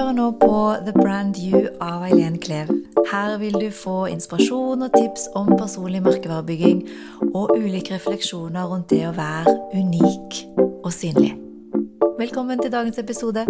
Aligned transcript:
hører 0.00 0.14
nå 0.16 0.30
på 0.40 0.56
The 0.86 0.92
Brand 0.96 1.36
You 1.36 1.66
av 1.84 2.06
Eileen 2.06 2.38
Klev. 2.40 2.70
Her 3.10 3.34
vil 3.36 3.52
du 3.60 3.66
få 3.74 4.06
inspirasjon 4.08 4.86
og 4.86 4.94
tips 4.94 5.26
om 5.36 5.50
personlig 5.58 6.00
merkevarebygging 6.06 6.78
og 7.34 7.52
ulike 7.58 7.98
refleksjoner 7.98 8.70
rundt 8.70 8.88
det 8.94 9.02
å 9.04 9.12
være 9.12 9.52
unik 9.74 10.38
og 10.86 10.88
synlig. 10.96 11.34
Velkommen 12.16 12.62
til 12.62 12.72
dagens 12.72 13.02
episode. 13.02 13.44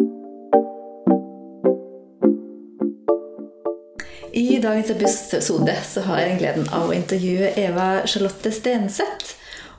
I 4.35 4.59
dagens 4.67 4.91
episode 4.97 5.79
så 5.87 6.07
har 6.09 6.25
jeg 6.25 6.33
den 6.33 6.43
gleden 6.43 6.69
av 6.75 6.91
å 6.91 6.99
intervjue 6.99 7.55
Eva 7.63 7.89
Charlotte 8.11 8.51
Stenseth. 8.59 9.37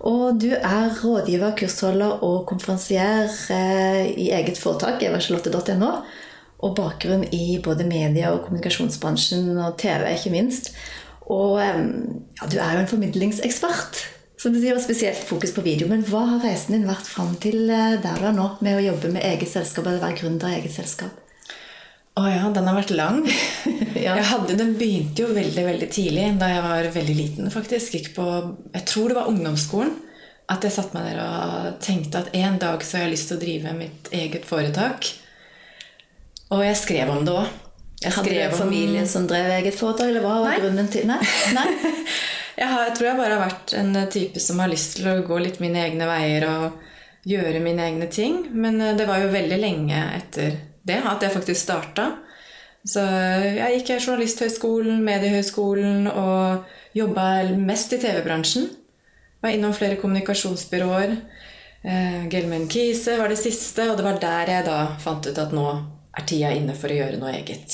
Og 0.08 0.40
du 0.40 0.54
er 0.56 0.90
rådgiver, 1.04 1.52
kursholder 1.60 2.24
og 2.24 2.46
konferansier 2.48 3.28
eh, 3.52 4.06
i 4.16 4.32
eget 4.32 4.58
foretak, 4.58 5.04
evacharlotte.no. 5.04 5.96
Og 6.62 6.76
bakgrunn 6.78 7.26
i 7.34 7.58
både 7.64 7.88
media- 7.90 8.32
og 8.36 8.44
kommunikasjonsbransjen 8.46 9.56
og 9.58 9.78
TV, 9.82 10.08
ikke 10.14 10.34
minst. 10.34 10.74
Og 11.32 11.58
ja, 11.62 12.50
du 12.50 12.58
er 12.60 12.76
jo 12.76 12.84
en 12.84 12.92
formidlingsekspert. 12.92 14.04
Som 14.42 14.56
du 14.56 14.58
sier, 14.58 14.74
og 14.74 14.82
spesielt 14.82 15.22
fokus 15.30 15.52
på 15.54 15.62
video. 15.62 15.86
Men 15.90 16.02
hva 16.08 16.24
har 16.26 16.46
reisen 16.46 16.74
din 16.74 16.88
vært 16.90 17.06
fram 17.06 17.36
til 17.44 17.68
eh, 17.70 18.00
der 18.02 18.18
du 18.18 18.26
er 18.26 18.34
nå, 18.34 18.48
med 18.66 18.80
å 18.80 18.86
jobbe 18.88 19.12
med 19.14 19.26
eget 19.28 19.52
selskap 19.52 19.86
eller 19.86 20.02
være 20.02 20.18
gründer 20.18 20.50
i 20.50 20.56
eget 20.58 20.74
selskap? 20.74 21.20
Å 22.18 22.24
ja, 22.26 22.48
den 22.52 22.66
har 22.68 22.80
vært 22.80 22.96
lang. 22.98 23.22
Ja. 24.02 24.16
Jeg 24.18 24.26
hadde, 24.32 24.56
den 24.58 24.72
begynte 24.80 25.22
jo 25.22 25.34
veldig 25.36 25.62
veldig 25.68 25.88
tidlig, 25.94 26.24
da 26.42 26.48
jeg 26.50 26.62
var 26.66 26.88
veldig 26.96 27.16
liten. 27.20 27.50
faktisk. 27.54 27.94
Gikk 27.94 28.16
på, 28.16 28.24
Jeg 28.74 28.86
tror 28.90 29.12
det 29.12 29.18
var 29.20 29.30
ungdomsskolen. 29.30 29.92
At 30.50 30.66
jeg 30.66 30.74
satte 30.74 30.98
meg 30.98 31.12
der 31.12 31.20
og 31.22 31.76
tenkte 31.86 32.24
at 32.24 32.32
en 32.34 32.58
dag 32.60 32.82
så 32.82 32.98
har 32.98 33.06
jeg 33.06 33.14
lyst 33.14 33.30
til 33.30 33.38
å 33.38 33.44
drive 33.44 33.76
mitt 33.78 34.10
eget 34.16 34.48
foretak. 34.50 35.12
Og 36.52 36.64
jeg 36.66 36.78
skrev 36.80 37.12
om 37.14 37.26
det 37.26 37.36
òg. 37.36 37.58
Hadde 38.02 38.34
du 38.34 38.40
en 38.42 38.56
familie 38.58 39.04
som 39.08 39.28
drev 39.30 39.52
eget 39.60 39.78
foretak, 39.78 40.10
eller 40.10 40.24
hva 40.26 40.40
var 40.42 40.56
Nei. 40.56 40.62
grunnen 40.64 40.88
til 40.92 41.06
Nei? 41.10 41.22
Nei? 41.58 41.68
Jeg, 42.62 42.68
har, 42.68 42.82
jeg 42.84 42.94
tror 42.98 43.08
jeg 43.08 43.18
bare 43.18 43.36
har 43.38 43.48
vært 43.48 43.72
en 43.80 43.96
type 44.12 44.42
som 44.44 44.60
har 44.62 44.70
lyst 44.70 44.98
til 44.98 45.08
å 45.10 45.14
gå 45.26 45.38
litt 45.42 45.56
mine 45.64 45.80
egne 45.82 46.06
veier 46.06 46.44
og 46.46 46.82
gjøre 47.26 47.62
mine 47.64 47.86
egne 47.88 48.10
ting. 48.12 48.36
Men 48.52 48.76
eh, 48.84 48.92
det 49.00 49.08
var 49.10 49.22
jo 49.24 49.32
veldig 49.34 49.58
lenge 49.58 50.02
etter 50.18 50.60
det 50.86 51.00
at 51.00 51.24
jeg 51.26 51.34
faktisk 51.34 51.58
starta. 51.58 52.06
Så 52.86 53.02
jeg 53.02 53.80
gikk 53.80 53.94
Journalisthøgskolen, 53.96 55.00
Mediehøgskolen 55.06 56.12
og 56.12 56.68
jobba 56.98 57.26
mest 57.56 57.96
i 57.96 58.02
TV-bransjen. 58.04 58.68
Var 59.42 59.56
innom 59.56 59.74
flere 59.74 59.98
kommunikasjonsbyråer. 60.04 61.16
Eh, 61.82 62.28
Gelman 62.30 62.68
Kise 62.70 63.18
var 63.18 63.32
det 63.32 63.40
siste, 63.42 63.88
og 63.90 63.98
det 63.98 64.06
var 64.06 64.22
der 64.22 64.54
jeg 64.58 64.68
da 64.68 64.78
fant 65.02 65.26
ut 65.26 65.44
at 65.48 65.56
nå 65.56 65.68
er 66.18 66.24
tida 66.28 66.50
inne 66.56 66.74
for 66.78 66.90
å 66.92 66.98
gjøre 66.98 67.18
noe 67.22 67.32
eget. 67.38 67.70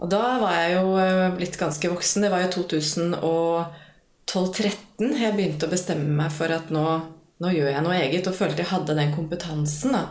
Og 0.00 0.08
da 0.08 0.38
var 0.40 0.54
jeg 0.56 0.70
jo 0.78 0.86
eh, 1.00 1.34
blitt 1.36 1.56
ganske 1.60 1.88
voksen. 1.92 2.22
Det 2.24 2.30
var 2.32 2.40
jo 2.46 2.50
2012-13 2.56 5.20
jeg 5.20 5.36
begynte 5.36 5.66
å 5.66 5.72
bestemme 5.72 6.10
meg 6.16 6.30
for 6.32 6.48
at 6.54 6.70
nå, 6.72 7.00
nå 7.40 7.48
gjør 7.52 7.70
jeg 7.74 7.82
noe 7.84 8.00
eget. 8.00 8.26
Og 8.30 8.36
følte 8.36 8.62
jeg 8.64 8.72
hadde 8.72 8.96
den 8.96 9.14
kompetansen 9.16 9.90
da, 9.96 10.02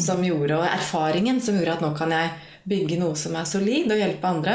som 0.00 0.24
gjorde, 0.24 0.56
og 0.58 0.70
erfaringen 0.70 1.40
som 1.44 1.56
gjorde 1.58 1.74
at 1.76 1.84
nå 1.84 1.90
kan 1.98 2.10
jeg 2.14 2.28
bygge 2.68 2.96
noe 3.02 3.14
som 3.20 3.32
er 3.36 3.46
solid, 3.48 3.92
og 3.92 4.00
hjelpe 4.00 4.26
andre. 4.30 4.54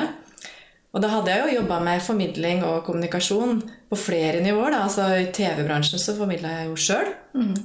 Og 0.89 0.99
da 1.03 1.07
hadde 1.13 1.30
jeg 1.30 1.39
jo 1.43 1.55
jobba 1.59 1.77
med 1.85 2.02
formidling 2.02 2.59
og 2.65 2.85
kommunikasjon 2.87 3.52
på 3.91 3.95
flere 3.99 4.39
nivåer. 4.41 4.71
Da. 4.73 4.80
Altså 4.87 5.03
I 5.21 5.33
TV-bransjen 5.35 5.99
så 6.02 6.11
formidla 6.17 6.49
jeg 6.55 6.65
jo 6.71 6.75
sjøl, 6.81 7.09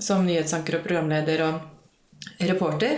som 0.05 0.27
nyhetsanker 0.29 0.77
og 0.77 0.85
programleder 0.85 1.39
og 1.47 1.55
reporter. 2.45 2.93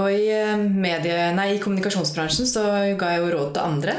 Og 0.00 0.08
i, 0.08 0.30
eh, 0.32 0.56
medie, 0.56 1.32
nei, 1.36 1.54
i 1.54 1.60
kommunikasjonsbransjen 1.60 2.48
så 2.48 2.64
ga 2.98 3.12
jeg 3.12 3.22
jo 3.22 3.32
råd 3.34 3.52
til 3.54 3.66
andre. 3.66 3.96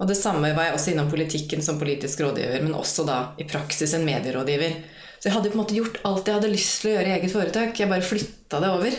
Og 0.00 0.08
det 0.08 0.16
samme 0.16 0.54
var 0.56 0.70
jeg 0.70 0.76
også 0.78 0.92
innom 0.94 1.10
politikken 1.12 1.60
som 1.62 1.78
politisk 1.80 2.22
rådgiver, 2.24 2.62
men 2.64 2.76
også 2.78 3.04
da 3.04 3.18
i 3.36 3.44
praksis 3.44 3.92
en 3.94 4.06
medierådgiver. 4.06 4.78
Så 5.20 5.28
jeg 5.28 5.34
hadde 5.34 5.50
på 5.52 5.58
en 5.58 5.60
måte 5.60 5.76
gjort 5.76 5.98
alt 6.08 6.24
jeg 6.24 6.38
hadde 6.38 6.52
lyst 6.54 6.80
til 6.80 6.88
å 6.88 6.94
gjøre 6.94 7.10
i 7.10 7.16
eget 7.18 7.34
foretak. 7.34 7.76
Jeg 7.76 7.90
bare 7.90 8.06
flytta 8.06 8.60
det 8.64 8.70
over. 8.72 8.96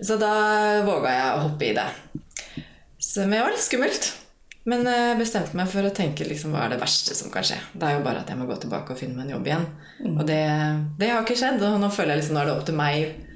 Så 0.00 0.16
da 0.18 0.30
våga 0.86 1.12
jeg 1.12 1.34
å 1.34 1.42
hoppe 1.42 1.66
i 1.68 1.74
det. 1.76 1.88
Så, 2.96 3.26
men 3.26 3.36
det 3.36 3.42
var 3.44 3.52
litt 3.52 3.66
skummelt. 3.66 4.08
Men 4.64 4.88
jeg 4.88 5.18
bestemte 5.20 5.58
meg 5.60 5.68
for 5.68 5.84
å 5.84 5.92
tenke 5.92 6.24
liksom, 6.24 6.56
hva 6.56 6.64
er 6.64 6.72
det 6.72 6.80
verste 6.80 7.12
som 7.12 7.28
kan 7.30 7.44
skje. 7.44 7.58
Det 7.76 7.84
er 7.84 7.98
jo 7.98 8.06
bare 8.06 8.24
at 8.24 8.32
jeg 8.32 8.40
må 8.40 8.48
gå 8.48 8.56
tilbake 8.62 8.94
og 8.94 9.02
finne 9.02 9.18
meg 9.18 9.26
en 9.26 9.34
jobb 9.36 9.50
igjen. 9.50 9.66
Og 10.14 10.24
det, 10.24 10.40
det 10.96 11.12
har 11.12 11.20
ikke 11.20 11.36
skjedd. 11.36 11.60
Og 11.68 11.76
nå 11.82 11.92
føler 11.92 12.14
jeg 12.14 12.22
liksom, 12.22 12.38
nå 12.38 12.40
er 12.40 12.48
det 12.48 12.56
opp 12.56 12.64
til 12.70 12.80
meg 12.80 13.33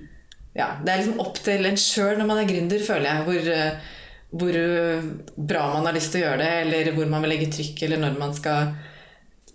ja, 0.58 0.72
Det 0.82 0.92
er 0.92 1.00
liksom 1.02 1.22
opp 1.22 1.38
til 1.44 1.66
en 1.68 1.78
sjøl 1.78 2.18
når 2.18 2.28
man 2.28 2.42
er 2.42 2.50
gründer, 2.50 2.82
føler 2.82 3.08
jeg. 3.08 3.24
Hvor, 3.28 3.50
eh, 3.54 3.90
hvor 4.38 4.60
eh, 4.60 5.10
bra 5.50 5.66
man 5.76 5.86
har 5.86 5.96
lyst 5.96 6.14
til 6.14 6.24
å 6.24 6.26
gjøre 6.26 6.40
det, 6.42 6.54
eller 6.64 6.94
hvor 6.96 7.10
man 7.10 7.24
vil 7.24 7.34
legge 7.36 7.50
trykk, 7.54 7.84
eller 7.86 8.02
når 8.02 8.16
man 8.18 8.34
skal 8.36 8.72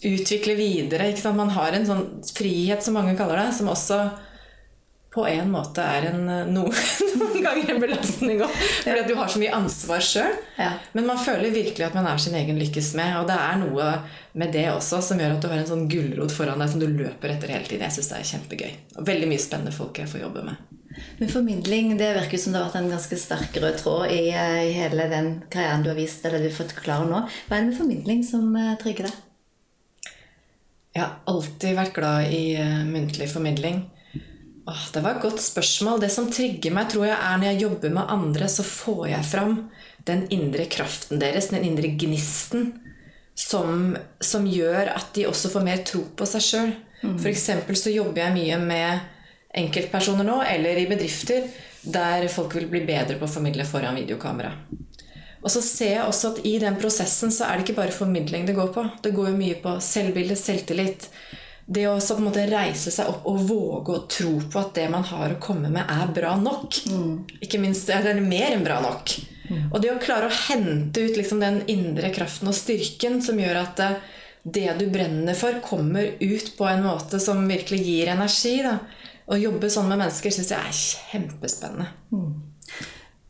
utvikle 0.03 0.55
videre. 0.59 1.11
Man 1.35 1.51
har 1.55 1.75
en 1.75 1.89
sånn 1.89 2.05
frihet, 2.35 2.83
som 2.83 2.95
mange 2.95 3.17
kaller 3.19 3.41
det, 3.41 3.49
som 3.57 3.71
også 3.71 3.99
på 5.13 5.27
en 5.29 5.51
måte 5.53 5.83
er 5.85 6.07
en, 6.09 6.23
eh, 6.29 6.47
noen 6.55 7.43
ganger 7.43 7.75
en 7.75 7.81
belastning 7.83 8.41
òg. 8.41 8.55
Fordi 8.55 9.03
at 9.03 9.09
du 9.11 9.15
har 9.19 9.29
så 9.29 9.41
mye 9.41 9.53
ansvar 9.59 10.03
sjøl. 10.07 10.37
Ja. 10.57 10.71
Men 10.95 11.09
man 11.11 11.21
føler 11.21 11.53
virkelig 11.53 11.85
at 11.85 11.97
man 11.97 12.07
er 12.09 12.21
sin 12.21 12.37
egen 12.39 12.57
lykkes 12.61 12.93
med. 12.97 13.19
Og 13.19 13.27
det 13.29 13.37
er 13.37 13.59
noe 13.61 13.89
med 14.39 14.55
det 14.55 14.69
også 14.71 15.03
som 15.05 15.21
gjør 15.21 15.35
at 15.35 15.43
du 15.43 15.51
har 15.51 15.59
en 15.61 15.69
sånn 15.69 15.89
gulrot 15.91 16.33
foran 16.33 16.63
deg 16.63 16.71
som 16.71 16.81
du 16.81 16.87
løper 16.89 17.35
etter 17.35 17.53
hele 17.53 17.67
tiden. 17.67 17.85
Jeg 17.85 17.99
syns 17.99 18.13
det 18.13 18.21
er 18.21 18.31
kjempegøy. 18.31 18.71
Og 18.97 19.11
veldig 19.11 19.29
mye 19.29 19.43
spennende 19.43 19.75
folk 19.75 20.01
jeg 20.01 20.09
får 20.09 20.25
jobbe 20.25 20.47
med. 20.49 20.79
Men 21.17 21.31
formidling, 21.31 21.93
det 21.97 22.11
virker 22.17 22.41
som 22.41 22.53
det 22.53 22.61
har 22.61 22.69
vært 22.69 22.81
en 22.83 22.93
ganske 22.93 23.17
sterk 23.19 23.57
rød 23.61 23.77
tråd 23.81 24.11
i, 24.13 24.29
eh, 24.29 24.59
i 24.69 24.73
hele 24.77 25.07
den 25.11 25.29
karrieren 25.53 25.85
du 25.85 25.91
har 25.91 25.99
vist, 25.99 26.25
eller 26.25 26.41
du 26.41 26.49
har 26.49 26.57
fått 26.57 26.75
klare 26.77 27.07
nå. 27.09 27.23
Hva 27.47 27.57
er 27.57 27.63
det 27.63 27.71
med 27.71 27.79
formidling 27.79 28.23
som 28.27 28.55
eh, 28.59 28.75
trigger 28.81 29.09
deg? 29.09 29.21
Jeg 30.93 31.01
har 31.01 31.15
alltid 31.29 31.73
vært 31.73 31.95
glad 31.95 32.29
i 32.29 32.43
uh, 32.61 32.83
muntlig 32.85 33.25
formidling. 33.31 33.79
Åh, 34.69 34.83
det 34.93 35.01
var 35.01 35.15
et 35.15 35.23
godt 35.23 35.41
spørsmål. 35.41 36.03
Det 36.03 36.11
som 36.13 36.27
trigger 36.29 36.75
meg, 36.75 36.91
tror 36.91 37.07
jeg 37.07 37.17
er 37.17 37.39
når 37.39 37.49
jeg 37.49 37.61
jobber 37.63 37.95
med 37.95 38.11
andre, 38.13 38.49
så 38.51 38.65
får 38.67 39.07
jeg 39.09 39.25
fram 39.31 39.55
den 40.05 40.27
indre 40.35 40.67
kraften 40.69 41.17
deres, 41.19 41.49
den 41.49 41.65
indre 41.65 41.89
gnisten, 41.97 42.69
som, 43.33 43.95
som 44.21 44.45
gjør 44.45 44.93
at 44.93 45.09
de 45.17 45.25
også 45.25 45.49
får 45.49 45.65
mer 45.65 45.81
tro 45.87 46.03
på 46.13 46.29
seg 46.29 46.45
sjøl. 46.45 46.73
For 47.03 47.27
eksempel 47.31 47.75
så 47.75 47.91
jobber 47.91 48.21
jeg 48.21 48.35
mye 48.37 48.59
med 48.61 49.12
enkeltpersoner 49.53 50.27
nå, 50.27 50.39
eller 50.43 50.79
i 50.81 50.87
bedrifter, 50.89 51.47
der 51.83 52.27
folk 52.31 52.55
vil 52.57 52.69
bli 52.71 52.83
bedre 52.87 53.19
på 53.19 53.27
å 53.27 53.31
formidle 53.31 53.65
foran 53.67 53.99
videokamera. 53.99 54.53
Og 55.43 55.51
så 55.51 55.59
ser 55.63 55.97
jeg 55.97 56.07
også 56.07 56.33
at 56.33 56.43
i 56.47 56.53
den 56.61 56.77
prosessen 56.79 57.31
så 57.33 57.49
er 57.49 57.57
det 57.57 57.65
ikke 57.65 57.81
bare 57.81 57.95
formidling 57.95 58.45
det 58.47 58.55
går 58.55 58.69
på. 58.75 58.85
Det 59.03 59.11
går 59.15 59.33
jo 59.33 59.39
mye 59.39 59.57
på 59.59 59.75
selvbilde, 59.83 60.37
selvtillit. 60.39 61.09
Det 61.65 61.83
å 61.87 61.97
på 61.99 62.15
en 62.19 62.27
måte 62.27 62.45
reise 62.47 62.91
seg 62.91 63.09
opp 63.11 63.27
og 63.27 63.43
våge 63.49 63.93
å 63.95 64.05
tro 64.11 64.31
på 64.51 64.61
at 64.61 64.73
det 64.79 64.87
man 64.91 65.03
har 65.07 65.35
å 65.35 65.41
komme 65.43 65.71
med, 65.71 65.83
er 65.83 66.15
bra 66.15 66.33
nok. 66.39 66.79
Ikke 67.43 67.59
minst 67.59 67.91
det 67.91 67.99
er 67.99 68.23
mer 68.23 68.55
enn 68.55 68.63
bra 68.63 68.79
nok. 68.83 69.17
Og 69.71 69.79
det 69.83 69.91
å 69.91 70.01
klare 70.01 70.29
å 70.29 70.37
hente 70.47 71.03
ut 71.03 71.17
liksom 71.19 71.41
den 71.43 71.61
indre 71.71 72.11
kraften 72.15 72.49
og 72.49 72.57
styrken 72.57 73.19
som 73.23 73.39
gjør 73.39 73.59
at 73.59 73.81
eh, 73.83 73.97
det 74.43 74.69
du 74.79 74.87
brenner 74.91 75.35
for, 75.39 75.59
kommer 75.63 76.15
ut 76.19 76.53
på 76.57 76.67
en 76.67 76.83
måte 76.83 77.19
som 77.23 77.43
virkelig 77.47 77.79
gir 77.83 78.11
energi. 78.15 78.57
Da. 78.63 78.77
Å 79.27 79.37
jobbe 79.39 79.69
sånn 79.71 79.87
med 79.87 80.01
mennesker 80.01 80.33
syns 80.35 80.51
jeg 80.51 80.59
er 80.59 80.79
kjempespennende. 80.79 81.87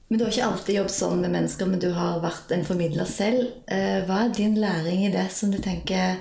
Men 0.10 0.20
du 0.20 0.24
har 0.26 0.32
ikke 0.34 0.48
alltid 0.48 0.76
jobbet 0.78 0.94
sånn 0.94 1.22
med 1.22 1.34
mennesker, 1.34 1.70
men 1.70 1.82
du 1.82 1.90
har 1.96 2.20
vært 2.22 2.52
en 2.54 2.66
formidler 2.68 3.08
selv. 3.10 3.46
Eh, 3.68 4.02
Hva 4.08 4.24
er 4.26 4.34
din 4.36 4.58
læring 4.62 5.06
i 5.08 5.12
det 5.14 5.28
som 5.34 5.52
du 5.54 5.58
tenker 5.62 6.18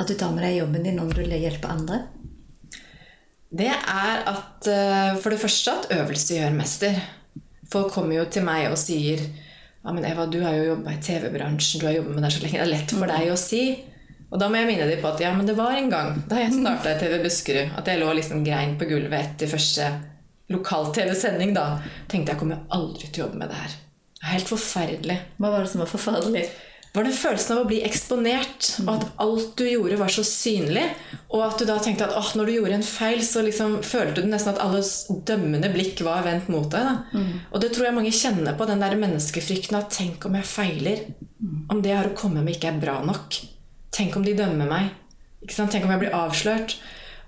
at 0.00 0.08
du 0.08 0.14
tar 0.14 0.32
med 0.32 0.44
deg 0.44 0.56
i 0.56 0.60
jobben 0.60 0.84
din 0.84 0.96
når 1.00 1.14
du 1.14 1.22
vil 1.22 1.36
hjelpe 1.40 1.68
andre? 1.68 2.02
Det 3.50 3.70
er 3.70 4.24
at 4.30 4.68
eh, 4.70 5.16
for 5.20 5.32
det 5.34 5.40
første 5.42 5.72
at 5.72 5.92
øvelse 6.00 6.36
gjør 6.36 6.56
mester. 6.56 7.00
Folk 7.70 7.92
kommer 7.94 8.20
jo 8.20 8.26
til 8.30 8.44
meg 8.46 8.68
og 8.70 8.78
sier 8.80 9.20
ja, 9.80 9.92
men 9.94 10.04
Eva, 10.04 10.26
du 10.28 10.42
har 10.44 10.52
jo 10.58 10.74
jobba 10.74 10.92
i 10.92 11.00
TV-bransjen, 11.00 11.80
du 11.80 11.86
har 11.88 11.94
jobbet 11.96 12.16
med 12.16 12.24
det 12.26 12.32
så 12.34 12.42
lenge. 12.42 12.58
Det 12.58 12.66
er 12.66 12.72
lett 12.74 12.92
for 12.92 13.08
deg 13.08 13.30
å 13.32 13.38
si. 13.40 13.62
Og 14.30 14.38
da 14.38 14.46
må 14.48 14.60
jeg 14.60 14.70
minne 14.70 14.86
dem 14.86 15.02
på 15.02 15.10
at 15.10 15.22
ja, 15.24 15.32
men 15.34 15.48
det 15.48 15.56
var 15.58 15.74
en 15.74 15.90
gang 15.90 16.16
da 16.30 16.38
jeg 16.38 16.54
starta 16.54 16.94
i 16.94 17.00
TV 17.00 17.18
Buskerud, 17.24 17.76
at 17.80 17.90
jeg 17.90 18.00
lå 18.00 18.14
liksom 18.14 18.44
grein 18.46 18.76
på 18.78 18.86
gulvet 18.90 19.18
etter 19.18 19.50
første 19.50 19.90
lokal-TV-sending. 20.50 21.54
da, 21.54 21.80
tenkte 22.10 22.34
jeg 22.34 22.42
kommer 22.42 22.64
aldri 22.74 23.10
til 23.10 23.24
å 23.24 23.26
jobbe 23.26 23.42
med 23.42 23.50
det 23.50 23.60
her. 23.60 23.78
Er 24.20 24.34
helt 24.36 24.50
forferdelig. 24.50 25.18
Hva 25.40 25.54
var 25.54 25.64
det 25.64 25.72
som 25.72 25.82
var 25.82 25.90
forferdelig? 25.90 26.48
var 26.92 27.06
det 27.06 27.12
følelsen 27.14 27.54
av 27.54 27.60
å 27.62 27.68
bli 27.70 27.78
eksponert, 27.86 28.68
og 28.82 28.88
at 28.96 29.04
alt 29.22 29.52
du 29.60 29.62
gjorde, 29.68 29.98
var 30.00 30.10
så 30.10 30.24
synlig. 30.26 30.82
Og 31.30 31.44
at 31.46 31.60
du 31.60 31.66
da 31.68 31.76
tenkte 31.82 32.08
at 32.08 32.16
oh, 32.18 32.32
når 32.34 32.50
du 32.50 32.54
gjorde 32.56 32.78
en 32.80 32.86
feil, 32.86 33.22
så 33.22 33.44
liksom 33.46 33.76
følte 33.86 34.24
du 34.24 34.30
nesten 34.30 34.56
at 34.56 34.62
alles 34.64 35.04
dømmende 35.28 35.70
blikk 35.70 36.02
var 36.06 36.24
vendt 36.26 36.50
mot 36.50 36.66
deg. 36.72 36.88
Da. 36.88 37.22
Og 37.52 37.62
det 37.62 37.70
tror 37.76 37.86
jeg 37.86 37.98
mange 38.00 38.14
kjenner 38.14 38.58
på, 38.58 38.66
den 38.66 38.82
der 38.82 38.98
menneskefrykten 38.98 39.78
at 39.78 39.94
tenk 39.94 40.26
om 40.26 40.34
jeg 40.40 40.50
feiler? 40.50 41.06
Om 41.70 41.78
det 41.78 41.94
jeg 41.94 42.00
har 42.00 42.10
å 42.10 42.18
komme 42.18 42.42
med, 42.42 42.58
ikke 42.58 42.72
er 42.72 42.82
bra 42.82 42.98
nok? 43.06 43.38
Tenk 43.94 44.16
om 44.16 44.24
de 44.26 44.36
dømmer 44.38 44.70
meg? 44.70 44.90
Tenk 45.50 45.84
om 45.84 45.94
jeg 45.94 46.02
blir 46.04 46.16
avslørt? 46.16 46.78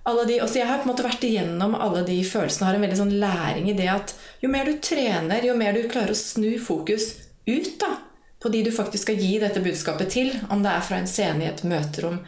alle 0.02 0.24
de, 0.26 0.38
Jeg 0.54 0.66
har 0.66 0.80
på 0.80 0.88
en 0.88 0.92
måte 0.92 1.04
vært 1.06 1.24
igjennom 1.26 1.76
alle 1.78 2.02
de 2.06 2.18
følelsene 2.26 2.66
og 2.66 2.70
har 2.70 2.78
en 2.78 2.86
veldig 2.86 3.00
sånn 3.02 3.18
læring 3.22 3.68
i 3.70 3.76
det 3.78 3.88
at 3.92 4.14
jo 4.42 4.50
mer 4.50 4.66
du 4.66 4.78
trener, 4.82 5.44
jo 5.46 5.54
mer 5.58 5.76
du 5.76 5.84
klarer 5.90 6.14
å 6.14 6.18
snu 6.18 6.56
fokus 6.62 7.12
ut 7.46 7.76
da, 7.80 7.94
på 8.42 8.50
de 8.50 8.64
du 8.66 8.72
faktisk 8.74 9.06
skal 9.06 9.20
gi 9.22 9.36
dette 9.42 9.62
budskapet 9.62 10.10
til, 10.10 10.32
om 10.50 10.64
det 10.64 10.72
er 10.72 10.82
fra 10.86 10.98
en 10.98 11.10
scene 11.10 11.44
i 11.44 11.50
et 11.50 11.62
møterom 11.66 12.18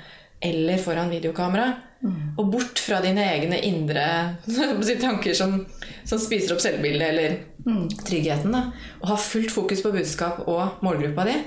eller 0.45 0.79
foran 0.83 1.11
videokamera, 1.11 1.67
mm. 2.05 2.17
og 2.39 2.51
bort 2.53 2.79
fra 2.83 3.01
dine 3.03 3.25
egne 3.33 3.59
indre 3.67 4.07
tanker 5.03 5.35
som, 5.35 5.63
som, 6.05 6.21
spiser 6.21 6.55
opp 6.55 6.63
selvbildet 6.63 7.07
eller 7.09 7.39
mm. 7.65 7.87
tryggheten, 8.05 8.55
da, 8.55 8.69
og 9.01 9.09
ha 9.11 9.19
fullt 9.19 9.55
fokus 9.55 9.83
på 9.83 9.95
budskap 9.95 10.45
og 10.47 10.85
målgruppa 10.85 11.27
di, 11.27 11.41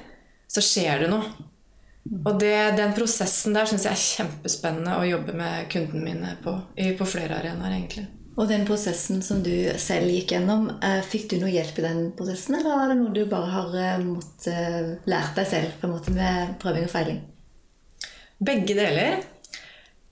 så 0.51 0.63
skjer 0.63 1.05
det 1.05 1.13
noe. 1.13 1.53
Og 2.07 2.37
det, 2.39 2.55
den 2.77 2.93
prosessen 2.95 3.55
der 3.55 3.67
syns 3.67 3.87
jeg 3.87 3.95
er 3.95 4.03
kjempespennende 4.03 4.99
å 4.99 5.07
jobbe 5.07 5.35
med 5.35 5.67
kundene 5.71 6.03
mine 6.05 6.35
på, 6.43 6.53
på 6.75 7.09
flere 7.09 7.39
arenaer. 7.41 7.73
egentlig. 7.79 8.07
Og 8.37 8.45
den 8.45 8.67
prosessen 8.67 9.23
som 9.25 9.39
du 9.41 9.53
selv 9.81 10.11
gikk 10.13 10.35
gjennom, 10.35 10.67
eh, 10.85 10.99
fikk 11.01 11.31
du 11.31 11.39
noe 11.41 11.49
hjelp 11.49 11.79
i 11.81 11.85
den 11.87 12.03
prosessen, 12.17 12.59
eller 12.59 12.69
var 12.69 12.91
det 12.91 12.97
noe 12.99 13.13
du 13.15 13.23
bare 13.25 13.49
har 13.49 13.77
eh, 13.81 14.03
måttet 14.05 14.47
eh, 14.51 14.91
lært 15.09 15.39
deg 15.39 15.47
selv 15.49 15.79
på 15.79 15.87
en 15.87 15.95
måte 15.95 16.13
med 16.13 16.53
prøving 16.61 16.85
og 16.85 16.93
feiling? 16.93 17.23
Begge 18.37 18.77
deler. 18.77 19.17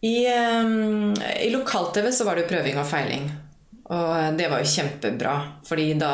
I, 0.06 0.26
i 0.26 1.50
lokal-TV 1.54 2.12
så 2.14 2.26
var 2.28 2.38
det 2.38 2.50
prøving 2.50 2.78
og 2.78 2.86
feiling. 2.90 3.30
Og 3.94 4.38
det 4.38 4.50
var 4.52 4.62
jo 4.62 4.74
kjempebra, 4.74 5.36
fordi 5.66 5.88
da 5.98 6.14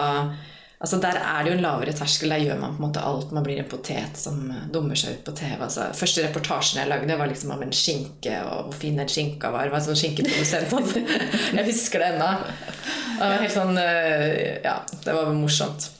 Altså 0.82 0.98
Der 0.98 1.18
er 1.20 1.44
det 1.44 1.52
jo 1.52 1.58
en 1.60 1.64
lavere 1.64 1.94
terskel. 1.94 2.32
Der 2.34 2.42
gjør 2.42 2.58
man 2.58 2.74
på 2.74 2.82
en 2.82 2.88
måte 2.88 3.04
alt. 3.06 3.32
Man 3.36 3.46
blir 3.46 3.60
en 3.62 3.70
potet 3.70 4.18
som 4.18 4.40
dummer 4.74 4.98
seg 4.98 5.20
ut 5.20 5.24
på 5.28 5.36
TV. 5.38 5.60
Altså, 5.62 5.92
første 5.94 6.26
reportasjen 6.26 6.82
jeg 6.82 6.90
lagde, 6.90 7.18
var 7.20 7.30
liksom 7.30 7.54
om 7.54 7.62
en 7.62 7.76
skinke, 7.76 8.40
og 8.48 8.72
hvor 8.72 8.80
fin 8.82 8.98
den 8.98 9.12
skinka 9.12 9.52
var. 9.54 9.70
Det 9.70 9.76
var 9.76 9.86
sånn 9.86 10.00
skinkeprodusent. 10.02 10.74
Altså. 10.74 11.04
Jeg 11.60 11.68
husker 11.70 12.02
det 12.02 12.14
ennå. 12.16 12.30
Helt 13.22 13.54
sånn, 13.54 13.78
eh, 13.78 14.62
ja, 14.64 14.80
det 15.06 15.14
var 15.14 15.30
morsomt. 15.38 15.92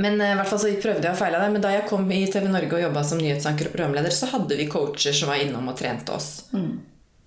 Men 0.00 0.20
eh, 0.20 0.32
i 0.32 0.36
hvert 0.38 0.48
fall 0.48 0.60
så 0.62 0.70
prøvde 0.80 1.08
jeg 1.08 1.16
å 1.16 1.18
feile 1.18 1.40
det. 1.42 1.48
Men 1.56 1.64
da 1.64 1.72
jeg 1.74 1.88
kom 1.88 2.06
i 2.14 2.20
TV 2.30 2.46
Norge 2.48 2.76
og 2.76 2.84
jobba 2.84 3.02
som 3.06 3.18
nyhetsanker 3.20 3.68
og 3.68 3.74
programleder, 3.74 4.14
så 4.14 4.30
hadde 4.30 4.58
vi 4.60 4.68
coacher 4.70 5.16
som 5.16 5.32
var 5.32 5.42
innom 5.42 5.66
og 5.72 5.76
trente 5.80 6.14
oss. 6.14 6.30
Mm. 6.54 6.70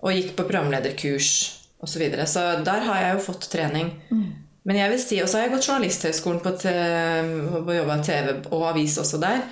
Og 0.04 0.16
gikk 0.16 0.34
på 0.38 0.48
programlederkurs 0.48 1.34
osv. 1.84 1.92
Så, 1.92 2.00
videre. 2.00 2.26
så 2.30 2.46
der 2.64 2.86
har 2.88 3.02
jeg 3.02 3.18
jo 3.18 3.26
fått 3.26 3.50
trening. 3.52 3.92
Mm. 4.08 4.30
Men 4.64 4.80
jeg 4.80 4.94
vil 4.94 5.02
si, 5.04 5.20
og 5.24 5.28
så 5.28 5.40
har 5.40 5.48
jeg 5.48 5.54
gått 5.58 5.68
Journalisthøgskolen 5.68 6.42
på, 6.44 6.54
på 7.68 7.78
jobba 7.78 7.98
TV 8.06 8.30
og 8.54 8.68
avis 8.70 8.96
også 9.02 9.20
der. 9.20 9.44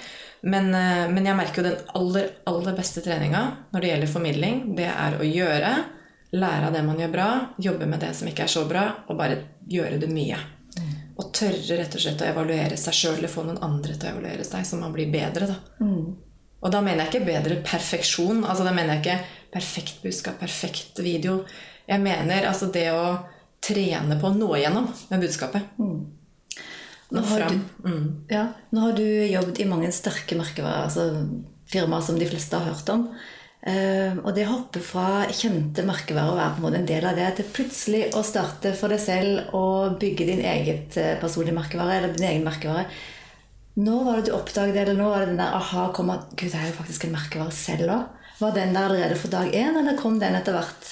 Men, 0.41 0.71
eh, 0.73 1.09
men, 1.11 1.25
jeg 1.27 1.37
merker 1.37 1.61
jo 1.61 1.67
den 1.67 1.81
aller, 1.99 2.29
aller 2.49 2.77
beste 2.77 3.03
treninga 3.05 3.41
når 3.73 3.83
det 3.83 3.91
gjelder 3.91 4.13
formidling, 4.13 4.63
det 4.77 4.87
er 4.89 5.19
å 5.19 5.27
gjøre. 5.27 5.73
Lære 6.31 6.69
av 6.69 6.73
det 6.73 6.81
man 6.87 6.99
gjør 7.01 7.11
bra, 7.11 7.27
jobbe 7.59 7.89
med 7.91 8.01
det 8.01 8.13
som 8.15 8.29
ikke 8.31 8.47
er 8.47 8.53
så 8.53 8.63
bra, 8.69 8.85
og 9.11 9.19
bare 9.19 9.37
gjøre 9.69 9.99
det 10.01 10.07
mye. 10.09 10.39
Mm. 10.79 10.93
Og 11.19 11.27
tørre 11.35 11.77
rett 11.81 11.97
og 11.97 12.01
slett 12.05 12.23
å 12.23 12.29
evaluere 12.29 12.79
seg 12.79 12.95
sjøl 12.95 13.17
eller 13.17 13.31
få 13.31 13.43
noen 13.45 13.59
andre 13.67 13.97
til 13.97 14.07
å 14.07 14.13
evaluere 14.15 14.47
seg, 14.47 14.63
så 14.65 14.79
man 14.79 14.95
blir 14.95 15.11
bedre. 15.11 15.51
da. 15.51 15.59
Mm. 15.83 16.31
Og 16.61 16.71
da 16.71 16.81
mener 16.85 17.03
jeg 17.03 17.11
ikke 17.11 17.27
bedre 17.27 17.59
perfeksjon. 17.65 18.45
altså 18.45 18.63
Da 18.63 18.73
mener 18.73 18.95
jeg 18.95 19.03
ikke 19.03 19.51
perfekt 19.53 20.01
budskap, 20.05 20.39
perfekt 20.39 21.03
video. 21.03 21.41
Jeg 21.89 22.01
mener 22.01 22.47
altså 22.47 22.69
det 22.71 22.87
å 22.95 23.03
trene 23.61 24.17
på 24.19 24.29
å 24.29 24.35
nå 24.35 24.49
igjennom 24.57 24.89
med 25.11 25.23
budskapet. 25.23 25.77
Mm. 25.77 25.99
Nå, 27.11 27.21
har 27.27 27.49
du, 27.51 27.59
mm. 27.83 28.03
ja, 28.31 28.45
nå 28.71 28.85
har 28.85 28.95
du 28.95 29.05
jobbet 29.05 29.59
i 29.59 29.67
mange 29.67 29.91
sterke 29.93 30.37
merkevarer, 30.39 30.87
altså 30.87 31.27
firmaer 31.71 32.03
som 32.05 32.19
de 32.19 32.27
fleste 32.29 32.57
har 32.57 32.71
hørt 32.71 32.91
om. 32.93 33.07
Uh, 33.61 34.17
og 34.23 34.31
det 34.33 34.47
å 34.47 34.55
hoppe 34.55 34.81
fra 34.81 35.27
kjente 35.29 35.83
merkevarer 35.85 36.31
og 36.31 36.39
være 36.39 36.53
på 36.55 36.61
en 36.61 36.65
måte 36.65 36.79
en 36.79 36.87
del 36.89 37.05
av 37.05 37.19
det, 37.19 37.27
til 37.37 37.51
plutselig 37.53 38.05
å 38.17 38.23
starte 38.25 38.71
for 38.77 38.89
deg 38.89 39.03
selv 39.03 39.51
og 39.57 39.99
bygge 40.01 40.29
din 40.31 40.41
eget 40.41 40.97
uh, 40.97 41.19
personlige 41.21 41.59
merkevare, 41.59 41.99
eller 41.99 42.15
din 42.15 42.29
egen 42.31 42.47
merkevare 42.47 42.87
Nå 43.81 44.01
var 44.03 44.17
det 44.17 44.27
du 44.27 44.33
oppdaget 44.35 44.75
det, 44.75 44.81
eller 44.81 44.97
nå 44.97 45.05
var 45.07 45.21
det 45.21 45.29
den 45.29 45.37
der 45.39 45.53
aha 45.55 45.85
kom 45.95 46.09
at 46.11 46.33
Gud, 46.33 46.49
jeg 46.49 46.57
er 46.59 46.73
jo 46.73 46.79
faktisk 46.81 47.05
en 47.07 47.13
merkevare 47.13 47.53
selv 47.55 47.93
òg? 47.93 48.25
Var 48.41 48.57
den 48.57 48.73
der 48.75 48.89
allerede 48.89 49.19
for 49.21 49.31
dag 49.31 49.53
én, 49.55 49.77
eller 49.79 49.99
kom 49.99 50.17
den 50.19 50.35
etter 50.35 50.57
hvert? 50.57 50.89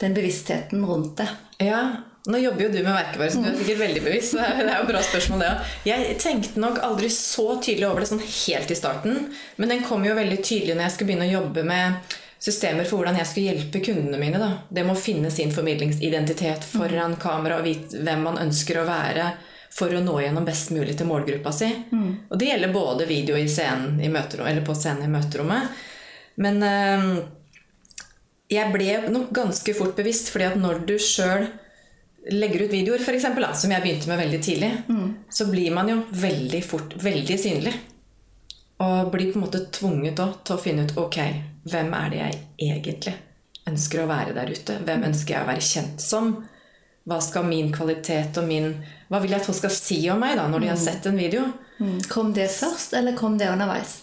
Den 0.00 0.14
bevisstheten 0.16 0.84
rundt 0.86 1.16
det? 1.20 1.28
Ja, 1.64 1.82
nå 2.26 2.38
jobber 2.38 2.66
jo 2.66 2.68
du 2.74 2.80
med 2.82 2.90
merkevare, 2.90 3.30
så 3.30 3.40
du 3.40 3.48
er 3.48 3.56
sikkert 3.56 3.80
veldig 3.84 4.02
bevisst. 4.02 4.34
Det 4.34 4.44
er 4.44 4.72
jo 4.74 4.82
et 4.82 4.90
bra 4.90 5.02
spørsmål, 5.06 5.42
det 5.42 5.48
òg. 5.52 5.72
Jeg 5.86 6.16
tenkte 6.22 6.62
nok 6.62 6.80
aldri 6.84 7.10
så 7.14 7.46
tydelig 7.62 7.86
over 7.88 8.02
det 8.02 8.10
sånn 8.10 8.22
helt 8.24 8.72
i 8.72 8.78
starten. 8.78 9.18
Men 9.56 9.72
den 9.72 9.84
kom 9.86 10.04
jo 10.04 10.16
veldig 10.18 10.38
tydelig 10.42 10.74
når 10.74 10.88
jeg 10.88 10.96
skulle 10.96 11.12
begynne 11.12 11.28
å 11.28 11.36
jobbe 11.36 11.66
med 11.68 12.16
systemer 12.46 12.84
for 12.84 13.00
hvordan 13.00 13.18
jeg 13.20 13.30
skulle 13.30 13.52
hjelpe 13.52 13.82
kundene 13.86 14.20
mine. 14.20 14.40
Da. 14.42 14.50
Det 14.68 14.84
med 14.84 14.96
å 14.96 15.04
finne 15.06 15.30
sin 15.32 15.54
formidlingsidentitet 15.54 16.66
foran 16.66 17.16
kamera 17.22 17.60
og 17.60 17.68
vite 17.68 18.02
hvem 18.02 18.26
man 18.26 18.42
ønsker 18.42 18.82
å 18.82 18.88
være 18.88 19.30
for 19.76 19.92
å 19.92 20.02
nå 20.02 20.18
gjennom 20.22 20.46
best 20.46 20.72
mulig 20.74 20.96
til 20.98 21.08
målgruppa 21.08 21.52
si. 21.54 21.68
Mm. 21.92 22.10
Og 22.30 22.38
det 22.40 22.50
gjelder 22.50 22.74
både 22.74 23.08
video 23.08 23.38
i 23.38 23.48
scenen 23.50 24.00
i 24.00 24.10
eller 24.10 24.64
på 24.66 24.74
scenen 24.74 25.06
i 25.06 25.12
møterommet. 25.12 25.82
Men 26.42 26.62
øh, 26.62 27.10
jeg 28.50 28.72
ble 28.72 28.98
nok 29.10 29.30
ganske 29.34 29.74
fort 29.74 29.96
bevisst, 29.98 30.30
fordi 30.34 30.46
at 30.50 30.58
når 30.60 30.84
du 30.86 30.96
sjøl 31.02 31.48
legger 32.30 32.66
ut 32.66 32.72
videoer, 32.72 33.02
for 33.02 33.14
eksempel, 33.14 33.46
da, 33.46 33.54
som 33.54 33.70
jeg 33.70 33.82
begynte 33.82 34.10
med 34.10 34.20
veldig 34.22 34.40
tidlig, 34.42 34.70
mm. 34.88 35.06
så 35.30 35.46
blir 35.50 35.74
man 35.74 35.90
jo 35.90 36.00
veldig 36.10 36.62
fort 36.66 36.96
veldig 37.02 37.38
synlig. 37.38 37.74
Og 38.82 39.12
blir 39.12 39.30
på 39.30 39.38
en 39.38 39.46
måte 39.46 39.62
tvunget 39.72 40.18
til 40.18 40.56
å 40.56 40.60
finne 40.60 40.86
ut 40.86 40.98
ok, 41.00 41.20
hvem 41.70 41.94
er 41.96 42.10
det 42.12 42.18
jeg 42.20 42.40
egentlig 42.66 43.14
ønsker 43.66 44.02
å 44.02 44.10
være 44.10 44.34
der 44.36 44.52
ute? 44.52 44.78
Hvem 44.86 45.06
ønsker 45.08 45.36
jeg 45.36 45.46
å 45.46 45.50
være 45.50 45.68
kjent 45.68 46.02
som? 46.02 46.34
Hva 47.06 47.20
skal 47.22 47.46
min 47.46 47.70
kvalitet 47.70 48.34
og 48.40 48.48
min 48.48 48.72
Hva 49.06 49.20
vil 49.22 49.30
jeg 49.30 49.38
at 49.38 49.46
folk 49.46 49.60
skal 49.60 49.70
si 49.70 50.00
om 50.10 50.18
meg 50.18 50.34
da, 50.38 50.48
når 50.50 50.64
de 50.64 50.70
har 50.72 50.78
mm. 50.78 50.82
sett 50.82 51.06
en 51.06 51.18
video? 51.18 51.46
Mm. 51.78 52.00
Kom 52.10 52.32
det 52.34 52.48
først, 52.50 52.96
eller 52.98 53.14
kom 53.18 53.38
det 53.38 53.50
underveis? 53.52 54.00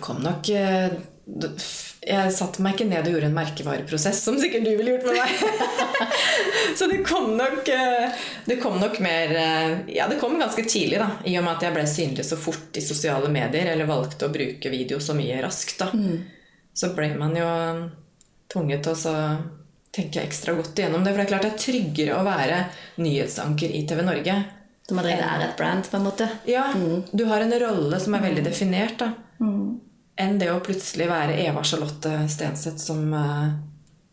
Kom 0.00 0.22
nok 0.24 0.48
eh, 0.56 0.96
jeg 1.26 2.32
satte 2.36 2.62
meg 2.62 2.76
ikke 2.76 2.86
ned 2.86 3.08
og 3.08 3.16
gjorde 3.16 3.26
en 3.26 3.34
merkevareprosess, 3.34 4.20
som 4.22 4.36
sikkert 4.38 4.62
du 4.62 4.70
ville 4.78 4.92
gjort 4.94 5.08
med 5.08 5.16
meg. 5.18 6.04
så 6.78 6.86
det 6.86 7.00
kom 7.06 7.32
nok 7.34 7.66
eh, 7.72 8.20
Det 8.46 8.58
kom 8.62 8.76
nok 8.78 9.00
mer 9.02 9.32
eh, 9.34 9.72
Ja, 9.96 10.06
det 10.06 10.20
kom 10.20 10.36
ganske 10.38 10.62
tidlig, 10.62 11.00
da. 11.02 11.08
I 11.26 11.34
og 11.40 11.46
med 11.46 11.56
at 11.56 11.66
jeg 11.66 11.74
ble 11.74 11.84
synlig 11.90 12.26
så 12.28 12.38
fort 12.38 12.78
i 12.78 12.84
sosiale 12.84 13.30
medier, 13.32 13.72
eller 13.72 13.90
valgte 13.90 14.28
å 14.28 14.32
bruke 14.32 14.70
video 14.70 15.00
så 15.02 15.16
mye 15.18 15.40
raskt, 15.42 15.80
da. 15.82 15.90
Mm. 15.90 16.20
Så 16.76 16.92
ble 16.94 17.08
man 17.18 17.34
jo 17.34 17.48
tvunget 18.52 18.86
til 18.86 19.10
å 19.10 19.16
tenke 19.96 20.22
ekstra 20.22 20.54
godt 20.54 20.78
igjennom 20.78 21.02
det. 21.02 21.10
For 21.10 21.18
det 21.18 21.26
er 21.26 21.32
klart 21.32 21.48
det 21.48 21.54
er 21.56 21.64
tryggere 21.64 22.20
å 22.20 22.26
være 22.26 22.60
nyhetsanker 23.02 23.74
i 23.74 23.82
TV 23.88 24.04
Norge. 24.06 24.36
Som 24.86 25.02
allerede 25.02 25.26
er 25.26 25.48
et 25.48 25.58
brand, 25.58 25.90
på 25.90 25.98
en 25.98 26.06
måte? 26.06 26.30
Ja. 26.46 26.68
Mm. 26.70 27.02
Du 27.10 27.26
har 27.26 27.42
en 27.42 27.58
rolle 27.64 27.98
som 27.98 28.14
er 28.14 28.28
veldig 28.28 28.46
definert, 28.46 29.00
da. 29.02 29.10
Mm 29.42 29.82
enn 30.20 30.38
det 30.40 30.50
å 30.52 30.62
plutselig 30.64 31.08
være 31.10 31.36
Eva 31.44 31.62
Charlotte 31.64 32.12
Stenseth, 32.32 32.80
som 32.82 33.04
eh, 33.14 33.48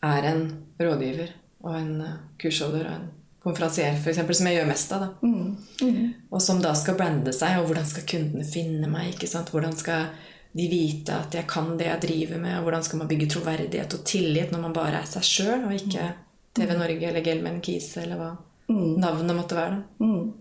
er 0.04 0.30
en 0.34 0.46
rådgiver 0.80 1.32
og 1.64 1.78
en 1.80 1.94
eh, 2.04 2.22
kursholder 2.42 2.88
og 2.90 2.96
en 2.98 3.10
konferansier, 3.44 3.98
f.eks., 4.00 4.22
som 4.38 4.48
jeg 4.48 4.60
gjør 4.60 4.70
mest 4.70 4.94
av. 4.96 5.06
Da. 5.06 5.28
Mm. 5.28 5.56
Mm. 5.82 6.12
Og 6.32 6.44
som 6.44 6.62
da 6.64 6.72
skal 6.80 6.98
brande 7.00 7.34
seg, 7.36 7.58
og 7.60 7.70
hvordan 7.70 7.90
skal 7.90 8.08
kundene 8.08 8.48
finne 8.48 8.92
meg? 8.92 9.14
ikke 9.14 9.30
sant? 9.32 9.52
Hvordan 9.52 9.76
skal 9.76 10.14
de 10.54 10.68
vite 10.70 11.16
at 11.18 11.36
jeg 11.36 11.48
kan 11.50 11.74
det 11.80 11.90
jeg 11.90 12.04
driver 12.06 12.44
med? 12.44 12.58
Og 12.60 12.68
hvordan 12.68 12.86
skal 12.88 13.02
man 13.02 13.10
bygge 13.12 13.32
troverdighet 13.36 13.98
og 13.98 14.06
tillit 14.08 14.54
når 14.54 14.64
man 14.68 14.76
bare 14.76 15.02
er 15.02 15.10
seg 15.10 15.28
sjøl, 15.28 15.68
og 15.68 15.76
ikke 15.76 16.08
TV 16.56 16.76
Norge 16.78 17.10
eller 17.10 17.26
Gelman 17.26 17.60
Kise 17.66 18.04
eller 18.06 18.22
hva 18.22 18.32
mm. 18.70 18.96
navnet 19.04 19.38
måtte 19.40 19.60
være? 19.60 19.82
da. 19.82 20.08
Mm. 20.08 20.32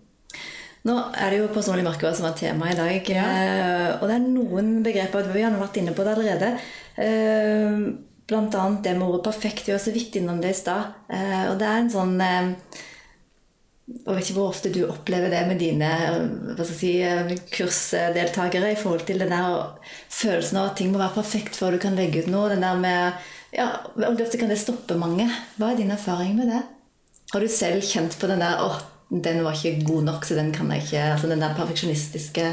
Nå 0.83 0.95
er 1.15 1.31
det 1.31 1.37
jo 1.39 1.51
personlig 1.55 1.85
merkevare 1.85 2.17
som 2.17 2.25
er 2.27 2.35
tema 2.35 2.71
i 2.71 2.75
dag. 2.75 3.11
Ja. 3.15 3.23
Eh, 3.23 3.89
og 4.01 4.09
det 4.09 4.17
er 4.17 4.25
noen 4.25 4.73
begreper 4.83 5.29
Vi 5.31 5.43
har 5.45 5.55
vært 5.55 5.79
inne 5.79 5.93
på 5.95 6.03
det 6.03 6.15
allerede. 6.17 6.49
Eh, 6.99 7.77
blant 8.27 8.55
annet 8.59 8.83
det 8.83 8.97
med 8.97 9.07
ordet 9.07 9.23
'perfekt'. 9.25 9.65
Vi 9.65 9.71
var 9.71 9.79
så 9.79 9.93
vidt 9.95 10.15
innom 10.19 10.41
det 10.41 10.51
i 10.51 10.59
stad. 10.59 10.91
Eh, 11.09 11.51
og 11.51 11.59
det 11.59 11.67
er 11.67 11.77
en 11.79 11.89
sånn 11.89 12.19
Jeg 12.19 14.15
vet 14.15 14.23
ikke 14.23 14.39
hvor 14.39 14.49
ofte 14.49 14.71
du 14.71 14.85
opplever 14.87 15.29
det 15.29 15.47
med 15.47 15.59
dine 15.59 15.89
si, 16.63 17.03
kursdeltakere 17.51 18.71
i 18.71 18.79
forhold 18.79 19.05
til 19.05 19.19
den 19.19 19.29
der 19.29 19.75
følelsen 20.09 20.57
av 20.57 20.69
at 20.69 20.77
ting 20.77 20.91
må 20.91 20.99
være 20.99 21.15
perfekt 21.15 21.55
før 21.55 21.71
du 21.71 21.79
kan 21.79 21.95
legge 21.95 22.23
ut 22.23 22.27
noe. 22.27 22.49
Den 22.49 22.61
der 22.61 22.75
med, 22.75 23.11
ja, 23.51 23.67
Ofte 23.95 24.37
kan 24.37 24.49
det 24.49 24.59
stoppe 24.59 24.95
mange. 24.95 25.29
Hva 25.57 25.71
er 25.71 25.77
din 25.77 25.91
erfaring 25.91 26.35
med 26.35 26.47
det? 26.47 26.63
Har 27.33 27.39
du 27.39 27.47
selv 27.47 27.83
kjent 27.83 28.19
på 28.19 28.27
den 28.27 28.39
der 28.39 28.63
åh, 28.63 28.79
den 29.21 29.43
var 29.45 29.53
ikke 29.53 29.83
god 29.85 30.07
nok, 30.07 30.23
så 30.25 30.37
den 30.37 30.51
kan 30.55 30.71
jeg 30.73 30.87
ikke 30.87 31.01
altså 31.13 31.27
Den 31.29 31.43
der 31.43 31.53
perfeksjonistiske 31.57 32.47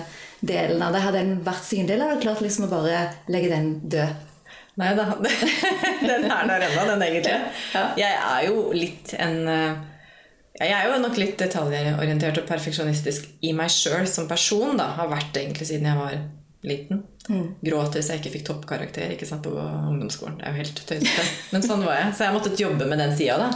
delen 0.44 0.82
av 0.84 0.92
det, 0.92 1.04
Hadde 1.04 1.22
den 1.22 1.38
vært 1.44 1.64
sin 1.64 1.86
eller 1.88 2.10
hadde 2.10 2.20
du 2.20 2.26
klart 2.26 2.42
liksom 2.44 2.66
å 2.66 2.72
bare 2.72 3.04
legge 3.32 3.52
den 3.52 3.70
død? 3.92 4.26
Nei 4.80 4.90
da, 4.96 5.06
den 6.10 6.26
er 6.30 6.50
der 6.50 6.66
ennå, 6.68 6.84
den 6.92 7.02
egentlig. 7.04 7.36
Jeg 8.00 8.12
er 8.16 8.44
jo 8.46 8.66
litt 8.72 9.12
en 9.18 9.40
eh, 9.50 9.80
Jeg 10.60 10.76
er 10.76 10.86
jo 10.88 11.00
nok 11.02 11.18
litt 11.20 11.40
detaljorientert 11.40 12.42
og 12.42 12.46
perfeksjonistisk 12.48 13.26
i 13.44 13.52
meg 13.56 13.72
sjøl 13.72 14.06
som 14.08 14.28
person. 14.30 14.76
da, 14.78 14.92
Har 14.96 15.10
vært 15.10 15.32
det 15.34 15.46
egentlig 15.46 15.68
siden 15.68 15.88
jeg 15.90 16.00
var 16.00 16.16
liten. 16.66 17.02
Gråt 17.64 17.96
hvis 17.96 18.10
jeg 18.12 18.20
ikke 18.20 18.32
fikk 18.36 18.46
toppkarakter 18.48 19.12
ikke 19.14 19.28
sant, 19.28 19.44
på 19.44 19.52
ungdomsskolen. 19.56 20.38
Det 20.40 20.46
er 20.46 20.54
jo 20.54 20.62
helt 20.62 20.80
tøysete. 20.88 21.26
Men 21.54 21.64
sånn 21.64 21.84
var 21.86 22.00
jeg. 22.00 22.14
Så 22.16 22.26
jeg 22.26 22.36
måtte 22.36 22.56
jobbe 22.58 22.88
med 22.90 23.00
den 23.00 23.14
sida, 23.16 23.36
da. 23.40 23.50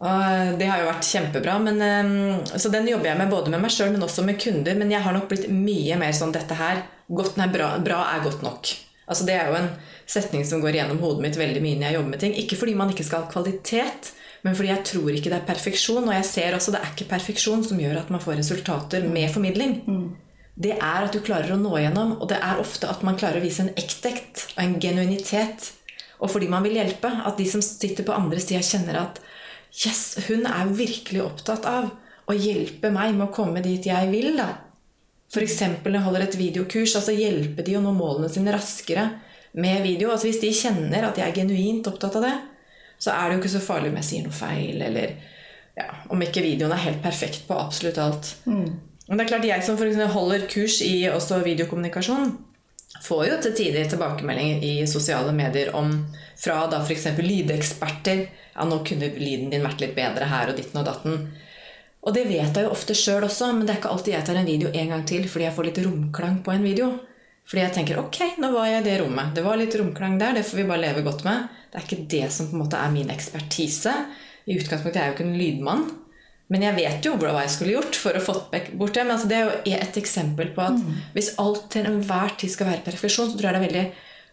Og 0.00 0.54
det 0.56 0.68
har 0.70 0.80
jo 0.80 0.88
vært 0.88 1.08
kjempebra. 1.08 1.58
Men, 1.60 1.82
eh, 1.84 2.56
så 2.56 2.72
den 2.72 2.88
jobber 2.88 3.10
jeg 3.10 3.20
med 3.20 3.32
både 3.32 3.52
med 3.52 3.60
meg 3.60 3.74
sjøl, 3.74 3.92
men 3.92 4.06
også 4.06 4.24
med 4.24 4.40
kunder. 4.40 4.74
Men 4.74 4.92
jeg 4.92 5.04
har 5.04 5.12
nok 5.12 5.28
blitt 5.28 5.50
mye 5.52 5.98
mer 6.00 6.14
sånn 6.16 6.32
dette 6.32 6.56
her 6.56 6.84
godt, 7.10 7.36
nei, 7.36 7.50
bra, 7.52 7.74
bra 7.84 8.04
er 8.14 8.24
godt 8.24 8.42
nok. 8.46 8.70
Altså 9.10 9.26
Det 9.26 9.34
er 9.34 9.50
jo 9.50 9.58
en 9.58 9.68
setning 10.06 10.44
som 10.46 10.62
går 10.62 10.78
gjennom 10.78 11.00
hodet 11.02 11.24
mitt 11.24 11.36
veldig 11.38 11.60
mye 11.64 11.76
når 11.76 11.86
jeg 11.88 11.98
jobber 11.98 12.14
med 12.14 12.22
ting. 12.22 12.34
Ikke 12.38 12.56
fordi 12.56 12.76
man 12.78 12.92
ikke 12.92 13.06
skal 13.06 13.24
ha 13.24 13.32
kvalitet, 13.32 14.12
men 14.46 14.56
fordi 14.56 14.70
jeg 14.70 14.84
tror 14.88 15.10
ikke 15.12 15.32
det 15.32 15.38
er 15.40 15.48
perfeksjon. 15.48 16.06
Og 16.06 16.14
jeg 16.14 16.28
ser 16.30 16.56
også 16.56 16.74
det 16.74 16.80
er 16.80 16.92
ikke 16.94 17.10
perfeksjon 17.10 17.64
som 17.66 17.82
gjør 17.82 18.00
at 18.04 18.12
man 18.14 18.22
får 18.22 18.38
resultater 18.40 19.04
med 19.10 19.28
formidling. 19.34 19.80
Det 20.60 20.76
er 20.76 21.06
at 21.06 21.12
du 21.12 21.20
klarer 21.24 21.54
å 21.54 21.60
nå 21.60 21.72
gjennom, 21.80 22.16
og 22.20 22.30
det 22.30 22.38
er 22.40 22.60
ofte 22.60 22.88
at 22.90 23.02
man 23.06 23.18
klarer 23.20 23.40
å 23.40 23.44
vise 23.44 23.64
en 23.64 23.74
ekthet 23.80 24.46
og 24.54 24.62
en 24.64 24.78
genuinitet. 24.82 25.72
Og 26.20 26.30
fordi 26.30 26.50
man 26.52 26.64
vil 26.64 26.76
hjelpe. 26.76 27.10
At 27.24 27.38
de 27.40 27.46
som 27.48 27.62
sitter 27.64 28.06
på 28.06 28.14
andre 28.14 28.40
sida, 28.42 28.60
kjenner 28.64 29.02
at 29.02 29.20
Yes, 29.70 30.18
hun 30.28 30.46
er 30.50 30.72
virkelig 30.74 31.22
opptatt 31.22 31.66
av 31.68 31.90
å 32.30 32.36
hjelpe 32.36 32.90
meg 32.94 33.14
med 33.16 33.28
å 33.28 33.34
komme 33.34 33.62
dit 33.64 33.86
jeg 33.86 34.10
vil. 34.12 34.34
da. 34.38 34.52
F.eks. 35.30 35.60
når 35.84 35.96
jeg 35.96 36.06
holder 36.06 36.26
et 36.26 36.38
videokurs. 36.38 36.96
altså 36.98 37.14
Hjelpe 37.14 37.64
de 37.66 37.76
å 37.78 37.82
nå 37.84 37.94
målene 37.94 38.30
sine 38.32 38.54
raskere 38.54 39.06
med 39.52 39.82
video. 39.86 40.10
altså 40.10 40.28
Hvis 40.28 40.42
de 40.42 40.52
kjenner 40.54 41.06
at 41.06 41.18
jeg 41.18 41.28
er 41.28 41.38
genuint 41.42 41.86
opptatt 41.90 42.18
av 42.18 42.26
det, 42.26 42.36
så 43.00 43.14
er 43.14 43.28
det 43.28 43.36
jo 43.36 43.42
ikke 43.44 43.54
så 43.54 43.64
farlig 43.64 43.92
om 43.92 43.98
jeg 44.02 44.08
sier 44.10 44.26
noe 44.26 44.36
feil, 44.36 44.82
eller 44.84 45.14
ja, 45.78 45.86
om 46.12 46.20
ikke 46.20 46.42
videoen 46.44 46.74
er 46.76 46.82
helt 46.84 47.02
perfekt 47.02 47.46
på 47.48 47.56
absolutt 47.56 47.98
alt. 48.02 48.34
Men 49.08 49.18
det 49.18 49.24
er 49.24 49.30
klart 49.30 49.46
jeg 49.48 49.64
som 49.66 49.78
for 49.80 50.12
holder 50.14 50.44
kurs 50.50 50.80
i 50.84 51.08
også 51.08 51.40
videokommunikasjon, 51.46 52.34
får 52.98 53.26
jo 53.28 53.36
til 53.44 53.54
tider 53.56 53.90
tilbakemeldinger 53.90 54.64
i 54.66 54.72
sosiale 54.90 55.32
medier 55.36 55.70
om 55.78 55.92
fra 56.40 56.64
da 56.70 56.80
f.eks. 56.82 57.06
lydeksperter 57.20 58.24
ja, 58.24 58.64
nå 58.66 58.80
kunne 58.86 59.12
lyden 59.20 59.52
din 59.52 59.64
vært 59.64 59.84
litt 59.84 59.94
bedre 59.96 60.26
her 60.30 60.50
og 60.50 60.58
ditten 60.58 60.80
og 60.80 60.88
datten. 60.88 61.20
Og 62.00 62.16
det 62.16 62.24
vet 62.30 62.56
jeg 62.56 62.64
jo 62.64 62.72
ofte 62.72 62.96
sjøl 62.96 63.26
også, 63.26 63.52
men 63.52 63.66
det 63.66 63.74
er 63.74 63.80
ikke 63.82 63.92
alltid 63.92 64.14
jeg 64.14 64.26
tar 64.26 64.40
en 64.40 64.48
video 64.48 64.72
en 64.72 64.92
gang 64.94 65.06
til 65.08 65.28
fordi 65.28 65.46
jeg 65.46 65.56
får 65.56 65.68
litt 65.68 65.80
romklang 65.84 66.40
på 66.44 66.54
en 66.54 66.66
video. 66.66 66.90
Fordi 67.50 67.64
jeg 67.64 67.74
tenker 67.74 68.00
ok, 68.00 68.18
nå 68.40 68.52
var 68.54 68.68
jeg 68.70 68.82
i 68.82 68.86
det 68.86 68.98
rommet. 69.02 69.32
Det 69.36 69.42
var 69.44 69.58
litt 69.58 69.74
romklang 69.78 70.18
der, 70.20 70.36
det 70.38 70.46
får 70.46 70.62
vi 70.62 70.68
bare 70.68 70.84
leve 70.84 71.04
godt 71.06 71.24
med. 71.26 71.48
Det 71.70 71.78
er 71.78 71.86
ikke 71.86 72.04
det 72.14 72.26
som 72.34 72.48
på 72.50 72.56
en 72.56 72.62
måte 72.64 72.78
er 72.78 72.92
min 72.94 73.10
ekspertise. 73.12 73.94
I 74.46 74.56
utgangspunktet 74.58 75.00
er 75.00 75.08
jeg 75.08 75.12
jo 75.12 75.16
ikke 75.18 75.26
en 75.28 75.40
lydmann. 75.40 75.82
Men 76.50 76.64
jeg 76.66 76.76
vet 76.80 77.06
jo 77.06 77.14
hva 77.18 77.44
jeg 77.44 77.52
skulle 77.54 77.74
gjort 77.76 77.96
for 77.98 78.16
å 78.16 78.22
få 78.24 78.34
bort 78.50 78.94
det. 78.96 79.04
Men 79.04 79.14
altså, 79.14 79.28
det 79.30 79.36
er 79.38 79.44
jo 79.46 79.74
et 79.78 79.98
eksempel 80.00 80.50
på 80.56 80.64
at 80.64 80.80
hvis 81.14 81.34
alt 81.42 81.68
til 81.70 81.86
enhver 81.86 82.34
tid 82.40 82.50
skal 82.50 82.72
være 82.72 82.86
perfeksjon, 82.88 83.30
så 83.30 83.38
tror 83.38 83.50
jeg 83.50 83.54
det 83.54 83.60
er 83.60 83.68
veldig 83.68 83.84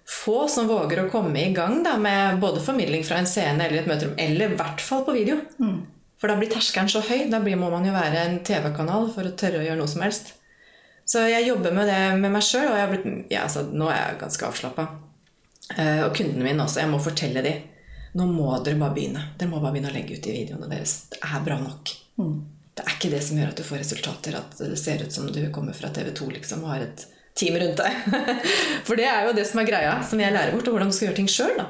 få 0.07 0.37
som 0.49 0.69
våger 0.71 1.03
å 1.03 1.11
komme 1.11 1.43
i 1.43 1.51
gang 1.53 1.81
da, 1.83 1.97
med 1.99 2.39
både 2.41 2.63
formidling 2.63 3.03
fra 3.05 3.19
en 3.21 3.29
scene 3.29 3.65
eller 3.65 3.83
et 3.83 3.91
møterom, 3.91 4.15
eller 4.23 4.49
i 4.49 4.57
hvert 4.57 4.81
fall 4.81 5.05
på 5.05 5.13
video. 5.17 5.37
For 6.17 6.31
da 6.31 6.39
blir 6.39 6.49
terskelen 6.49 6.89
så 6.89 7.03
høy. 7.05 7.27
Da 7.29 7.43
blir, 7.43 7.59
må 7.59 7.69
man 7.69 7.85
jo 7.85 7.93
være 7.93 8.23
en 8.25 8.39
TV-kanal 8.47 9.11
for 9.13 9.27
å 9.27 9.35
tørre 9.37 9.61
å 9.61 9.67
gjøre 9.67 9.77
noe 9.77 9.91
som 9.91 10.01
helst. 10.07 10.33
Så 11.07 11.21
jeg 11.29 11.45
jobber 11.45 11.75
med 11.75 11.87
det 11.87 12.01
med 12.17 12.33
meg 12.33 12.43
sjøl, 12.43 12.65
og 12.71 12.79
jeg 12.79 12.83
har 12.87 12.93
blitt, 12.95 13.07
ja, 13.29 13.45
altså, 13.45 13.67
nå 13.69 13.91
er 13.93 13.99
jeg 13.99 14.21
ganske 14.25 14.49
avslappa. 14.49 14.89
Uh, 15.67 16.07
og 16.07 16.15
kundene 16.17 16.47
mine 16.47 16.65
også. 16.65 16.81
Jeg 16.81 16.89
må 16.89 16.97
fortelle 17.03 17.45
dem 17.45 17.65
nå 18.17 18.25
må 18.31 18.49
dere 18.65 18.79
bare 18.79 18.95
begynne. 18.95 19.23
Dere 19.37 19.51
må 19.51 19.61
bare 19.61 19.75
begynne 19.75 19.91
å 19.91 19.95
legge 19.95 20.17
ut 20.17 20.25
de 20.25 20.33
videoene 20.33 20.69
deres. 20.71 21.03
Det 21.11 21.19
er 21.21 21.43
bra 21.45 21.59
nok. 21.61 21.91
Det 22.77 22.85
er 22.85 22.93
ikke 22.93 23.09
det 23.13 23.23
som 23.25 23.39
gjør 23.39 23.51
at 23.53 23.59
du 23.59 23.65
får 23.65 23.81
resultater, 23.81 24.37
at 24.37 24.59
det 24.61 24.77
ser 24.77 25.01
ut 25.01 25.13
som 25.13 25.29
du 25.33 25.39
kommer 25.53 25.73
fra 25.77 25.89
TV 25.93 26.11
2 26.17 26.27
liksom, 26.35 26.65
og 26.65 26.75
har 26.75 26.85
et 26.85 27.05
team 27.37 27.57
rundt 27.57 27.81
deg. 27.81 27.97
For 28.87 28.99
det 28.99 29.07
er 29.09 29.25
jo 29.25 29.35
det 29.37 29.45
som 29.49 29.61
er 29.61 29.69
greia, 29.69 29.95
som 30.05 30.21
jeg 30.21 30.33
lærer 30.35 30.53
bort, 30.53 30.69
og 30.69 30.77
hvordan 30.77 30.91
du 30.91 30.97
skal 30.97 31.09
gjøre 31.09 31.19
ting 31.21 31.31
sjøl. 31.31 31.61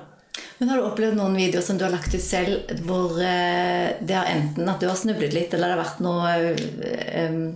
Men 0.58 0.72
Har 0.72 0.80
du 0.80 0.88
opplevd 0.88 1.18
noen 1.18 1.38
videoer 1.38 1.64
som 1.64 1.78
du 1.80 1.86
har 1.86 1.94
lagt 1.94 2.14
ut 2.14 2.24
selv, 2.24 2.72
hvor 2.88 3.16
eh, 3.22 3.96
det 4.02 4.18
har 4.18 4.32
enten 4.32 4.68
at 4.72 4.82
du 4.82 4.88
har 4.90 5.00
snublet 5.00 5.36
litt, 5.36 5.54
eller 5.54 5.70
det 5.70 5.78
har 5.78 5.84
vært 5.86 6.04
noen 6.04 7.56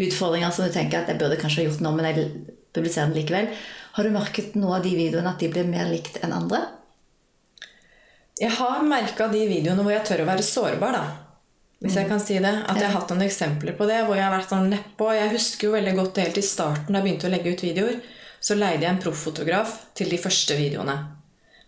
utfordringer 0.00 0.52
som 0.54 0.66
du 0.66 0.74
tenker 0.74 1.00
at 1.00 1.12
jeg 1.12 1.20
burde 1.20 1.38
kanskje 1.40 1.62
ha 1.62 1.68
gjort 1.68 1.82
noe, 1.84 1.96
men 1.96 2.08
jeg 2.08 2.28
publiserer 2.74 3.10
den 3.10 3.20
likevel. 3.20 3.48
Har 3.96 4.06
du 4.06 4.14
merket 4.14 4.54
noe 4.58 4.78
av 4.78 4.84
de 4.86 4.92
videoene 4.96 5.32
at 5.32 5.42
de 5.42 5.50
blir 5.52 5.66
mer 5.68 5.90
likt 5.90 6.20
enn 6.24 6.34
andre? 6.36 6.62
Jeg 8.40 8.54
har 8.56 8.84
merka 8.86 9.26
de 9.28 9.42
videoene 9.48 9.84
hvor 9.84 9.92
jeg 9.92 10.06
tør 10.08 10.24
å 10.24 10.30
være 10.30 10.46
sårbar, 10.46 10.96
da. 10.96 11.29
Hvis 11.80 11.96
jeg 11.96 12.08
kan 12.10 12.20
si 12.20 12.36
det. 12.42 12.52
At 12.68 12.76
jeg 12.76 12.90
har 12.90 12.98
hatt 12.98 13.12
noen 13.12 13.24
eksempler 13.24 13.76
på 13.78 13.86
det 13.88 14.02
hvor 14.04 14.18
jeg 14.18 14.26
har 14.26 14.34
vært 14.34 14.52
sånn 14.52 14.68
nedpå. 14.72 15.12
Jeg 15.16 15.32
husker 15.32 15.68
jo 15.68 15.76
veldig 15.76 15.94
godt 15.96 16.20
helt 16.20 16.40
i 16.40 16.44
starten 16.44 16.92
da 16.92 17.00
jeg 17.00 17.06
begynte 17.08 17.30
å 17.30 17.32
legge 17.32 17.54
ut 17.54 17.64
videoer. 17.64 18.02
Så 18.40 18.56
leide 18.56 18.84
jeg 18.84 18.92
en 18.92 19.00
profffotograf 19.00 19.72
til 19.96 20.12
de 20.12 20.18
første 20.20 20.56
videoene. 20.58 20.96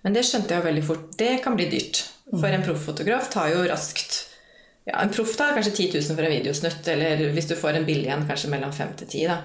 Men 0.05 0.17
det 0.17 0.27
skjønte 0.29 0.53
jeg 0.53 0.61
jo 0.61 0.69
veldig 0.69 0.85
fort. 0.85 1.09
Det 1.17 1.33
kan 1.45 1.57
bli 1.57 1.69
dyrt. 1.73 2.03
For 2.33 2.49
en 2.49 2.65
profffotograf 2.65 3.29
tar 3.33 3.51
jo 3.53 3.65
raskt 3.69 4.15
ja, 4.87 5.03
En 5.03 5.11
proff 5.13 5.35
tar 5.37 5.53
kanskje 5.53 5.75
10 5.75 5.99
000 5.99 6.17
for 6.17 6.27
en 6.27 6.33
videosnutt. 6.33 6.87
Eller 6.93 7.25
hvis 7.33 7.49
du 7.49 7.57
får 7.57 7.81
en 7.81 7.89
billig 7.89 8.13
en, 8.13 8.29
kanskje 8.29 8.53
mellom 8.53 8.73
5 8.75 8.95
til 9.01 9.13
10 9.25 9.27
da. 9.33 9.41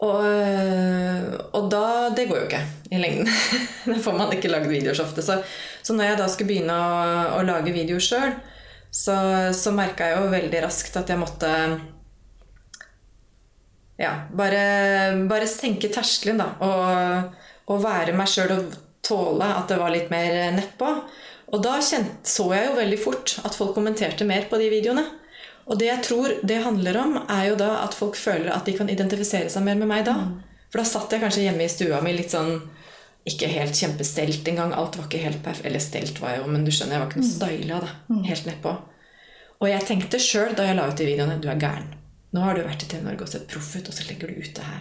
Og, 0.00 0.22
og, 1.52 1.66
da 1.70 2.08
Det 2.16 2.24
går 2.30 2.38
jo 2.38 2.46
ikke 2.48 2.62
i 2.90 3.00
lengden. 3.02 3.28
da 3.90 3.98
får 4.02 4.16
man 4.16 4.32
ikke 4.34 4.50
lagd 4.50 4.70
videoer 4.70 4.96
så 4.96 5.06
ofte. 5.06 5.22
Så, 5.22 5.38
så 5.84 5.94
når 5.94 6.12
jeg 6.12 6.20
da 6.22 6.30
skulle 6.32 6.50
begynne 6.50 6.74
å, 6.74 7.02
å 7.38 7.44
lage 7.46 7.74
videoer 7.76 8.02
sjøl, 8.02 8.32
så, 8.90 9.16
så 9.54 9.72
merka 9.74 10.08
jeg 10.08 10.18
jo 10.18 10.32
veldig 10.32 10.62
raskt 10.66 10.98
at 10.98 11.10
jeg 11.12 11.20
måtte 11.20 11.50
ja, 14.00 14.12
bare, 14.32 14.62
bare 15.28 15.48
senke 15.50 15.90
terskelen, 15.92 16.40
da. 16.40 16.48
Og, 16.64 17.70
og 17.70 17.82
være 17.84 18.14
meg 18.16 18.30
sjøl 18.32 18.54
og 18.56 18.78
tåle 19.04 19.46
at 19.58 19.68
det 19.70 19.78
var 19.80 19.92
litt 19.94 20.10
mer 20.12 20.36
nedpå. 20.56 20.92
Og 21.50 21.62
da 21.64 21.76
kjent, 21.82 22.22
så 22.26 22.46
jeg 22.54 22.68
jo 22.68 22.78
veldig 22.78 23.00
fort 23.02 23.36
at 23.44 23.56
folk 23.58 23.74
kommenterte 23.76 24.26
mer 24.28 24.46
på 24.50 24.58
de 24.60 24.70
videoene. 24.72 25.04
Og 25.70 25.78
det 25.78 25.90
jeg 25.90 26.04
tror 26.06 26.34
det 26.46 26.62
handler 26.64 26.98
om, 26.98 27.16
er 27.30 27.50
jo 27.50 27.58
da 27.60 27.72
at 27.84 27.94
folk 27.94 28.16
føler 28.18 28.50
at 28.54 28.66
de 28.66 28.74
kan 28.78 28.90
identifisere 28.90 29.50
seg 29.52 29.66
mer 29.66 29.78
med 29.78 29.90
meg 29.90 30.06
da. 30.08 30.16
For 30.70 30.80
da 30.80 30.86
satt 30.88 31.12
jeg 31.12 31.22
kanskje 31.22 31.44
hjemme 31.46 31.66
i 31.66 31.70
stua 31.70 32.00
mi 32.02 32.14
litt 32.16 32.32
sånn 32.32 32.56
ikke 33.28 33.48
helt 33.52 33.76
kjempestelt 33.76 34.48
engang. 34.48 34.72
Alt 34.76 34.96
var 34.98 35.08
ikke 35.08 35.22
helt 35.24 35.42
perfekt. 35.44 35.66
Eller 35.68 35.82
stelt 35.84 36.20
var 36.22 36.34
jeg 36.34 36.42
jo, 36.42 36.46
men 36.52 36.64
du 36.64 36.70
skjønner, 36.72 36.96
jeg 36.96 37.02
var 37.02 37.10
ikke 37.10 37.22
noe 37.22 37.32
styla 37.34 37.80
da. 37.84 37.90
Helt 38.28 38.46
nedpå. 38.48 38.76
Og 39.60 39.68
jeg 39.68 39.84
tenkte 39.84 40.22
sjøl 40.22 40.54
da 40.56 40.64
jeg 40.64 40.78
la 40.78 40.86
ut 40.88 40.96
de 40.96 41.08
videoene 41.08 41.36
du 41.42 41.50
er 41.52 41.60
gæren. 41.60 41.90
Nå 42.32 42.40
har 42.44 42.56
du 42.56 42.62
vært 42.64 42.86
i 42.86 42.88
TV 42.88 43.02
Norge 43.04 43.26
og 43.26 43.32
sett 43.32 43.48
proff 43.50 43.74
ut, 43.74 43.88
og 43.90 43.94
så 43.94 44.06
legger 44.06 44.30
du 44.30 44.38
ut 44.40 44.54
det 44.56 44.64
her. 44.64 44.80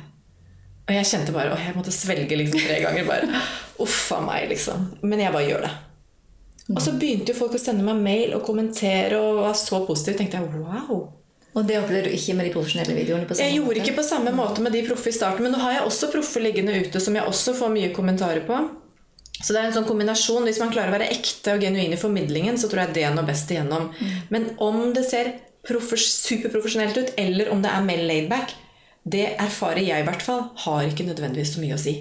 Og 0.90 0.96
jeg 0.96 1.06
kjente 1.06 1.34
bare 1.34 1.52
Og 1.54 1.60
jeg 1.62 1.76
måtte 1.76 1.94
svelge 1.94 2.38
liksom 2.38 2.62
tre 2.64 2.80
ganger. 2.82 3.06
bare, 3.06 3.44
Uff 3.84 4.12
a 4.16 4.22
meg, 4.26 4.48
liksom. 4.54 4.90
Men 5.04 5.22
jeg 5.22 5.36
bare 5.36 5.48
gjør 5.50 5.68
det. 5.68 5.76
Og 6.70 6.82
så 6.86 6.94
begynte 7.02 7.34
jo 7.34 7.40
folk 7.40 7.56
å 7.58 7.62
sende 7.62 7.86
meg 7.86 7.98
mail 7.98 8.36
og 8.38 8.44
kommentere 8.46 9.18
og 9.18 9.42
var 9.42 9.56
så 9.58 9.82
positive. 9.88 10.20
tenkte 10.20 10.38
jeg, 10.38 10.62
wow. 10.62 11.08
Og 11.58 11.66
det 11.66 11.80
opplevde 11.80 12.10
du 12.12 12.16
ikke 12.16 12.36
med 12.38 12.46
de 12.46 12.52
profesjonelle 12.54 12.94
videoene? 12.94 13.26
på 13.26 13.34
samme 13.36 13.48
Jeg 13.48 13.58
gjorde 13.58 13.72
måte? 13.74 13.82
ikke 13.86 13.96
på 13.98 14.04
samme 14.06 14.32
måte 14.38 14.62
med 14.62 14.76
de 14.76 14.84
proffe 14.86 15.10
i 15.10 15.16
starten, 15.16 15.44
men 15.44 15.52
nå 15.56 15.62
har 15.64 15.74
jeg 15.80 15.88
også 15.88 16.12
proffe 16.14 16.44
liggende 16.44 16.76
ute 16.78 17.02
som 17.02 17.16
jeg 17.18 17.26
også 17.26 17.56
får 17.58 17.74
mye 17.74 17.90
kommentarer 17.96 18.46
på. 18.46 18.60
Så 19.40 19.54
det 19.56 19.62
er 19.62 19.70
en 19.70 19.76
sånn 19.80 19.88
kombinasjon. 19.88 20.44
Hvis 20.46 20.60
man 20.62 20.72
klarer 20.74 20.92
å 20.92 20.98
være 20.98 21.10
ekte 21.16 21.56
og 21.56 21.62
genuin 21.64 21.94
i 21.96 22.00
formidlingen, 22.00 22.58
så 22.60 22.68
tror 22.70 22.84
jeg 22.86 22.98
det 23.00 23.10
når 23.16 23.28
best 23.32 23.52
igjennom. 23.56 23.90
Men 24.30 24.50
om 24.60 24.94
det 24.94 25.06
ser 25.08 25.32
profes- 25.66 26.20
superprofesjonelt 26.28 26.98
ut, 27.00 27.14
eller 27.18 27.50
om 27.54 27.62
det 27.64 27.72
er 27.72 27.86
mer 27.88 28.04
laidback, 28.04 28.54
det 29.10 29.30
erfarer 29.40 29.82
jeg 29.82 30.04
i 30.04 30.08
hvert 30.08 30.22
fall, 30.22 30.44
har 30.66 30.84
ikke 30.92 31.08
nødvendigvis 31.08 31.56
så 31.56 31.64
mye 31.64 31.78
å 31.78 31.82
si. 31.82 31.96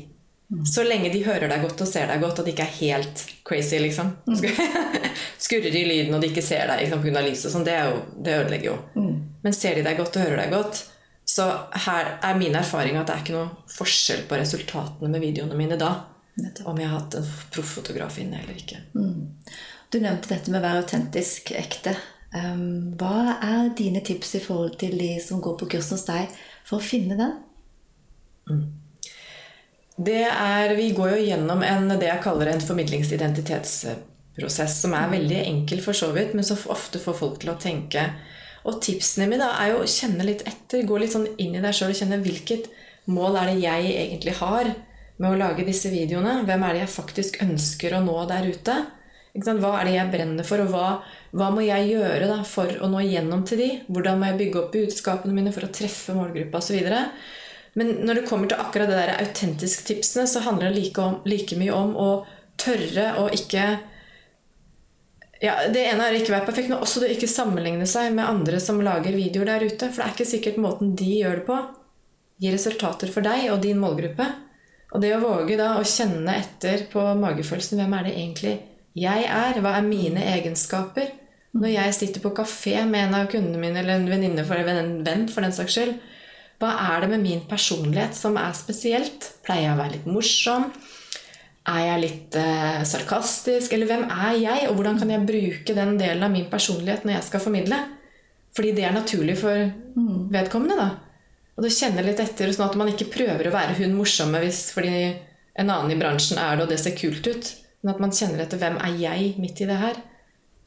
Så 0.67 0.83
lenge 0.83 1.11
de 1.13 1.23
hører 1.25 1.49
deg 1.53 1.63
godt 1.63 1.81
og 1.85 1.89
ser 1.89 2.09
deg 2.11 2.21
godt, 2.25 2.39
og 2.41 2.47
det 2.47 2.55
ikke 2.57 2.65
er 2.67 2.77
helt 2.81 3.23
crazy, 3.47 3.79
liksom. 3.85 4.15
Skurrer 5.45 5.75
i 5.77 5.85
lyden, 5.87 6.15
og 6.17 6.23
de 6.25 6.31
ikke 6.33 6.43
ser 6.45 6.67
deg 6.71 6.83
liksom, 6.87 7.03
pga. 7.05 7.23
lyset 7.25 7.51
og 7.51 7.55
sånn, 7.55 7.67
det, 7.69 7.77
det 8.25 8.39
ødelegger 8.43 8.71
jo. 8.73 8.79
Men 9.49 9.57
ser 9.57 9.79
de 9.79 9.83
deg 9.87 9.97
godt 9.97 10.17
og 10.19 10.25
hører 10.27 10.43
deg 10.43 10.51
godt, 10.53 10.83
så 11.25 11.45
her 11.87 12.09
er 12.21 12.35
min 12.37 12.57
erfaring 12.59 12.99
at 13.01 13.07
det 13.09 13.15
er 13.15 13.23
ikke 13.23 13.39
noe 13.39 13.49
forskjell 13.73 14.27
på 14.29 14.37
resultatene 14.37 15.09
med 15.09 15.23
videoene 15.25 15.57
mine 15.57 15.79
da. 15.81 16.05
Nettopp. 16.37 16.67
Om 16.69 16.77
jeg 16.83 16.89
har 16.91 17.01
hatt 17.01 17.17
en 17.17 17.31
profffotograf 17.55 18.19
inne 18.21 18.37
eller 18.43 18.59
ikke. 18.61 18.77
Du 19.89 19.97
nevnte 20.05 20.29
dette 20.35 20.53
med 20.53 20.61
å 20.61 20.67
være 20.67 20.83
autentisk 20.85 21.53
ekte. 21.57 21.97
Um, 22.29 22.93
hva 23.01 23.41
er 23.41 23.73
dine 23.77 24.01
tips 24.05 24.37
i 24.37 24.45
forhold 24.45 24.77
til 24.85 25.01
de 25.01 25.17
som 25.25 25.41
går 25.41 25.57
på 25.63 25.69
kurs 25.73 25.89
hos 25.97 26.05
deg, 26.11 26.29
for 26.69 26.77
å 26.77 26.85
finne 26.85 27.17
den? 27.17 27.33
Det 29.97 30.29
er, 30.29 30.77
vi 30.77 30.93
går 30.97 31.09
jo 31.17 31.27
gjennom 31.31 31.63
en, 31.65 31.89
det 31.97 32.09
jeg 32.11 32.25
kaller 32.29 32.49
en 32.53 32.67
formidlingsidentitetsprosess, 32.69 34.75
som 34.85 34.93
er 35.01 35.09
veldig 35.17 35.41
enkel 35.47 35.81
for 35.89 35.97
så 35.97 36.13
vidt, 36.13 36.37
men 36.37 36.45
som 36.45 36.61
ofte 36.69 37.01
får 37.01 37.17
folk 37.25 37.41
til 37.41 37.57
å 37.57 37.61
tenke. 37.65 38.13
Og 38.67 38.81
tipsene 38.85 39.29
mine 39.31 39.47
er 39.61 39.73
jo 39.73 39.83
å 39.83 39.89
kjenne 39.89 40.27
litt 40.27 40.45
etter, 40.49 40.85
gå 40.87 40.99
litt 40.99 41.15
sånn 41.15 41.29
inn 41.37 41.57
i 41.57 41.63
deg 41.63 41.75
sjøl 41.77 41.93
og 41.93 41.99
kjenne 42.01 42.21
hvilket 42.25 42.69
mål 43.09 43.39
er 43.41 43.53
det 43.53 43.59
jeg 43.63 43.95
egentlig 43.95 44.37
har 44.41 44.71
med 45.19 45.31
å 45.31 45.39
lage 45.39 45.67
disse 45.67 45.91
videoene. 45.93 46.43
Hvem 46.47 46.65
er 46.65 46.77
det 46.77 46.85
jeg 46.85 46.95
faktisk 46.95 47.43
ønsker 47.45 47.97
å 47.97 48.05
nå 48.05 48.17
der 48.31 48.49
ute? 48.51 48.79
Hva 49.39 49.73
er 49.79 49.87
det 49.87 49.95
jeg 49.95 50.11
brenner 50.11 50.47
for, 50.47 50.63
og 50.65 50.73
hva, 50.73 50.87
hva 51.37 51.51
må 51.55 51.63
jeg 51.63 51.93
gjøre 51.93 52.31
da 52.31 52.39
for 52.49 52.73
å 52.83 52.89
nå 52.91 53.05
gjennom 53.07 53.45
til 53.47 53.61
de? 53.63 53.69
Hvordan 53.87 54.19
må 54.19 54.31
jeg 54.31 54.39
bygge 54.41 54.63
opp 54.63 54.73
budskapene 54.75 55.37
mine 55.37 55.53
for 55.55 55.67
å 55.67 55.73
treffe 55.75 56.17
målgruppa 56.17 56.59
osv.? 56.59 56.89
Men 57.79 57.93
når 58.03 58.21
det 58.21 58.27
kommer 58.27 58.51
til 58.51 58.59
akkurat 58.59 58.91
det 58.91 58.99
der 58.99 59.15
autentisk-tipsene, 59.21 60.27
så 60.27 60.43
handler 60.43 60.73
det 60.73 60.81
like, 60.81 61.05
om, 61.05 61.21
like 61.29 61.59
mye 61.61 61.77
om 61.77 61.95
å 61.95 62.09
tørre 62.59 63.13
å 63.21 63.29
ikke 63.35 63.69
ja, 65.43 65.55
Det 65.71 65.85
ene 65.87 66.07
er 66.07 66.17
å 66.17 66.21
ikke 66.21 66.35
være 66.35 66.49
perfekt, 66.49 66.73
men 66.73 66.83
også 66.83 67.03
det 67.03 67.11
å 67.11 67.15
ikke 67.17 67.31
sammenligne 67.31 67.87
seg 67.87 68.11
med 68.17 68.27
andre 68.27 68.61
som 68.63 68.81
lager 68.83 69.17
videoer 69.17 69.53
der 69.53 69.67
ute. 69.69 69.91
For 69.91 70.03
det 70.03 70.09
er 70.09 70.17
ikke 70.17 70.33
sikkert 70.33 70.61
måten 70.63 70.97
de 70.99 71.13
gjør 71.21 71.41
det 71.41 71.47
på, 71.47 71.59
gir 72.43 72.55
resultater 72.55 73.13
for 73.15 73.27
deg 73.27 73.49
og 73.53 73.63
din 73.63 73.81
målgruppe. 73.83 74.27
Og 74.95 75.05
det 75.05 75.13
å 75.15 75.23
våge 75.23 75.59
da 75.61 75.75
å 75.77 75.87
kjenne 75.87 76.39
etter 76.41 76.87
på 76.91 77.03
magefølelsen 77.21 77.81
hvem 77.81 77.97
er 77.99 78.09
det 78.09 78.17
egentlig 78.17 78.55
jeg 78.99 79.27
er? 79.31 79.59
Hva 79.63 79.77
er 79.79 79.87
mine 79.87 80.23
egenskaper? 80.35 81.11
Når 81.59 81.73
jeg 81.73 81.97
sitter 81.97 82.23
på 82.23 82.35
kafé 82.37 82.77
med 82.89 83.07
en 83.07 83.17
av 83.19 83.29
kundene 83.33 83.61
mine, 83.61 83.81
eller 83.81 83.99
en 83.99 84.09
venninne 84.11 84.45
for 84.47 84.61
en 84.61 85.03
venn 85.05 85.27
for 85.31 85.45
den 85.45 85.55
saks 85.55 85.77
skyld, 85.77 85.97
hva 86.59 86.73
er 86.91 87.05
det 87.05 87.13
med 87.13 87.23
min 87.23 87.43
personlighet 87.49 88.17
som 88.19 88.37
er 88.41 88.55
spesielt? 88.59 89.29
Pleier 89.47 89.69
jeg 89.69 89.77
å 89.77 89.79
være 89.79 89.95
litt 89.95 90.09
morsom? 90.11 90.73
Er 91.69 91.83
jeg 91.85 92.03
litt 92.05 92.39
eh, 92.41 92.81
sarkastisk? 92.89 93.75
Eller 93.77 93.91
hvem 93.91 94.07
er 94.09 94.39
jeg, 94.41 94.69
og 94.69 94.79
hvordan 94.79 94.99
kan 95.01 95.13
jeg 95.13 95.27
bruke 95.29 95.77
den 95.77 95.99
delen 96.01 96.25
av 96.25 96.33
min 96.33 96.49
personlighet 96.51 97.05
når 97.05 97.19
jeg 97.19 97.29
skal 97.29 97.45
formidle? 97.45 97.81
Fordi 98.57 98.73
det 98.75 98.87
er 98.89 98.97
naturlig 98.97 99.37
for 99.39 99.69
vedkommende. 100.33 100.79
da. 100.79 100.89
Og 101.59 101.65
det 101.67 101.75
kjenner 101.75 102.07
litt 102.07 102.21
etter, 102.23 102.51
sånn 102.55 102.69
at 102.71 102.77
man 102.79 102.91
ikke 102.93 103.11
prøver 103.13 103.49
å 103.49 103.55
være 103.55 103.77
hun 103.81 103.97
morsomme 103.99 104.41
hvis, 104.43 104.69
fordi 104.75 104.93
en 105.59 105.73
annen 105.75 105.91
i 105.93 105.99
bransjen 105.99 106.39
er 106.41 106.57
det, 106.57 106.65
og 106.65 106.73
det 106.73 106.79
ser 106.81 106.97
kult 106.99 107.27
ut. 107.27 107.51
Men 107.83 107.93
at 107.95 108.03
man 108.03 108.15
kjenner 108.15 108.45
etter 108.45 108.61
hvem 108.61 108.79
er 108.83 108.95
jeg 108.99 109.33
midt 109.43 109.63
i 109.63 109.69
det 109.69 109.79
her. 109.79 109.99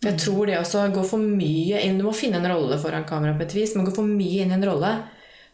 For 0.02 0.10
jeg 0.12 0.22
tror 0.24 0.50
det 0.50 0.60
også 0.60 0.84
går 0.96 1.06
for 1.06 1.22
mye 1.22 1.82
inn 1.86 2.00
Du 2.00 2.08
må 2.08 2.14
finne 2.18 2.40
en 2.42 2.50
rolle 2.50 2.80
foran 2.82 3.06
kamera 3.08 3.36
på 3.38 3.46
et 3.46 3.56
vis, 3.60 3.76
men 3.76 3.88
gå 3.88 3.94
for 3.96 4.08
mye 4.08 4.46
inn 4.46 4.54
i 4.54 4.58
en 4.58 4.68
rolle, 4.68 4.92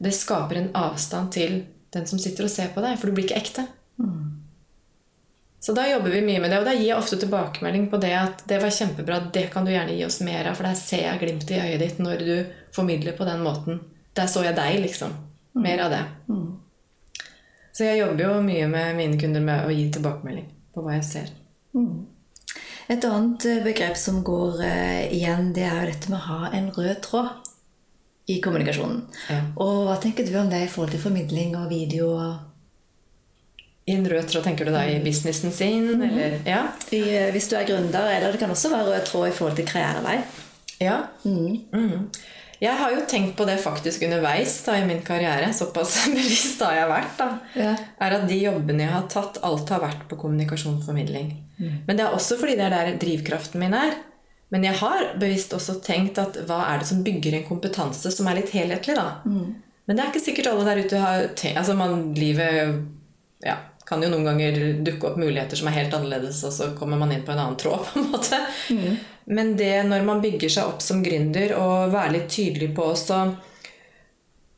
det 0.01 0.13
skaper 0.13 0.62
en 0.62 0.70
avstand 0.77 1.32
til 1.34 1.60
den 1.94 2.06
som 2.10 2.22
sitter 2.22 2.46
og 2.46 2.54
ser 2.54 2.70
på 2.74 2.84
deg, 2.84 2.98
for 3.00 3.10
du 3.10 3.18
blir 3.18 3.25
ikke 3.27 3.42
ekte. 3.42 3.66
Så 5.59 5.73
da 5.73 5.87
jobber 5.89 6.13
vi 6.13 6.21
mye 6.21 6.39
med 6.39 6.51
det, 6.53 6.59
og 6.61 6.67
da 6.67 6.73
gir 6.75 6.91
jeg 6.91 6.99
ofte 6.99 7.17
tilbakemelding 7.17 7.87
på 7.89 7.97
det 8.01 8.13
at 8.13 8.43
det 8.49 8.59
var 8.61 8.73
kjempebra, 8.73 9.19
det 9.33 9.47
kan 9.53 9.65
du 9.65 9.71
gjerne 9.73 9.95
gi 9.97 10.05
oss 10.05 10.19
mer 10.25 10.51
av, 10.51 10.57
for 10.57 10.67
der 10.67 10.77
ser 10.77 11.07
jeg 11.07 11.21
glimt 11.23 11.49
i 11.49 11.61
øyet 11.63 11.81
ditt 11.81 12.01
når 12.03 12.21
du 12.27 12.35
formidler 12.75 13.17
på 13.17 13.25
den 13.27 13.41
måten. 13.45 13.81
Der 14.17 14.29
så 14.29 14.45
jeg 14.45 14.55
deg, 14.57 14.77
liksom. 14.85 15.15
Mer 15.57 15.81
av 15.87 15.93
det. 15.93 16.03
Så 17.73 17.85
jeg 17.87 18.03
jobber 18.03 18.23
jo 18.23 18.37
mye 18.45 18.69
med 18.69 18.95
mine 18.97 19.17
kunder 19.21 19.41
med 19.41 19.65
å 19.65 19.73
gi 19.73 19.89
tilbakemelding 19.93 20.47
på 20.73 20.85
hva 20.85 20.95
jeg 20.99 21.07
ser. 21.09 21.33
Et 22.87 23.03
annet 23.03 23.45
eh, 23.49 23.63
begrep 23.65 23.97
som 23.99 24.21
går 24.25 24.61
eh, 24.63 25.13
igjen, 25.17 25.51
det 25.53 25.65
er 25.67 25.81
jo 25.81 25.89
dette 25.91 26.11
med 26.13 26.21
å 26.21 26.27
ha 26.29 26.51
en 26.55 26.69
rød 26.71 27.01
tråd 27.03 27.49
i 28.31 28.37
kommunikasjonen. 28.43 29.01
Ja. 29.29 29.39
Og 29.63 29.87
hva 29.89 29.97
tenker 30.01 30.27
du 30.27 30.37
om 30.39 30.49
det 30.51 30.61
i 30.63 30.69
forhold 30.71 30.93
til 30.95 31.03
formidling 31.03 31.57
og 31.59 31.67
video? 31.73 32.13
og 32.15 32.56
I 33.88 33.96
en 33.96 34.08
rød 34.10 34.25
tråd 34.27 34.44
tenker 34.44 34.65
du 34.67 34.72
da 34.75 34.82
i 34.89 34.98
businessen 35.03 35.51
sin, 35.56 36.01
eller 36.03 36.39
Ja. 36.46 36.63
I, 36.91 37.00
eh, 37.15 37.29
hvis 37.32 37.48
du 37.50 37.56
er 37.56 37.63
gründer, 37.70 38.10
eller 38.17 38.32
det 38.34 38.39
kan 38.41 38.50
også 38.51 38.70
være 38.74 38.86
rød 38.89 39.06
tråd 39.08 39.27
i 39.29 39.36
forhold 39.38 39.56
til 39.56 39.65
karrierevei. 39.65 40.17
ja. 40.82 40.98
Mhm. 41.24 42.10
Jeg 42.60 42.74
har 42.74 42.89
jo 42.89 43.01
tenkt 43.06 43.36
på 43.38 43.46
det 43.46 43.60
faktisk 43.62 44.01
underveis 44.01 44.63
da 44.65 44.74
i 44.79 44.86
min 44.86 45.01
karriere. 45.06 45.53
Såpass 45.53 46.08
bevisst 46.10 46.60
har 46.65 46.74
jeg 46.74 46.89
vært. 46.89 47.17
da. 47.20 47.27
Ja. 47.56 47.75
Er 48.01 48.15
at 48.15 48.27
de 48.27 48.39
jobbene 48.41 48.82
jeg 48.82 48.89
har 48.89 49.03
tatt, 49.08 49.38
alt 49.44 49.70
har 49.70 49.79
vært 49.84 50.08
på 50.10 50.17
kommunikasjon 50.17 50.79
og 50.79 50.84
formidling. 50.88 51.36
Men 51.60 51.96
det 51.98 52.00
er 52.06 52.15
også 52.17 52.38
fordi 52.39 52.56
det 52.58 52.65
er 52.65 52.74
der 52.74 52.98
drivkraften 52.98 53.60
min 53.62 53.74
er. 53.77 53.94
Men 54.50 54.63
jeg 54.63 54.74
har 54.79 55.13
bevisst 55.20 55.53
også 55.53 55.77
tenkt 55.86 56.17
at 56.17 56.34
hva 56.48 56.63
er 56.74 56.79
det 56.79 56.88
som 56.88 57.03
bygger 57.06 57.34
en 57.38 57.46
kompetanse 57.46 58.10
som 58.12 58.25
er 58.27 58.39
litt 58.41 58.50
helhetlig, 58.50 58.96
da. 58.96 59.22
Men 59.27 59.96
det 59.96 60.00
er 60.03 60.10
ikke 60.12 60.25
sikkert 60.25 60.48
alle 60.48 60.65
der 60.65 60.82
ute 60.84 60.98
har 60.98 61.27
tenkt 61.36 61.58
Altså, 61.62 61.75
man, 61.77 62.13
livet 62.15 62.82
ja, 63.46 63.58
kan 63.88 64.03
jo 64.03 64.10
noen 64.12 64.25
ganger 64.27 64.58
dukke 64.84 65.12
opp 65.12 65.20
muligheter 65.20 65.60
som 65.60 65.70
er 65.70 65.77
helt 65.77 65.94
annerledes, 65.96 66.41
og 66.44 66.51
så 66.53 66.72
kommer 66.75 67.00
man 67.00 67.13
inn 67.15 67.24
på 67.24 67.32
en 67.32 67.39
annen 67.39 67.60
tråd, 67.60 67.86
på 67.94 68.01
en 68.01 68.10
måte. 68.12 68.39
Men 69.27 69.53
det 69.60 69.75
når 69.88 70.08
man 70.08 70.24
bygger 70.24 70.51
seg 70.51 70.72
opp 70.72 70.84
som 70.84 71.03
gründer, 71.03 71.56
og 71.56 71.94
være 71.96 72.17
litt 72.17 72.32
tydelig 72.34 72.74
på 72.75 72.89
også 72.91 73.22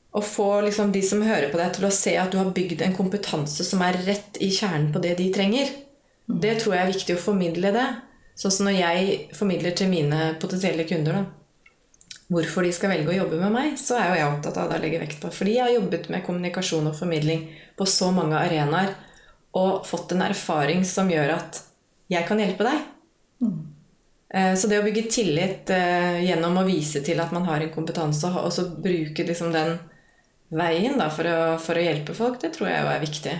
å 0.09 0.21
få 0.25 0.47
liksom 0.65 0.89
de 0.91 1.03
som 1.05 1.21
hører 1.21 1.51
på 1.51 1.59
deg, 1.61 1.73
til 1.75 1.85
å 1.85 1.93
se 1.93 2.15
at 2.17 2.33
du 2.33 2.39
har 2.41 2.49
bygd 2.53 2.81
en 2.81 2.95
kompetanse 2.97 3.65
som 3.65 3.83
er 3.85 3.99
rett 4.07 4.39
i 4.41 4.49
kjernen 4.53 4.89
på 4.93 5.01
det 5.03 5.13
de 5.19 5.27
trenger. 5.33 5.75
Det 6.25 6.55
tror 6.61 6.75
jeg 6.75 6.85
er 6.85 6.95
viktig 6.95 7.17
å 7.17 7.21
formidle 7.21 7.73
det. 7.75 7.85
Sånn 8.39 8.53
som 8.55 8.69
når 8.69 8.79
jeg 8.79 9.19
formidler 9.37 9.75
til 9.77 9.91
mine 9.91 10.31
potensielle 10.41 10.85
kunder 10.89 11.19
da, 11.19 11.21
hvorfor 12.29 12.65
de 12.65 12.71
skal 12.73 12.93
velge 12.93 13.13
å 13.13 13.19
jobbe 13.19 13.37
med 13.41 13.53
meg, 13.53 13.77
så 13.81 13.97
er 13.99 14.09
jo 14.09 14.17
jeg 14.17 14.31
opptatt 14.31 14.57
av 14.61 14.71
det 14.71 14.79
å 14.79 14.83
legge 14.83 15.01
vekt 15.01 15.21
på. 15.21 15.29
Fordi 15.33 15.55
jeg 15.57 15.65
har 15.65 15.75
jobbet 15.75 16.09
med 16.13 16.25
kommunikasjon 16.25 16.89
og 16.89 16.97
formidling 16.97 17.45
på 17.77 17.87
så 17.89 18.09
mange 18.15 18.37
arenaer 18.37 18.93
og 19.57 19.85
fått 19.87 20.13
en 20.13 20.25
erfaring 20.27 20.83
som 20.85 21.09
gjør 21.09 21.35
at 21.37 21.61
jeg 22.09 22.25
kan 22.27 22.41
hjelpe 22.41 22.65
deg. 22.67 22.87
Mm. 23.41 23.59
Så 24.29 24.69
det 24.69 24.77
å 24.77 24.85
bygge 24.85 25.07
tillit 25.09 25.71
eh, 25.73 26.19
gjennom 26.21 26.59
å 26.61 26.65
vise 26.67 27.01
til 27.01 27.17
at 27.17 27.31
man 27.33 27.47
har 27.47 27.63
en 27.65 27.71
kompetanse, 27.73 28.29
og 28.29 28.51
så 28.53 28.67
bruke 28.69 29.25
liksom 29.25 29.49
den 29.55 29.79
veien 30.53 30.99
da, 31.01 31.07
for, 31.13 31.25
å, 31.25 31.55
for 31.61 31.77
å 31.77 31.81
hjelpe 31.81 32.13
folk, 32.17 32.37
det 32.41 32.51
tror 32.53 32.69
jeg 32.69 32.85
er 32.85 33.01
viktig. 33.01 33.33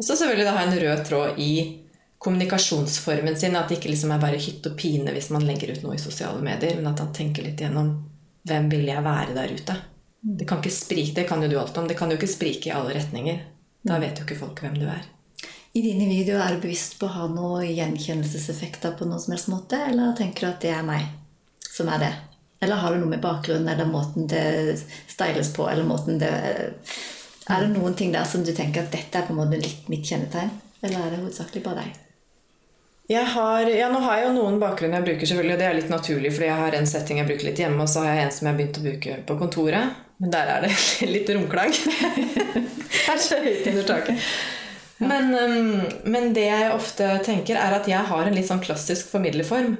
Og 0.00 0.06
så 0.06 0.16
selvfølgelig 0.16 0.46
da 0.48 0.56
ha 0.56 0.64
en 0.64 0.80
rød 0.80 1.04
tråd 1.04 1.40
i 1.44 1.52
kommunikasjonsformen 2.20 3.36
sin. 3.36 3.56
At 3.56 3.68
det 3.68 3.78
ikke 3.78 3.92
liksom 3.92 4.12
er 4.14 4.22
bare 4.22 4.40
hytt 4.40 4.66
og 4.68 4.76
pine 4.80 5.12
hvis 5.12 5.30
man 5.34 5.44
legger 5.48 5.74
ut 5.74 5.84
noe 5.84 5.96
i 5.96 6.02
sosiale 6.02 6.40
medier, 6.44 6.76
men 6.80 6.92
at 6.92 7.00
han 7.04 7.12
tenker 7.16 7.44
litt 7.44 7.60
gjennom 7.60 7.92
hvem 8.48 8.68
vil 8.72 8.88
jeg 8.88 9.04
være 9.04 9.36
der 9.36 9.52
ute. 9.52 9.76
Det 10.20 10.46
kan 10.48 10.60
ikke 10.60 10.72
sprike, 10.72 11.16
det 11.16 11.26
kan 11.28 11.44
jo 11.44 11.48
du 11.48 11.56
alt 11.60 11.76
om. 11.80 11.88
Det 11.88 11.96
kan 11.96 12.12
jo 12.12 12.16
ikke 12.20 12.28
sprike 12.28 12.68
i 12.68 12.74
alle 12.76 12.96
retninger. 12.96 13.40
Da 13.86 13.98
vet 14.00 14.18
jo 14.18 14.26
ikke 14.26 14.40
folk 14.42 14.60
hvem 14.64 14.76
du 14.80 14.86
er. 14.90 15.06
I 15.72 15.82
dine 15.84 16.08
videoer 16.10 16.42
er 16.42 16.56
du 16.56 16.64
bevisst 16.64 16.96
på 16.98 17.06
å 17.06 17.14
ha 17.14 17.28
noen 17.30 17.68
gjenkjennelseseffekter 17.70 18.96
på 18.98 19.06
noen 19.06 19.22
som 19.22 19.36
helst 19.36 19.50
måte, 19.52 19.78
eller 19.86 20.16
tenker 20.18 20.46
du 20.46 20.50
at 20.50 20.64
det 20.64 20.72
er 20.74 20.86
meg 20.86 21.06
som 21.70 21.88
er 21.94 22.02
det? 22.02 22.10
Eller 22.60 22.82
har 22.82 22.92
det 22.92 23.00
noe 23.00 23.12
med 23.14 23.22
bakgrunnen 23.24 23.70
eller 23.72 23.88
måten 23.88 24.26
det 24.28 24.76
styles 25.08 25.52
på, 25.56 25.68
eller 25.70 25.86
måten 25.88 26.18
det 26.20 26.32
Er 27.50 27.62
det 27.64 27.70
noen 27.72 27.94
ting 27.96 28.12
der 28.12 28.26
som 28.28 28.44
du 28.44 28.52
tenker 28.54 28.84
at 28.84 28.92
dette 28.92 29.18
er 29.18 29.24
på 29.26 29.32
en 29.32 29.40
måte 29.40 29.62
litt 29.62 29.88
mitt 29.90 30.04
kjennetegn? 30.06 30.52
Eller 30.82 31.00
er 31.00 31.14
det 31.14 31.22
hovedsakelig 31.22 31.62
bare 31.64 31.84
deg? 31.86 32.09
Jeg 33.10 33.26
har, 33.26 33.66
ja, 33.74 33.88
nå 33.90 33.98
har 34.04 34.20
jeg 34.20 34.28
jo 34.28 34.34
noen 34.36 34.60
bakgrunn 34.62 34.92
jeg 34.94 35.02
bruker, 35.02 35.26
selvfølgelig, 35.26 35.54
og 35.56 35.58
det 35.58 35.66
er 35.66 35.76
litt 35.80 35.90
naturlig, 35.90 36.30
fordi 36.30 36.46
jeg 36.46 36.60
har 36.60 36.76
en 36.78 36.86
setting 36.86 37.18
jeg 37.18 37.26
bruker 37.26 37.48
litt 37.48 37.58
hjemme, 37.58 37.82
og 37.82 37.90
så 37.90 38.04
har 38.04 38.14
jeg 38.14 38.26
en 38.28 38.32
som 38.36 38.46
jeg 38.46 38.52
har 38.52 38.58
begynt 38.60 38.78
å 38.78 38.84
bruke 38.84 39.16
på 39.26 39.36
kontoret. 39.40 39.96
Men 40.22 40.34
der 40.34 40.52
er 40.54 40.66
det 40.66 40.72
litt 41.14 41.32
romklang. 41.34 41.74
det 41.74 43.10
er 43.10 43.22
så 43.24 43.40
høyt 43.42 43.66
under 43.72 43.88
taket. 43.88 44.26
Men, 45.00 45.32
um, 45.32 45.80
men 46.12 46.34
det 46.36 46.44
jeg 46.44 46.68
ofte 46.74 47.08
tenker, 47.26 47.58
er 47.58 47.74
at 47.80 47.88
jeg 47.88 48.04
har 48.12 48.28
en 48.28 48.36
litt 48.36 48.46
sånn 48.46 48.62
klassisk 48.62 49.10
formidlerform. 49.10 49.74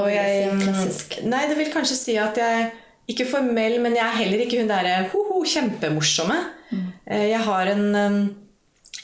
Og 0.00 0.08
jeg, 0.10 0.50
klassisk? 0.64 1.20
Nei, 1.28 1.44
det 1.50 1.58
vil 1.58 1.70
kanskje 1.74 1.98
si 1.98 2.16
at 2.18 2.38
jeg 2.40 2.70
ikke 3.10 3.28
formell, 3.30 3.78
men 3.84 3.94
jeg 3.94 4.06
er 4.06 4.18
heller 4.24 4.42
ikke 4.42 4.58
hun 4.62 4.70
derre 4.70 5.04
ho-ho, 5.12 5.44
kjempemorsomme. 5.46 6.40
Eh, 7.06 7.28
Jeg 7.30 7.40
har 7.46 7.70
en, 7.76 7.86
um, 7.94 8.20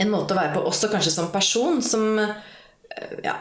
en 0.02 0.12
måte 0.12 0.34
å 0.34 0.38
være 0.38 0.54
på, 0.56 0.66
også 0.66 0.90
kanskje 0.90 1.14
som 1.14 1.30
person, 1.34 1.78
som 1.82 2.18
ja, 3.24 3.36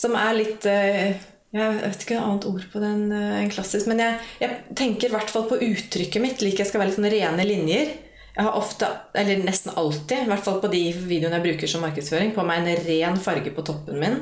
som 0.00 0.16
er 0.18 0.36
litt 0.38 0.66
eh, 0.68 1.18
Jeg 1.50 1.78
vet 1.80 2.04
ikke 2.04 2.16
et 2.16 2.22
annet 2.22 2.46
ord 2.46 2.66
på 2.72 2.82
den 2.82 3.08
eh, 3.14 3.40
enn 3.42 3.52
klassisk. 3.52 3.88
Men 3.90 4.02
jeg, 4.04 4.18
jeg 4.42 4.76
tenker 4.78 5.10
i 5.10 5.14
hvert 5.16 5.32
fall 5.32 5.48
på 5.50 5.58
uttrykket 5.66 6.22
mitt. 6.22 6.44
Liker 6.44 6.64
jeg 6.64 6.70
skal 6.70 6.82
være 6.82 6.92
litt 6.92 7.00
sånn 7.00 7.10
rene 7.12 7.46
linjer. 7.48 7.94
Jeg 8.30 8.46
har 8.46 8.56
ofte, 8.56 8.86
eller 9.18 9.42
nesten 9.42 9.74
alltid, 9.76 10.22
i 10.22 10.30
hvert 10.30 10.44
fall 10.46 10.60
på 10.62 10.70
de 10.70 10.84
videoene 10.94 11.40
jeg 11.40 11.46
bruker 11.48 11.68
som 11.68 11.82
markedsføring, 11.82 12.30
på 12.32 12.44
meg 12.46 12.62
en 12.62 12.84
ren 12.86 13.18
farge 13.20 13.50
på 13.52 13.64
toppen 13.66 13.98
min. 14.00 14.20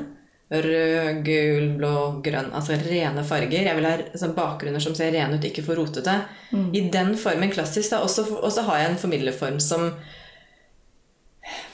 Rød, 0.49 1.19
gul, 1.27 1.67
blå, 1.77 1.95
grønn. 2.25 2.49
Altså 2.57 2.79
rene 2.81 3.21
farger. 3.23 3.67
Jeg 3.69 3.77
vil 3.77 3.85
ha 3.85 3.93
sånn 4.17 4.33
bakgrunner 4.33 4.81
som 4.81 4.95
ser 4.97 5.13
rene 5.13 5.37
ut, 5.37 5.45
ikke 5.45 5.63
for 5.67 5.77
rotete. 5.77 6.15
I 6.73 6.87
den 6.89 7.13
formen 7.21 7.53
klassisk. 7.53 7.93
og 8.01 8.09
så 8.09 8.65
har 8.65 8.81
jeg 8.81 8.89
en 8.89 9.03
formidlerform 9.03 9.61
som 9.61 9.91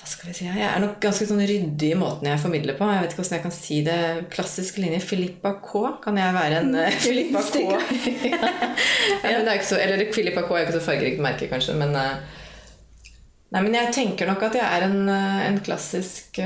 hva 0.06 0.12
skal 0.12 0.30
vi 0.30 0.36
si? 0.38 0.46
Jeg 0.46 0.62
er 0.62 0.82
nok 0.84 1.00
ganske 1.02 1.26
sånn 1.26 1.42
ryddig 1.42 1.88
i 1.96 1.98
måten 1.98 2.28
jeg 2.30 2.38
formidler 2.38 2.76
på. 2.78 2.86
Jeg 2.94 3.02
vet 3.02 3.14
ikke 3.14 3.24
hvordan 3.24 3.36
jeg 3.40 3.44
kan 3.48 3.54
si 3.56 3.78
det. 3.88 3.96
Klassisk 4.36 4.78
linje. 4.78 5.00
Filippa 5.02 5.56
K. 5.66 5.82
Kan 6.04 6.20
jeg 6.22 6.36
være 6.36 6.60
en 6.62 6.78
uh, 6.78 6.98
Filippa 7.02 7.42
K? 7.42 7.64
ja, 8.36 9.32
men 9.32 9.42
det 9.42 9.50
er 9.50 9.58
ikke 9.58 9.72
så, 9.72 9.80
eller 9.82 10.06
Filippa 10.14 10.46
K 10.46 10.54
er 10.54 10.68
ikke 10.68 10.78
så 10.78 10.84
fargerikt 10.86 11.26
merke, 11.26 11.50
kanskje, 11.50 11.78
men 11.82 11.98
uh, 11.98 12.44
Nei, 13.56 13.64
men 13.64 13.78
jeg 13.80 13.94
tenker 13.96 14.30
nok 14.30 14.46
at 14.46 14.60
jeg 14.60 14.78
er 14.78 14.86
en, 14.92 15.10
uh, 15.10 15.42
en 15.48 15.58
klassisk 15.66 16.38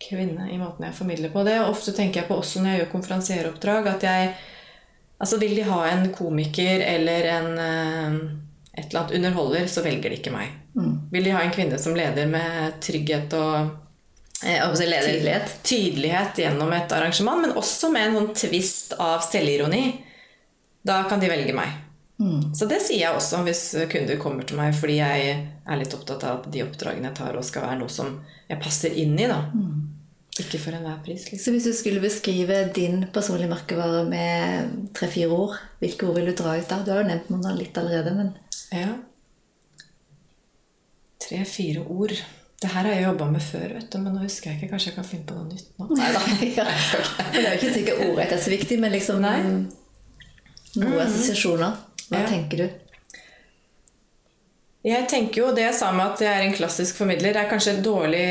kvinne 0.00 0.48
i 0.48 0.56
måten 0.60 0.86
jeg 0.86 0.96
formidler 0.96 1.32
på 1.34 1.44
det. 1.44 1.58
Ofte 1.60 1.92
tenker 1.96 2.22
jeg 2.22 2.30
på 2.30 2.40
også 2.40 2.62
når 2.62 2.72
jeg 2.72 2.82
gjør 2.82 2.92
konferansieroppdrag, 2.94 3.92
at 3.98 4.08
jeg 4.08 4.32
Altså, 5.20 5.36
vil 5.36 5.50
de 5.52 5.66
ha 5.68 5.82
en 5.90 6.06
komiker 6.16 6.80
eller 6.80 7.26
en 7.28 7.48
et 8.80 8.88
eller 8.90 9.04
annet 9.04 9.16
underholder, 9.20 9.68
så 9.70 9.84
velger 9.84 10.10
de 10.10 10.18
ikke 10.20 10.32
meg. 10.34 10.56
Vil 11.12 11.24
de 11.26 11.34
ha 11.36 11.42
en 11.44 11.52
kvinne 11.54 11.78
som 11.82 11.96
leder 11.98 12.26
med 12.30 12.76
trygghet 12.84 13.32
og 13.38 13.70
eh, 14.44 14.64
leder, 14.80 15.10
Tydelighet. 15.10 15.54
tydelighet 15.66 16.42
gjennom 16.44 16.72
et 16.76 16.92
arrangement, 16.96 17.42
men 17.44 17.56
også 17.58 17.90
med 17.92 18.08
en 18.08 18.18
sånn 18.20 18.32
tvist 18.46 18.96
av 18.98 19.20
selvironi, 19.26 19.84
da 20.86 21.02
kan 21.10 21.20
de 21.20 21.28
velge 21.30 21.54
meg. 21.56 21.78
Så 22.52 22.66
det 22.68 22.82
sier 22.84 23.06
jeg 23.06 23.16
også 23.16 23.38
hvis 23.46 23.62
kunder 23.88 24.18
kommer 24.20 24.44
til 24.44 24.58
meg, 24.60 24.74
fordi 24.76 24.98
jeg 24.98 25.28
er 25.64 25.78
litt 25.80 25.94
opptatt 25.96 26.24
av 26.28 26.42
at 26.42 26.50
de 26.52 26.60
oppdragene 26.66 27.08
jeg 27.08 27.16
tar, 27.16 27.32
også 27.38 27.54
skal 27.54 27.64
være 27.64 27.78
noe 27.80 27.92
som 27.92 28.10
jeg 28.50 28.60
passer 28.60 28.92
inn 29.00 29.14
i. 29.16 29.24
da. 29.30 29.38
Ikke 30.40 30.60
for 30.60 30.76
enhver 30.76 30.98
pris. 31.04 31.24
liksom. 31.30 31.40
Så 31.40 31.54
hvis 31.54 31.64
du 31.64 31.72
skulle 31.76 32.00
beskrive 32.04 32.58
din 32.76 33.06
personlige 33.12 33.48
merkevare 33.50 34.04
med 34.08 34.92
tre-fire 34.96 35.32
ord, 35.32 35.56
hvilke 35.80 36.06
ord 36.10 36.20
vil 36.20 36.28
du 36.28 36.34
dra 36.42 36.58
ut 36.60 36.68
da? 36.68 36.82
Du 36.84 36.92
har 36.92 37.00
jo 37.02 37.08
nevnt 37.08 37.32
noen 37.32 37.56
litt 37.58 37.80
allerede, 37.80 38.12
men 38.16 38.30
Ja. 38.72 38.92
Tre-fire 41.28 41.82
ord. 41.88 42.12
Det 42.60 42.68
her 42.68 42.84
har 42.84 42.92
jeg 42.92 43.04
jobba 43.06 43.26
med 43.32 43.42
før, 43.42 43.72
vet 43.78 43.86
du, 43.92 43.98
men 44.02 44.14
nå 44.16 44.22
husker 44.26 44.50
jeg 44.50 44.58
ikke. 44.60 44.70
Kanskje 44.74 44.90
jeg 44.90 44.96
kan 44.98 45.06
finne 45.08 45.26
på 45.28 45.36
noe 45.38 45.48
nytt 45.48 45.70
nå? 45.80 45.86
Nei 45.96 46.10
da. 46.12 46.20
ja. 46.58 46.66
Det 47.32 47.40
er 47.40 47.48
jo 47.48 47.56
ikke 47.60 47.72
sikkert 47.78 48.02
ordrett 48.08 48.34
er 48.36 48.42
så 48.44 48.52
viktig, 48.52 48.78
men 48.82 48.92
liksom 48.92 49.22
Nei. 49.24 49.38
noen 50.76 51.00
assosiasjoner. 51.06 51.78
Hva 52.10 52.20
Ja. 52.24 52.28
tenker 52.28 52.64
du? 52.64 52.68
Jeg 54.80 55.08
tenker 55.12 55.42
jo 55.42 55.48
det 55.52 55.66
jeg 55.66 55.74
sa 55.76 55.90
med 55.92 56.06
at 56.14 56.22
jeg 56.24 56.32
er 56.32 56.42
en 56.46 56.54
klassisk 56.56 56.96
formidler, 56.96 57.36
er 57.36 57.48
kanskje 57.50 57.74
et 57.76 57.82
dårlig 57.84 58.22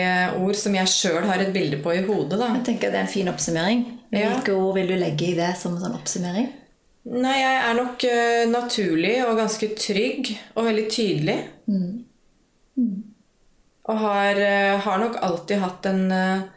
ord 0.41 0.57
som 0.57 0.73
jeg 0.73 0.89
sjøl 0.89 1.27
har 1.29 1.43
et 1.43 1.51
bilde 1.53 1.77
på 1.83 1.93
i 1.93 2.01
hodet. 2.07 2.39
da. 2.41 2.47
Jeg 2.57 2.65
tenker 2.71 2.89
Det 2.89 2.97
er 2.97 3.05
en 3.05 3.11
fin 3.17 3.29
oppsummering. 3.29 3.83
Hvilke 4.09 4.49
Ja. 4.49 4.55
Ord 4.57 4.73
vil 4.79 4.87
du 4.89 4.95
legge 4.97 5.27
i 5.29 5.35
det 5.37 5.51
som 5.61 5.75
en 5.75 5.81
sånn 5.83 5.93
oppsummering? 5.99 6.47
Nei, 7.09 7.37
jeg 7.39 7.57
er 7.63 7.77
nok 7.77 8.03
uh, 8.05 8.43
naturlig 8.51 9.15
og 9.25 9.37
ganske 9.39 9.71
trygg 9.79 10.33
og 10.55 10.67
veldig 10.67 10.85
tydelig. 10.91 11.37
Og 13.89 14.01
har, 14.03 14.41
uh, 14.43 14.79
har 14.83 14.99
nok 15.01 15.15
alltid 15.25 15.63
hatt 15.63 15.87
en 15.89 16.03
uh, 16.11 16.47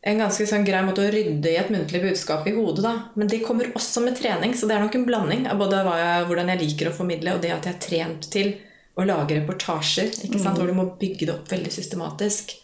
en 0.00 0.22
ganske 0.22 0.46
sånn 0.48 0.64
grei 0.64 0.80
måte 0.84 1.02
å 1.04 1.12
rydde 1.12 1.50
i 1.50 1.58
et 1.60 1.70
muntlig 1.72 2.00
budskap 2.06 2.46
i 2.48 2.54
hodet. 2.56 2.82
da. 2.86 2.94
Men 3.20 3.28
det 3.28 3.42
kommer 3.44 3.68
også 3.76 4.00
med 4.04 4.16
trening, 4.16 4.54
så 4.56 4.68
det 4.68 4.76
er 4.76 4.84
nok 4.84 4.96
en 4.96 5.06
blanding 5.08 5.46
av 5.50 5.60
både 5.60 5.82
jeg, 5.84 6.26
hvordan 6.30 6.52
jeg 6.52 6.62
liker 6.62 6.88
å 6.88 6.96
formidle, 6.96 7.36
og 7.36 7.42
det 7.44 7.52
at 7.52 7.68
jeg 7.68 7.76
er 7.76 7.82
trent 7.84 8.28
til 8.32 8.54
å 8.96 9.04
lage 9.04 9.36
reportasjer, 9.36 10.14
ikke 10.24 10.40
sant? 10.40 10.56
hvor 10.56 10.70
du 10.70 10.76
må 10.76 10.88
bygge 11.00 11.28
det 11.28 11.34
opp 11.34 11.52
veldig 11.52 11.72
systematisk. 11.74 12.56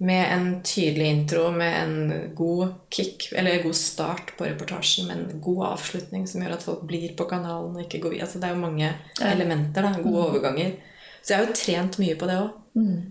Med 0.00 0.22
en 0.32 0.46
tydelig 0.64 1.06
intro, 1.12 1.50
med 1.52 1.74
en 1.82 2.34
god 2.34 2.70
kick, 2.88 3.26
eller 3.36 3.62
god 3.62 3.76
start 3.76 4.32
på 4.38 4.46
reportasjen, 4.48 5.10
med 5.10 5.18
en 5.18 5.42
god 5.44 5.66
avslutning 5.74 6.24
som 6.28 6.40
gjør 6.40 6.54
at 6.56 6.64
folk 6.64 6.86
blir 6.88 7.12
på 7.18 7.26
kanalen 7.28 7.76
og 7.76 7.82
ikke 7.84 8.00
går 8.00 8.14
videre. 8.14 8.28
Altså, 8.28 8.40
det 8.40 8.48
er 8.48 8.56
jo 8.56 8.62
mange 8.62 8.94
elementer, 9.28 9.84
da, 9.84 10.00
gode 10.00 10.22
overganger. 10.30 10.72
Så 11.20 11.34
jeg 11.34 11.38
har 11.42 11.50
jo 11.50 11.58
trent 11.58 11.98
mye 12.00 12.16
på 12.16 12.30
det 12.30 12.38
òg. 12.40 12.56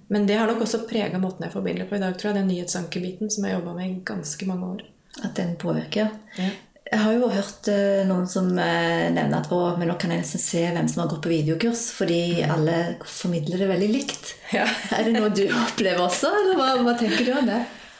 Men 0.10 0.26
det 0.26 0.38
har 0.40 0.48
nok 0.50 0.64
også 0.66 0.86
prega 0.90 1.20
måten 1.22 1.46
jeg 1.46 1.54
formidler 1.54 1.86
på 1.90 1.98
i 1.98 2.02
dag, 2.02 2.16
tror 2.18 2.32
jeg. 2.32 2.40
Den 2.40 2.50
nyhetsankebiten 2.50 3.30
som 3.30 3.46
jeg 3.46 3.58
jobba 3.58 3.76
med 3.76 3.90
i 3.90 4.02
ganske 4.08 4.48
mange 4.50 4.72
år. 4.74 4.82
At 5.26 5.36
den 5.38 5.56
påvirker? 5.60 6.10
Ja. 6.38 6.50
Jeg 6.90 7.04
har 7.04 7.14
jo 7.14 7.28
hørt 7.30 7.68
eh, 7.70 8.02
noen 8.10 8.26
som 8.30 8.48
eh, 8.58 9.10
nevner 9.14 9.44
at 9.44 9.52
å, 9.54 9.60
men 9.78 9.92
nå 9.92 9.96
kan 10.02 10.10
jeg 10.10 10.24
nesten 10.24 10.42
se 10.42 10.64
hvem 10.74 10.88
som 10.90 11.04
har 11.04 11.12
gått 11.12 11.22
på 11.22 11.32
videokurs, 11.32 11.84
fordi 11.94 12.42
alle 12.42 12.78
formidler 13.06 13.62
det 13.62 13.74
veldig 13.74 13.90
likt. 13.94 14.32
Ja. 14.50 14.64
Er 14.98 15.06
det 15.06 15.12
noe 15.14 15.30
du 15.30 15.44
opplever 15.46 16.02
også, 16.02 16.32
eller 16.34 16.58
hva, 16.58 16.72
hva 16.82 16.96
tenker 16.98 17.28
du 17.28 17.36
om 17.38 17.46
det? 17.46 17.60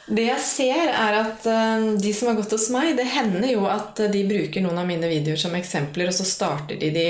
Det 0.10 0.24
jeg 0.26 0.42
ser, 0.42 0.90
er 0.90 1.18
at 1.20 1.46
eh, 1.46 1.86
de 2.02 2.14
som 2.18 2.32
har 2.32 2.40
gått 2.40 2.56
hos 2.58 2.66
meg, 2.74 2.96
det 2.98 3.06
hender 3.14 3.46
jo 3.52 3.68
at 3.70 4.02
de 4.10 4.24
bruker 4.26 4.66
noen 4.66 4.82
av 4.82 4.90
mine 4.90 5.12
videoer 5.12 5.38
som 5.38 5.54
eksempler, 5.60 6.10
og 6.10 6.18
så 6.18 6.26
starter 6.26 6.82
de 6.82 6.90
de 6.96 7.10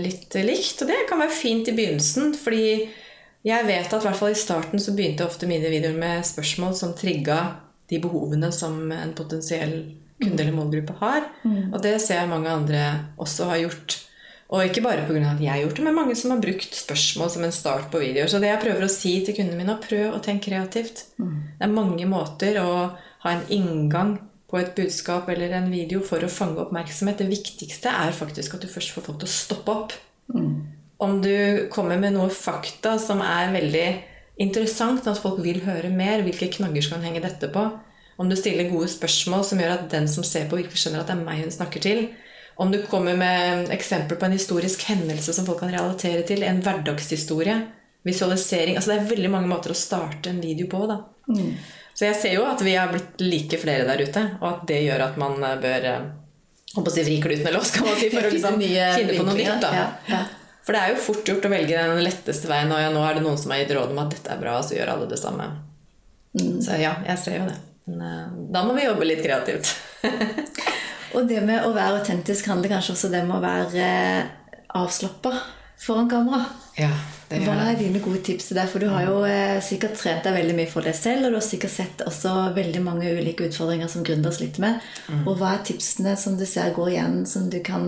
litt 0.00 0.34
likt. 0.40 0.80
Og 0.82 0.88
det 0.88 1.04
kan 1.06 1.20
være 1.20 1.36
fint 1.36 1.68
i 1.70 1.74
begynnelsen, 1.76 2.32
fordi 2.34 2.88
jeg 3.46 3.66
vet 3.68 3.92
at 3.92 4.02
i 4.02 4.08
hvert 4.08 4.18
fall 4.18 4.32
i 4.34 4.40
starten 4.40 4.82
så 4.82 4.96
begynte 4.96 5.28
ofte 5.28 5.46
mine 5.46 5.70
videoer 5.70 5.94
med 6.00 6.26
spørsmål 6.26 6.74
som 6.74 6.96
trigga 6.98 7.38
de 7.92 8.00
behovene 8.02 8.50
som 8.56 8.80
en 8.90 9.12
potensiell 9.14 9.76
kunde 10.20 10.44
eller 10.44 10.56
målgruppe 10.56 10.96
har. 11.00 11.26
Og 11.72 11.82
det 11.82 11.96
ser 12.04 12.22
jeg 12.22 12.30
mange 12.30 12.52
andre 12.52 12.84
også 13.20 13.50
har 13.50 13.64
gjort. 13.64 13.98
Og 14.50 14.64
ikke 14.66 14.82
bare 14.82 15.04
pga. 15.06 15.20
at 15.30 15.40
jeg 15.40 15.50
har 15.50 15.60
gjort 15.62 15.76
det, 15.76 15.84
men 15.86 15.94
mange 15.94 16.16
som 16.18 16.32
har 16.32 16.40
brukt 16.42 16.74
spørsmål 16.74 17.30
som 17.30 17.44
en 17.46 17.52
start 17.54 17.90
på 17.92 18.00
videoer. 18.02 18.26
Så 18.26 18.40
det 18.42 18.50
jeg 18.50 18.62
prøver 18.64 18.82
å 18.84 18.90
si 18.90 19.12
til 19.24 19.36
kundene 19.36 19.60
mine, 19.60 19.76
er 19.76 19.84
prøv 19.84 20.16
å 20.16 20.22
tenke 20.22 20.50
kreativt. 20.50 21.04
Det 21.58 21.66
er 21.66 21.70
mange 21.70 22.06
måter 22.10 22.58
å 22.58 22.72
ha 23.22 23.30
en 23.30 23.46
inngang 23.48 24.18
på 24.50 24.58
et 24.58 24.74
budskap 24.74 25.28
eller 25.30 25.52
en 25.54 25.70
video 25.70 26.00
for 26.02 26.18
å 26.26 26.28
fange 26.32 26.58
oppmerksomhet. 26.64 27.22
Det 27.22 27.30
viktigste 27.30 27.92
er 27.94 28.10
faktisk 28.16 28.56
at 28.56 28.64
du 28.64 28.68
først 28.72 28.90
får 28.96 29.06
folk 29.06 29.20
til 29.22 29.30
å 29.30 29.36
stoppe 29.36 29.76
opp. 29.76 29.94
Om 31.00 31.20
du 31.22 31.68
kommer 31.70 32.00
med 32.02 32.16
noe 32.16 32.28
fakta 32.34 32.96
som 32.98 33.22
er 33.22 33.54
veldig 33.54 33.86
interessant, 34.42 35.06
at 35.06 35.20
folk 35.22 35.38
vil 35.44 35.62
høre 35.62 35.92
mer, 35.94 36.24
hvilke 36.26 36.50
knagger 36.58 36.82
skal 36.82 36.98
han 36.98 37.06
henge 37.10 37.22
dette 37.22 37.52
på? 37.54 37.68
Om 38.20 38.28
du 38.28 38.36
stiller 38.36 38.68
gode 38.68 38.90
spørsmål 38.92 39.44
som 39.48 39.60
gjør 39.62 39.78
at 39.78 39.86
den 39.92 40.08
som 40.12 40.24
ser 40.26 40.48
på, 40.50 40.58
virkelig 40.60 40.82
skjønner 40.82 41.00
at 41.00 41.08
det 41.08 41.16
er 41.16 41.24
meg 41.24 41.40
hun 41.40 41.54
snakker 41.54 41.80
til. 41.80 42.02
Om 42.60 42.72
du 42.74 42.82
kommer 42.90 43.16
med 43.16 43.70
eksempel 43.72 44.18
på 44.20 44.26
en 44.28 44.36
historisk 44.36 44.82
hendelse 44.90 45.32
som 45.32 45.46
folk 45.48 45.62
kan 45.62 45.72
relatere 45.72 46.26
til. 46.28 46.44
En 46.44 46.60
hverdagshistorie. 46.60 47.54
Visualisering. 48.04 48.76
Altså 48.76 48.92
Det 48.92 48.98
er 48.98 49.12
veldig 49.14 49.30
mange 49.32 49.48
måter 49.48 49.72
å 49.72 49.78
starte 49.78 50.34
en 50.34 50.42
video 50.44 50.68
på. 50.68 50.82
da. 50.90 50.98
Så 51.94 52.06
jeg 52.06 52.18
ser 52.20 52.36
jo 52.36 52.44
at 52.48 52.60
vi 52.64 52.74
har 52.76 52.92
blitt 52.92 53.22
like 53.24 53.60
flere 53.60 53.86
der 53.88 54.02
ute, 54.04 54.26
og 54.40 54.46
at 54.50 54.60
det 54.68 54.82
gjør 54.84 55.06
at 55.08 55.16
man 55.20 55.40
eh, 55.44 55.56
bør 55.60 55.88
eh, 55.90 56.04
på 56.76 56.84
å 56.84 56.92
si 56.94 57.04
vri 57.04 57.16
kluten, 57.20 57.48
eller 57.48 57.60
hva 57.60 57.68
skal 57.68 57.88
man 57.88 57.98
si, 58.00 58.12
for 58.12 58.28
å 58.28 58.30
liksom 58.32 58.60
finne 59.00 59.16
på 59.16 59.26
noe 59.26 59.38
nytt. 59.40 59.64
da. 59.64 59.72
ja, 59.76 59.88
ja. 60.12 60.20
For 60.64 60.76
det 60.76 60.84
er 60.84 60.92
jo 60.92 61.00
fort 61.02 61.32
gjort 61.32 61.48
å 61.48 61.52
velge 61.52 61.88
den 61.90 62.04
letteste 62.04 62.48
veien, 62.48 62.72
og 62.72 62.80
ja, 62.84 62.92
nå 62.94 63.02
er 63.04 63.18
det 63.18 63.24
noen 63.24 63.40
som 63.40 63.52
har 63.52 63.64
gitt 63.64 63.74
råd 63.76 63.96
om 63.96 64.04
at 64.04 64.14
dette 64.14 64.32
er 64.32 64.40
bra, 64.44 64.58
og 64.60 64.68
så 64.68 64.76
gjør 64.76 64.94
alle 64.94 65.08
det 65.10 65.18
samme. 65.20 65.48
Så 66.36 66.78
ja, 66.78 66.94
jeg 67.08 67.20
ser 67.24 67.40
jo 67.40 67.48
det. 67.48 67.58
Eh, 67.98 68.26
da 68.54 68.62
må 68.66 68.76
vi 68.78 68.86
jobbe 68.86 69.08
litt 69.08 69.22
kreativt. 69.24 69.72
Og 71.16 71.24
det 71.26 71.40
med 71.42 71.64
å 71.66 71.72
være 71.74 72.02
autentisk 72.04 72.46
handler 72.52 72.76
kanskje 72.76 72.94
også 72.94 73.08
det 73.10 73.24
med 73.26 73.40
å 73.40 73.42
være 73.42 73.86
eh, 73.86 74.60
avslappa 74.78 75.32
foran 75.80 76.10
kamera. 76.10 76.44
ja, 76.76 76.90
det 77.30 77.38
gjør 77.40 77.46
Hva 77.56 77.70
er 77.70 77.78
dine 77.80 78.02
gode 78.04 78.20
tips 78.26 78.50
til 78.50 78.58
deg? 78.58 78.68
For 78.68 78.82
du 78.84 78.90
har 78.92 79.06
jo 79.08 79.22
eh, 79.24 79.56
sikkert 79.64 79.94
trent 79.98 80.26
deg 80.26 80.34
veldig 80.36 80.54
mye 80.58 80.68
for 80.70 80.84
deg 80.86 80.94
selv, 80.98 81.24
og 81.24 81.32
du 81.32 81.38
har 81.38 81.46
sikkert 81.46 81.72
sett 81.72 82.02
også 82.04 82.34
veldig 82.54 82.82
mange 82.84 83.10
ulike 83.16 83.48
utfordringer 83.48 83.88
som 83.90 84.04
gründer 84.06 84.34
sliter 84.36 84.60
med. 84.66 84.84
Mm. 85.08 85.22
Og 85.24 85.40
hva 85.40 85.54
er 85.56 85.64
tipsene 85.70 86.12
som 86.20 86.36
du 86.38 86.44
ser 86.46 86.74
går 86.76 86.92
igjen, 86.92 87.16
som 87.26 87.48
du 87.50 87.58
kan 87.64 87.86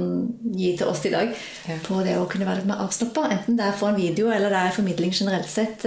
gi 0.56 0.72
til 0.80 0.88
oss 0.88 1.04
i 1.06 1.12
dag 1.14 1.34
Ja. 1.68 1.76
på 1.84 2.00
det 2.06 2.16
å 2.18 2.26
kunne 2.32 2.48
være 2.48 2.62
litt 2.62 2.70
mer 2.72 2.82
avslappa? 2.86 3.28
Enten 3.36 3.60
det 3.60 3.68
er 3.68 3.76
for 3.76 3.92
en 3.92 4.00
video, 4.00 4.32
eller 4.32 4.50
det 4.50 4.62
er 4.64 4.78
formidling 4.80 5.12
generelt 5.14 5.52
sett. 5.52 5.84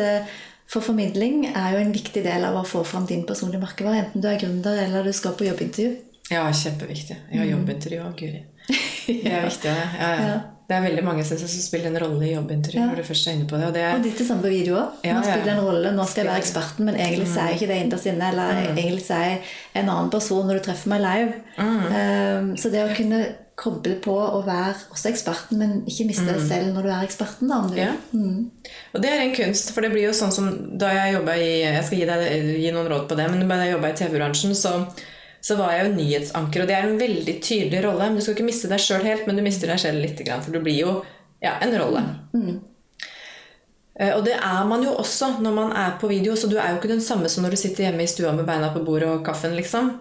For 0.71 0.81
formidling 0.81 1.45
er 1.51 1.75
jo 1.75 1.83
en 1.83 1.93
viktig 1.93 2.23
del 2.25 2.45
av 2.47 2.57
å 2.57 2.65
få 2.65 2.81
fram 2.87 3.05
din 3.09 3.23
personlige 3.27 3.61
merkevare, 3.61 4.05
enten 4.07 4.23
du 4.23 4.27
er 4.31 4.39
gründer 4.41 4.79
eller 4.87 5.05
du 5.05 5.13
skal 5.13 5.35
på 5.37 5.45
jobbintervju. 5.45 5.93
Ja, 6.33 6.47
kjempeviktig. 6.49 7.19
Jeg 7.29 7.37
har 7.37 7.45
jobbintervju 7.51 8.01
òg, 8.01 8.15
Guri. 8.17 8.43
Det 9.05 9.29
er 9.29 9.43
viktig. 9.45 9.69
det. 9.69 9.87
Ja, 10.01 10.11
ja. 10.25 10.37
Det 10.65 10.73
er 10.73 10.81
veldig 10.81 11.03
mange 11.05 11.21
synes 11.21 11.43
som 11.45 11.61
spiller 11.61 11.91
en 11.91 11.99
rolle 12.01 12.25
i 12.25 12.31
jobbintervju. 12.31 12.79
Ja. 12.79 12.87
når 12.89 13.03
du 13.03 13.05
først 13.05 13.27
er 13.29 13.35
inne 13.37 13.45
på 13.45 13.59
det. 13.61 13.67
Og 13.67 13.75
det 13.75 13.83
Og 13.85 13.99
er, 13.99 14.03
ditt 14.07 14.21
er 14.23 14.25
samme 14.25 14.41
på 14.41 14.49
video 14.49 14.79
òg. 14.79 14.95
Ja, 15.05 15.19
Nå 15.19 15.21
spiller 15.27 15.51
en 15.53 15.61
rolle, 15.67 15.91
nå 15.93 16.05
skal 16.09 16.23
jeg 16.23 16.31
være 16.31 16.41
eksperten, 16.41 16.87
men 16.89 16.97
egentlig 16.97 17.27
sier 17.29 17.43
er 17.43 17.51
jeg 17.51 17.59
ikke 17.59 17.69
det 17.69 17.77
innerst 17.83 18.09
inne. 18.09 18.29
Eller 18.33 18.61
egentlig 18.71 19.05
sier 19.05 19.19
er 19.19 19.27
jeg 19.35 19.83
en 19.83 19.91
annen 19.93 20.09
person 20.15 20.49
når 20.49 20.57
du 20.57 20.65
treffer 20.65 20.89
meg 20.95 21.03
live. 21.05 21.35
Um, 21.61 22.47
så 22.57 22.73
det 22.73 22.81
å 22.81 22.95
kunne 22.97 23.21
koble 23.55 23.95
på 24.03 24.13
å 24.13 24.41
være 24.43 24.75
også 24.91 25.09
eksperten, 25.13 25.59
men 25.61 25.75
ikke 25.87 26.07
miste 26.09 26.27
deg 26.27 26.41
selv 26.43 26.75
når 26.75 26.87
du 26.87 26.91
er 26.91 27.07
eksperten, 27.07 27.51
da, 27.51 27.59
du 27.71 27.77
Ja. 27.79 27.93
Mm. 28.11 28.51
Og 28.93 29.01
det 29.03 29.11
er 29.11 29.23
en 29.23 29.35
kunst, 29.35 29.71
for 29.71 29.85
det 29.85 29.93
blir 29.93 30.09
jo 30.09 30.15
sånn 30.15 30.33
som 30.35 30.49
da 30.77 30.91
jeg 30.91 31.15
jobba 31.15 31.37
i 31.39 31.49
Jeg 31.63 31.83
skal 31.87 32.01
gi, 32.01 32.07
deg, 32.09 32.25
gi 32.59 32.71
noen 32.75 32.89
råd 32.91 33.07
på 33.09 33.17
det, 33.19 33.29
men 33.31 33.47
da 33.47 33.61
jeg 33.63 33.75
jobba 33.77 33.91
i 33.91 33.97
TV-bransjen, 34.01 34.55
så, 34.59 34.73
så 35.39 35.55
var 35.59 35.71
jeg 35.75 35.87
jo 35.87 35.95
nyhetsanker, 35.95 36.63
og 36.63 36.67
det 36.71 36.75
er 36.75 36.89
en 36.89 36.99
veldig 36.99 37.35
tydelig 37.39 37.83
rolle. 37.87 38.09
Men 38.09 38.19
Du 38.19 38.25
skal 38.25 38.35
ikke 38.35 38.49
miste 38.51 38.71
deg 38.71 38.83
sjøl 38.83 39.07
helt, 39.07 39.27
men 39.27 39.39
du 39.39 39.45
mister 39.45 39.71
deg 39.71 39.79
selv 39.79 40.03
litt, 40.03 40.19
for 40.19 40.51
du 40.51 40.59
blir 40.59 40.81
jo 40.81 40.95
ja, 41.43 41.55
en 41.61 41.75
rolle. 41.79 42.03
Eh, 42.35 42.55
Og 43.95 44.25
det 44.25 44.33
er 44.35 44.65
man 44.67 44.81
jo 44.83 44.91
også 44.99 45.37
når 45.39 45.53
man 45.55 45.69
er 45.71 45.93
på 46.01 46.09
video, 46.11 46.33
så 46.35 46.49
du 46.51 46.57
er 46.59 46.73
jo 46.73 46.81
ikke 46.81 46.89
den 46.91 47.03
samme 47.03 47.29
som 47.31 47.45
når 47.45 47.53
du 47.55 47.59
sitter 47.61 47.85
hjemme 47.85 48.03
i 48.03 48.09
stua 48.11 48.33
med 48.35 48.43
beina 48.43 48.67
på 48.73 48.81
bordet 48.83 49.07
og 49.07 49.21
kaffen. 49.23 49.55
liksom. 49.55 49.93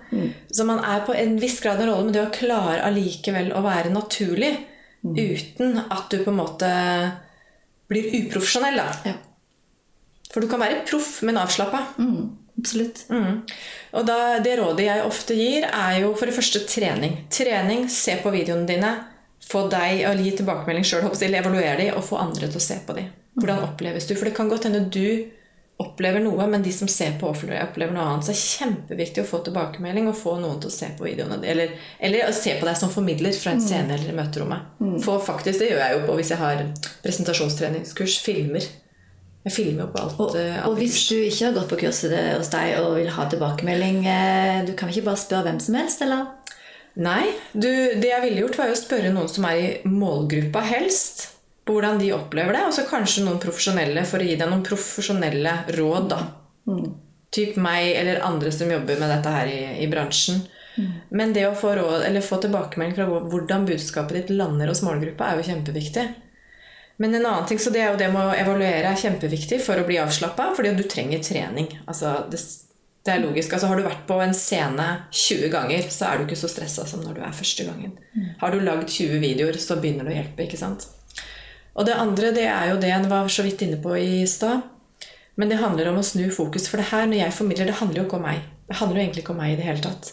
Så 0.51 0.67
man 0.67 0.81
er 0.83 1.05
på 1.07 1.15
en 1.15 1.37
viss 1.39 1.61
grad 1.63 1.79
en 1.79 1.93
rolle, 1.93 2.09
men 2.09 2.17
det 2.17 2.25
å 2.25 2.33
klare 2.35 2.83
allikevel 2.89 3.53
å 3.55 3.63
være 3.63 3.95
naturlig 3.95 4.51
uten 5.05 5.79
at 5.85 6.11
du 6.11 6.25
på 6.25 6.33
en 6.33 6.41
måte 6.41 6.73
blir 7.93 8.11
uprofesjonell. 8.19 8.81
da. 8.83 9.13
Ja. 9.13 9.15
For 10.33 10.43
du 10.43 10.51
kan 10.51 10.63
være 10.65 10.83
proff, 10.89 11.21
men 11.23 11.39
avslappa. 11.39 11.85
Mm, 12.03 12.31
absolutt. 12.59 13.05
Mm. 13.15 13.43
Og 13.95 14.07
da, 14.09 14.19
det 14.43 14.57
rådet 14.59 14.89
jeg 14.89 15.07
ofte 15.07 15.37
gir, 15.39 15.69
er 15.69 16.01
jo 16.03 16.15
for 16.19 16.27
det 16.27 16.35
første 16.35 16.65
trening. 16.67 17.21
Trening, 17.31 17.87
se 17.93 18.17
på 18.23 18.33
videoene 18.35 18.67
dine. 18.67 18.95
Få 19.45 19.67
deg 19.73 20.05
å 20.09 20.15
gi 20.19 20.35
tilbakemelding 20.39 20.87
sjøl, 20.89 21.09
evaluere 21.13 21.79
de, 21.83 21.91
og 21.95 22.05
få 22.07 22.19
andre 22.23 22.49
til 22.49 22.61
å 22.61 22.65
se 22.65 22.79
på 22.87 22.97
de. 22.97 23.09
Hvordan 23.39 23.65
oppleves 23.67 24.07
du? 24.09 24.15
For 24.17 24.29
det 24.29 24.37
kan 24.37 24.51
godt 24.51 24.69
hende 24.69 24.87
du 24.89 25.31
opplever 25.83 26.23
noe, 26.23 26.47
men 26.47 26.63
de 26.63 26.71
som 26.73 26.89
ser 26.91 27.17
på, 27.19 27.33
opplever 27.33 27.91
noe 27.95 28.05
annet. 28.07 28.27
Så 28.27 28.31
det 28.31 28.37
er 28.37 28.45
kjempeviktig 28.45 29.25
å 29.25 29.27
få 29.27 29.41
tilbakemelding 29.47 30.07
og 30.11 30.17
få 30.19 30.37
noen 30.39 30.61
til 30.63 30.71
å 30.71 30.75
se 30.75 30.93
på 30.95 31.09
videoene. 31.09 31.41
Eller, 31.51 31.75
eller 31.99 32.31
å 32.31 32.37
se 32.37 32.55
på 32.61 32.69
deg 32.69 32.79
som 32.79 32.93
formidler 32.95 33.35
fra 33.35 33.57
en 33.57 33.65
scene 33.65 33.97
eller 33.97 34.13
i 34.13 34.17
møterommet. 34.17 34.71
For 35.03 35.23
faktisk, 35.25 35.59
Det 35.59 35.73
gjør 35.73 35.83
jeg 35.83 35.97
jo 35.97 36.07
på 36.07 36.17
hvis 36.21 36.31
jeg 36.31 36.43
har 36.45 36.65
presentasjonstreningskurs. 37.03 38.21
Filmer. 38.23 38.71
Jeg 39.45 39.53
filmer 39.53 39.85
jo 39.85 39.91
på 39.93 40.01
alt. 40.01 40.21
Og, 40.23 40.37
eh, 40.41 40.61
og 40.69 40.79
hvis 40.79 41.03
du 41.11 41.19
ikke 41.19 41.51
har 41.51 41.59
gått 41.59 41.69
på 41.75 41.81
kurset 41.83 42.15
hos 42.39 42.49
deg 42.55 42.79
og 42.79 42.95
vil 42.97 43.11
ha 43.13 43.27
tilbakemelding, 43.29 43.99
eh, 44.07 44.63
du 44.65 44.73
kan 44.79 44.89
ikke 44.89 45.05
bare 45.11 45.21
spørre 45.21 45.51
hvem 45.51 45.61
som 45.61 45.75
helst, 45.75 46.07
eller? 46.07 46.31
Nei. 46.95 47.27
Du, 47.53 47.69
det 47.69 48.11
jeg 48.11 48.23
ville 48.23 48.45
gjort, 48.45 48.59
var 48.61 48.71
jo 48.71 48.77
å 48.77 48.81
spørre 48.83 49.13
noen 49.15 49.31
som 49.31 49.47
er 49.49 49.61
i 49.61 49.71
målgruppa, 49.91 50.63
helst. 50.69 51.31
Hvordan 51.65 51.97
de 51.99 52.13
opplever 52.13 52.55
det. 52.55 52.67
Og 52.69 52.75
så 52.77 52.85
kanskje 52.87 53.25
noen 53.25 53.41
profesjonelle 53.43 54.05
for 54.09 54.23
å 54.23 54.27
gi 54.29 54.37
deg 54.39 54.51
noen 54.51 54.65
profesjonelle 54.67 55.55
råd. 55.75 56.11
da. 56.13 56.21
Mm. 56.71 56.91
Typ 57.35 57.57
meg 57.59 57.95
eller 57.99 58.23
andre 58.23 58.53
som 58.55 58.71
jobber 58.71 59.01
med 59.01 59.11
dette 59.11 59.33
her 59.33 59.51
i, 59.51 59.63
i 59.83 59.89
bransjen. 59.91 60.45
Men 61.15 61.33
det 61.33 61.47
å 61.47 61.55
få, 61.55 61.75
råd, 61.79 62.03
eller 62.09 62.25
få 62.25 62.41
tilbakemelding 62.43 62.97
fra 62.97 63.07
hvordan 63.07 63.67
budskapet 63.69 64.17
ditt 64.19 64.35
lander 64.35 64.71
hos 64.71 64.83
målgruppa, 64.87 65.31
er 65.31 65.41
jo 65.41 65.49
kjempeviktig. 65.53 66.05
Men 67.03 67.15
en 67.15 67.27
annen 67.27 67.47
ting, 67.47 67.59
så 67.59 67.71
det 67.75 67.83
er 67.83 67.93
jo 67.93 67.99
det 67.99 68.11
med 68.15 68.23
å 68.23 68.35
evaluere 68.39 68.91
er 68.91 68.99
kjempeviktig 68.99 69.61
for 69.63 69.79
å 69.79 69.87
bli 69.87 69.99
avslappa, 70.03 70.53
fordi 70.55 70.75
du 70.79 70.85
trenger 70.87 71.23
trening. 71.27 71.71
Altså, 71.91 72.17
det, 72.31 72.43
det 73.05 73.13
er 73.13 73.21
logisk. 73.21 73.53
Altså, 73.53 73.69
har 73.69 73.77
du 73.77 73.85
vært 73.85 74.07
på 74.09 74.17
en 74.25 74.33
scene 74.37 74.87
20 75.13 75.51
ganger, 75.53 75.89
så 75.93 76.09
er 76.09 76.19
du 76.19 76.25
ikke 76.25 76.41
så 76.41 76.49
stressa 76.49 76.87
som 76.89 77.03
når 77.05 77.19
du 77.19 77.25
er 77.25 77.37
første 77.37 77.67
gangen. 77.67 77.99
Har 78.41 78.55
du 78.55 78.63
lagd 78.65 78.89
20 78.89 79.21
videoer, 79.21 79.59
så 79.61 79.77
begynner 79.77 80.09
det 80.09 80.15
å 80.15 80.19
hjelpe. 80.23 80.47
ikke 80.47 80.61
sant? 80.61 80.87
Og 81.75 81.85
det 81.85 81.99
andre 81.99 82.31
det 82.33 82.47
er 82.49 82.71
jo 82.71 82.81
det 82.81 82.93
en 82.95 83.09
var 83.11 83.29
så 83.29 83.45
vidt 83.45 83.65
inne 83.67 83.81
på 83.83 83.93
i 84.01 84.25
stad. 84.31 84.63
Men 85.37 85.51
det 85.51 85.61
handler 85.61 85.91
om 85.91 85.99
å 86.01 86.07
snu 86.07 86.31
fokus. 86.33 86.69
For 86.71 86.81
det 86.81 86.89
her, 86.93 87.09
når 87.11 87.21
jeg 87.27 87.37
formidler, 87.37 87.69
det 87.69 87.81
handler 87.81 88.01
jo 88.01 88.07
ikke 88.07 88.21
om 88.21 88.29
meg. 88.29 88.45
Det 88.69 88.79
handler 88.79 89.01
jo 89.01 89.05
egentlig 89.05 89.25
ikke 89.25 89.35
om 89.35 89.43
meg 89.43 89.53
i 89.53 89.59
det 89.59 89.67
hele 89.67 89.85
tatt. 89.85 90.13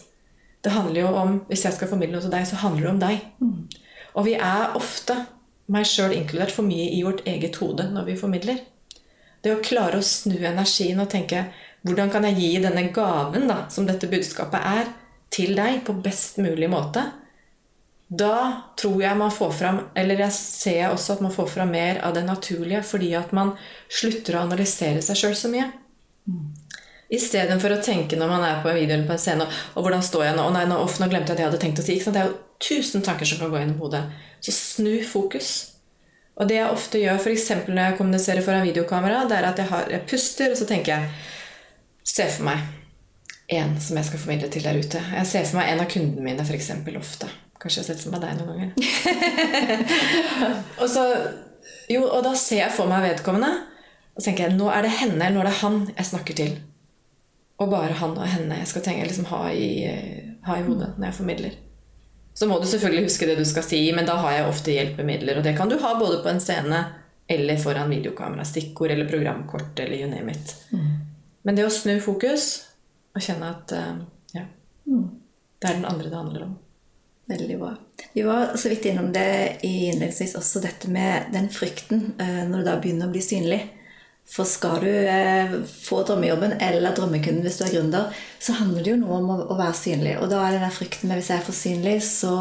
Det 0.62 0.74
handler 0.76 1.02
jo 1.02 1.14
om, 1.16 1.38
Hvis 1.48 1.64
jeg 1.66 1.74
skal 1.74 1.90
formidle 1.90 2.18
noe 2.18 2.26
til 2.26 2.34
deg, 2.34 2.48
så 2.50 2.60
handler 2.62 2.84
det 2.84 2.92
om 2.92 3.00
deg. 3.00 3.22
Og 4.16 4.26
vi 4.26 4.34
er 4.36 4.76
ofte, 4.76 5.16
meg 5.72 5.88
sjøl 5.88 6.12
inkludert, 6.18 6.52
for 6.52 6.68
mye 6.68 6.90
i 6.92 7.04
vårt 7.08 7.24
eget 7.26 7.56
hode 7.62 7.88
når 7.94 8.10
vi 8.10 8.20
formidler. 8.20 8.60
Det 9.42 9.56
å 9.56 9.62
klare 9.64 9.98
å 9.98 10.06
snu 10.06 10.36
energien 10.38 11.00
og 11.02 11.10
tenke 11.10 11.48
hvordan 11.88 12.12
kan 12.14 12.28
jeg 12.30 12.38
gi 12.38 12.52
denne 12.62 12.84
gaven 12.94 13.48
da, 13.50 13.64
som 13.74 13.88
dette 13.88 14.10
budskapet 14.10 14.62
er, 14.62 14.92
til 15.32 15.56
deg 15.58 15.82
på 15.88 15.96
best 16.04 16.38
mulig 16.44 16.70
måte? 16.70 17.08
Da 18.12 18.74
tror 18.76 19.00
jeg 19.02 19.18
man 19.18 19.32
får 19.32 19.52
fram, 19.56 19.78
eller 19.96 20.20
jeg 20.26 20.36
ser 20.36 20.90
også 20.92 21.16
at 21.16 21.22
man 21.24 21.32
får 21.32 21.48
fram 21.54 21.72
mer 21.72 22.02
av 22.04 22.14
det 22.18 22.26
naturlige, 22.28 22.84
fordi 22.84 23.14
at 23.16 23.32
man 23.32 23.54
slutter 23.88 24.36
å 24.36 24.44
analysere 24.44 25.02
seg 25.06 25.22
sjøl 25.22 25.38
så 25.40 25.52
mye. 25.54 25.70
Istedenfor 27.12 27.76
å 27.76 27.82
tenke 27.84 28.20
når 28.20 28.30
man 28.32 28.44
er 28.48 28.62
på 28.64 28.70
en 28.72 28.78
video 28.78 28.96
eller 28.96 29.08
på 29.08 29.16
en 29.16 29.20
scene 29.20 29.48
og 29.48 29.82
hvordan 29.84 30.04
står 30.06 30.26
jeg 30.30 30.38
nå? 30.38 30.46
Å 30.48 30.54
nei, 30.56 30.68
nå, 30.68 30.78
off, 30.80 31.00
nå 31.00 31.10
glemte 31.12 31.34
jeg 31.34 31.40
det 31.40 31.44
jeg 31.44 31.50
hadde 31.50 31.64
tenkt 31.64 31.82
å 31.82 31.88
si. 31.88 31.98
Det 32.04 32.22
er 32.22 32.30
jo 32.30 32.38
tusen 32.62 33.04
tanker 33.04 33.28
som 33.28 33.42
kan 33.42 33.52
gå 33.52 33.60
gjennom 33.60 33.82
hodet. 33.82 34.06
Så 34.44 34.54
snu 34.56 34.94
fokus. 35.08 35.52
Og 36.40 36.48
det 36.48 36.60
jeg 36.60 36.72
ofte 36.72 37.02
gjør 37.02 37.20
f.eks. 37.20 37.50
når 37.68 37.84
jeg 37.84 37.98
kommuniserer 38.00 38.46
foran 38.46 38.68
videokamera, 38.68 39.26
det 39.28 39.40
er 39.40 39.50
at 39.50 39.60
jeg, 39.60 39.72
har, 39.72 39.90
jeg 39.92 40.08
puster, 40.08 40.54
og 40.54 40.60
så 40.60 40.68
tenker 40.70 40.96
jeg 40.96 41.10
Se 42.12 42.28
for 42.28 42.48
meg 42.50 42.64
en 43.52 43.78
som 43.84 43.98
jeg 44.00 44.08
skal 44.08 44.22
formidle 44.22 44.50
til 44.52 44.66
der 44.66 44.80
ute. 44.80 45.00
Jeg 45.00 45.28
ser 45.28 45.48
for 45.48 45.60
meg 45.60 45.72
en 45.72 45.84
av 45.84 45.90
kundene 45.92 46.26
mine 46.26 46.44
f.eks. 46.44 46.72
ofte. 47.00 47.30
Kanskje 47.62 47.82
jeg 47.82 47.86
har 47.86 47.90
sett 47.92 48.04
for 48.04 48.14
meg 48.16 48.24
deg 48.24 48.40
noen 48.40 48.52
ganger. 48.52 48.72
og, 50.82 50.88
så, 50.90 51.06
jo, 51.92 52.06
og 52.08 52.24
da 52.26 52.34
ser 52.40 52.64
jeg 52.66 52.76
for 52.76 52.92
meg 52.92 53.06
vedkommende. 53.06 53.52
Og 54.16 54.20
så 54.20 54.30
tenker 54.30 54.48
jeg 54.48 54.58
nå 54.58 54.68
er 54.74 54.88
det 54.88 54.94
henne 54.98 55.20
eller 55.20 55.38
nå 55.38 55.44
er 55.44 55.52
det 55.52 55.60
han 55.62 55.82
jeg 55.92 56.10
snakker 56.10 56.40
til. 56.40 56.56
Og 57.62 57.70
bare 57.72 58.00
han 58.00 58.16
og 58.18 58.28
henne 58.28 58.58
jeg 58.64 58.72
skal 58.72 58.86
tenke, 58.88 59.06
liksom, 59.08 59.28
ha, 59.30 59.44
i, 59.54 59.70
ha 60.48 60.58
i 60.58 60.66
hodet 60.66 60.96
når 60.98 61.12
jeg 61.12 61.20
formidler. 61.20 61.60
Så 62.34 62.48
må 62.48 62.58
du 62.60 62.66
selvfølgelig 62.68 63.06
huske 63.06 63.28
det 63.28 63.38
du 63.38 63.46
skal 63.46 63.66
si, 63.68 63.84
men 63.94 64.08
da 64.08 64.16
har 64.24 64.38
jeg 64.38 64.50
ofte 64.50 64.74
hjelpemidler. 64.74 65.40
Og 65.40 65.46
det 65.46 65.54
kan 65.60 65.70
du 65.70 65.78
ha 65.84 65.94
både 66.00 66.22
på 66.24 66.32
en 66.32 66.42
scene 66.44 66.82
eller 67.32 67.60
foran 67.62 67.92
videokamera. 67.92 68.48
Stikkord 68.48 68.96
eller 68.96 69.08
programkort 69.12 69.80
eller 69.80 70.00
you 70.00 70.10
name 70.10 70.34
it. 70.34 70.56
Men 71.42 71.58
det 71.58 71.66
å 71.66 71.74
snu 71.74 71.96
fokus 72.04 72.50
og 73.16 73.24
kjenne 73.24 73.50
at 73.52 73.74
eh, 73.76 73.96
ja, 74.38 74.46
det 74.86 75.70
er 75.70 75.80
den 75.80 75.88
andre 75.90 76.10
det 76.10 76.20
handler 76.20 76.48
om. 76.48 76.58
Veldig 77.32 77.58
bra. 77.60 77.76
Vi 78.14 78.24
var 78.28 78.58
så 78.58 78.70
vidt 78.70 78.86
innom 78.86 79.12
det 79.14 79.62
i 79.68 79.88
innledningsvis 79.90 80.36
også, 80.40 80.60
dette 80.64 80.90
med 80.92 81.30
den 81.34 81.48
frykten 81.54 82.12
eh, 82.20 82.42
når 82.50 82.64
du 82.64 82.68
da 82.68 82.80
begynner 82.82 83.08
å 83.08 83.14
bli 83.14 83.24
synlig. 83.24 83.62
For 84.32 84.48
skal 84.48 84.84
du 84.84 84.90
eh, 84.92 85.56
få 85.84 86.02
drømmejobben 86.08 86.58
eller 86.64 86.96
drømmekunden 86.96 87.44
hvis 87.46 87.60
du 87.60 87.66
er 87.66 87.74
gründer, 87.76 88.22
så 88.40 88.56
handler 88.60 88.84
det 88.84 88.94
jo 88.94 89.00
noe 89.02 89.18
om 89.20 89.32
å 89.36 89.58
være 89.58 89.78
synlig. 89.80 90.16
Og 90.22 90.30
da 90.32 90.44
er 90.46 90.56
det 90.56 90.64
den 90.64 90.76
frykten 90.76 91.12
med 91.12 91.20
hvis 91.20 91.32
jeg 91.34 91.42
er 91.42 91.48
for 91.48 91.58
synlig, 91.58 91.98
så 92.08 92.36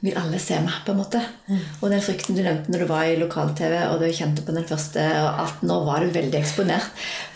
vil 0.00 0.16
alle 0.16 0.38
se 0.40 0.56
meg, 0.64 0.78
på 0.86 0.94
en 0.94 1.00
måte. 1.02 1.20
Og 1.82 1.90
den 1.92 2.00
frykten 2.04 2.36
du 2.38 2.40
nevnte 2.44 2.72
når 2.72 2.84
du 2.86 2.88
var 2.88 3.04
i 3.10 3.18
lokal-TV, 3.20 3.74
og 3.90 4.00
du 4.00 4.06
kjente 4.16 4.44
på 4.46 4.54
den 4.56 4.64
første, 4.68 5.02
og 5.20 5.42
at 5.44 5.62
nå 5.66 5.76
var 5.84 6.00
du 6.06 6.14
veldig 6.14 6.38
eksponert. 6.40 6.88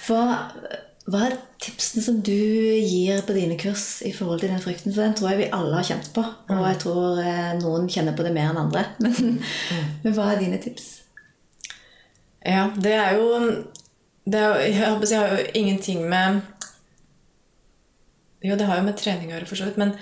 For 0.05 0.33
hva 1.05 1.21
er 1.27 1.35
tipsene 1.61 2.01
som 2.07 2.23
du 2.25 2.33
gir 2.33 3.21
på 3.29 3.35
dine 3.37 3.59
kurs 3.61 4.01
i 4.09 4.13
forhold 4.17 4.41
til 4.41 4.49
den 4.55 4.63
frykten? 4.65 4.95
For 4.97 5.05
den 5.05 5.13
tror 5.19 5.35
jeg 5.35 5.43
vi 5.43 5.51
alle 5.53 5.77
har 5.77 5.85
kjent 5.91 6.09
på. 6.17 6.25
Og 6.55 6.63
jeg 6.65 6.79
tror 6.81 7.21
eh, 7.21 7.53
noen 7.61 7.91
kjenner 7.93 8.17
på 8.17 8.25
det 8.25 8.33
mer 8.37 8.55
enn 8.55 8.63
andre. 8.65 8.87
Men, 9.05 9.37
men 10.07 10.17
hva 10.17 10.31
er 10.33 10.41
dine 10.41 10.61
tips? 10.65 10.87
Ja, 12.45 12.71
det 12.81 12.93
er 12.97 13.19
jo 13.21 13.29
det 14.25 14.41
er, 14.41 14.49
jo- 14.49 14.65
Jeg 14.65 14.89
håper 14.89 15.11
jeg 15.13 15.21
har 15.21 15.37
jo 15.37 15.47
ingenting 15.61 16.03
med 16.09 16.41
Jo, 18.45 18.57
det 18.61 18.67
har 18.69 18.77
jo 18.81 18.85
med 18.89 18.97
trening 19.01 19.31
å 19.31 19.37
gjøre, 19.39 19.49
for 19.49 19.57
så 19.61 19.69
vidt. 19.69 19.79
Men, 19.81 19.95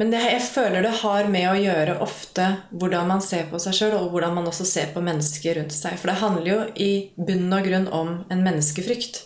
men 0.00 0.08
det, 0.14 0.20
jeg 0.24 0.40
føler 0.48 0.80
det 0.86 0.94
har 1.02 1.26
med 1.28 1.44
å 1.50 1.58
gjøre 1.60 1.98
ofte 2.00 2.46
hvordan 2.72 3.10
man 3.10 3.20
ser 3.20 3.50
på 3.50 3.58
seg 3.60 3.74
sjøl, 3.76 3.98
og 3.98 4.14
hvordan 4.14 4.32
man 4.38 4.46
også 4.48 4.64
ser 4.64 4.94
på 4.94 5.02
mennesker 5.04 5.58
rundt 5.58 5.74
seg. 5.76 5.98
For 6.00 6.08
det 6.08 6.22
handler 6.22 6.48
jo 6.48 6.60
i 6.80 6.92
bunn 7.20 7.52
og 7.52 7.68
grunn 7.68 7.84
om 7.92 8.14
en 8.32 8.44
menneskefrykt. 8.46 9.20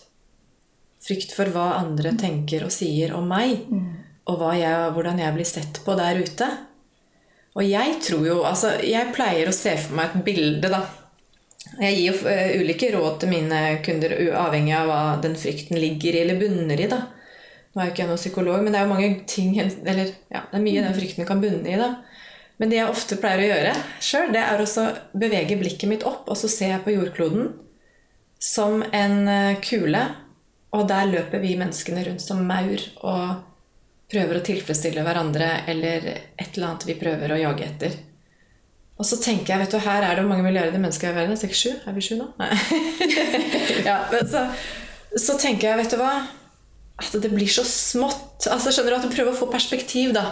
Frykt 1.05 1.37
for 1.37 1.53
hva 1.55 1.77
andre 1.79 2.17
tenker 2.19 2.67
og 2.67 2.75
sier 2.75 3.15
om 3.15 3.31
meg, 3.31 3.63
og 4.27 4.41
hva 4.41 4.57
jeg, 4.59 4.91
hvordan 4.97 5.23
jeg 5.23 5.37
blir 5.37 5.47
sett 5.53 5.79
på 5.87 5.95
der 6.01 6.19
ute. 6.27 6.51
Og 7.55 7.63
jeg 7.63 7.99
tror 8.03 8.27
jo 8.27 8.43
Altså, 8.43 8.75
jeg 8.83 9.15
pleier 9.15 9.47
å 9.47 9.55
se 9.55 9.77
for 9.79 9.95
meg 9.95 10.11
et 10.11 10.27
bilde, 10.27 10.75
da. 10.75 10.83
Jeg 11.79 12.01
gir 12.01 12.09
jo 12.09 12.31
eh, 12.35 12.57
ulike 12.59 12.91
råd 12.97 13.21
til 13.23 13.31
mine 13.31 13.61
kunder 13.87 14.19
uavhengig 14.27 14.75
av 14.75 14.91
hva 14.91 15.03
den 15.23 15.39
frykten 15.39 15.79
ligger 15.79 16.19
i 16.19 16.25
eller 16.27 16.43
bunner 16.43 16.83
i. 16.83 16.91
da. 16.91 17.05
Nå 17.75 17.83
er 17.83 17.89
jo 17.89 17.93
ikke 17.93 18.05
jeg 18.05 18.11
noen 18.13 18.21
psykolog, 18.21 18.61
men 18.63 18.71
det 18.71 18.79
er 18.79 18.85
jo 18.87 18.93
mange 18.93 19.09
ting 19.27 19.57
eller, 19.59 20.13
ja, 20.31 20.45
det 20.47 20.59
er 20.59 20.63
mye 20.63 20.83
den 20.85 20.95
frykten 20.95 21.27
kan 21.27 21.41
bunne 21.43 21.67
i. 21.67 21.79
da. 21.81 21.91
Men 22.63 22.71
det 22.71 22.79
jeg 22.79 22.91
ofte 22.91 23.19
pleier 23.19 23.43
å 23.43 23.49
gjøre 23.49 23.73
sjøl, 23.99 24.31
det 24.35 24.43
er 24.45 24.63
å 24.63 24.85
bevege 25.19 25.59
blikket 25.59 25.91
mitt 25.91 26.07
opp, 26.07 26.29
og 26.31 26.39
så 26.39 26.51
ser 26.51 26.77
jeg 26.77 26.85
på 26.85 26.95
jordkloden 26.95 27.51
som 28.39 28.85
en 28.95 29.17
eh, 29.31 29.57
kule. 29.65 30.05
Og 30.75 30.87
der 30.91 31.11
løper 31.11 31.43
vi 31.43 31.57
menneskene 31.59 32.03
rundt 32.07 32.23
som 32.23 32.43
maur 32.47 32.83
og 33.07 33.43
prøver 34.11 34.39
å 34.39 34.45
tilfredsstille 34.47 35.03
hverandre 35.07 35.51
eller 35.71 36.09
et 36.13 36.55
eller 36.55 36.69
annet 36.69 36.87
vi 36.87 36.97
prøver 36.99 37.35
å 37.35 37.41
jage 37.41 37.67
etter. 37.67 37.99
Og 38.99 39.07
så 39.07 39.19
tenker 39.19 39.55
jeg, 39.55 39.65
vet 39.65 39.75
du, 39.75 39.81
her 39.83 40.07
er 40.07 40.15
det 40.15 40.23
jo 40.23 40.31
mange 40.31 40.47
milliarder 40.47 40.79
mennesker 40.79 41.11
i 41.11 41.17
verden. 41.17 41.39
Seks, 41.39 41.59
sju? 41.59 41.73
Er 41.83 41.95
vi 41.97 42.03
sju 42.05 42.15
nå? 42.21 42.29
Nei. 42.39 42.51
ja, 43.89 43.99
så, 44.31 44.47
så 45.19 45.39
tenker 45.43 45.73
jeg, 45.73 45.81
vet 45.83 45.95
du 45.95 45.99
hva 45.99 46.15
At 47.01 47.11
det 47.19 47.31
blir 47.33 47.51
så 47.51 47.65
smått. 47.67 48.47
Altså, 48.47 48.71
skjønner 48.71 48.95
du 48.95 48.99
at 49.01 49.07
du 49.09 49.15
prøver 49.15 49.33
å 49.33 49.39
få 49.39 49.49
perspektiv, 49.51 50.13
da. 50.15 50.29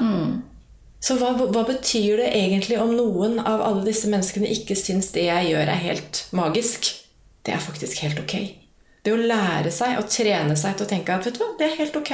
Så 1.02 1.16
hva, 1.18 1.32
hva 1.34 1.64
betyr 1.66 2.20
det 2.22 2.28
egentlig 2.38 2.76
om 2.78 2.92
noen 2.94 3.40
av 3.42 3.62
alle 3.66 3.82
disse 3.88 4.06
menneskene 4.10 4.46
ikke 4.54 4.76
syns 4.78 5.10
det 5.16 5.24
jeg 5.26 5.48
gjør, 5.50 5.66
er 5.72 5.80
helt 5.88 6.20
magisk? 6.30 6.92
Det 7.42 7.56
er 7.56 7.64
faktisk 7.64 8.04
helt 8.04 8.20
ok. 8.22 8.36
Det 9.02 9.10
å 9.10 9.18
lære 9.18 9.72
seg 9.74 9.96
og 9.98 10.06
trene 10.06 10.54
seg 10.54 10.76
til 10.78 10.86
å 10.86 10.90
tenke 10.92 11.10
at 11.16 11.26
vet 11.26 11.34
du 11.34 11.42
hva, 11.42 11.48
det 11.58 11.66
er 11.66 11.78
helt 11.80 11.96
ok. 11.98 12.12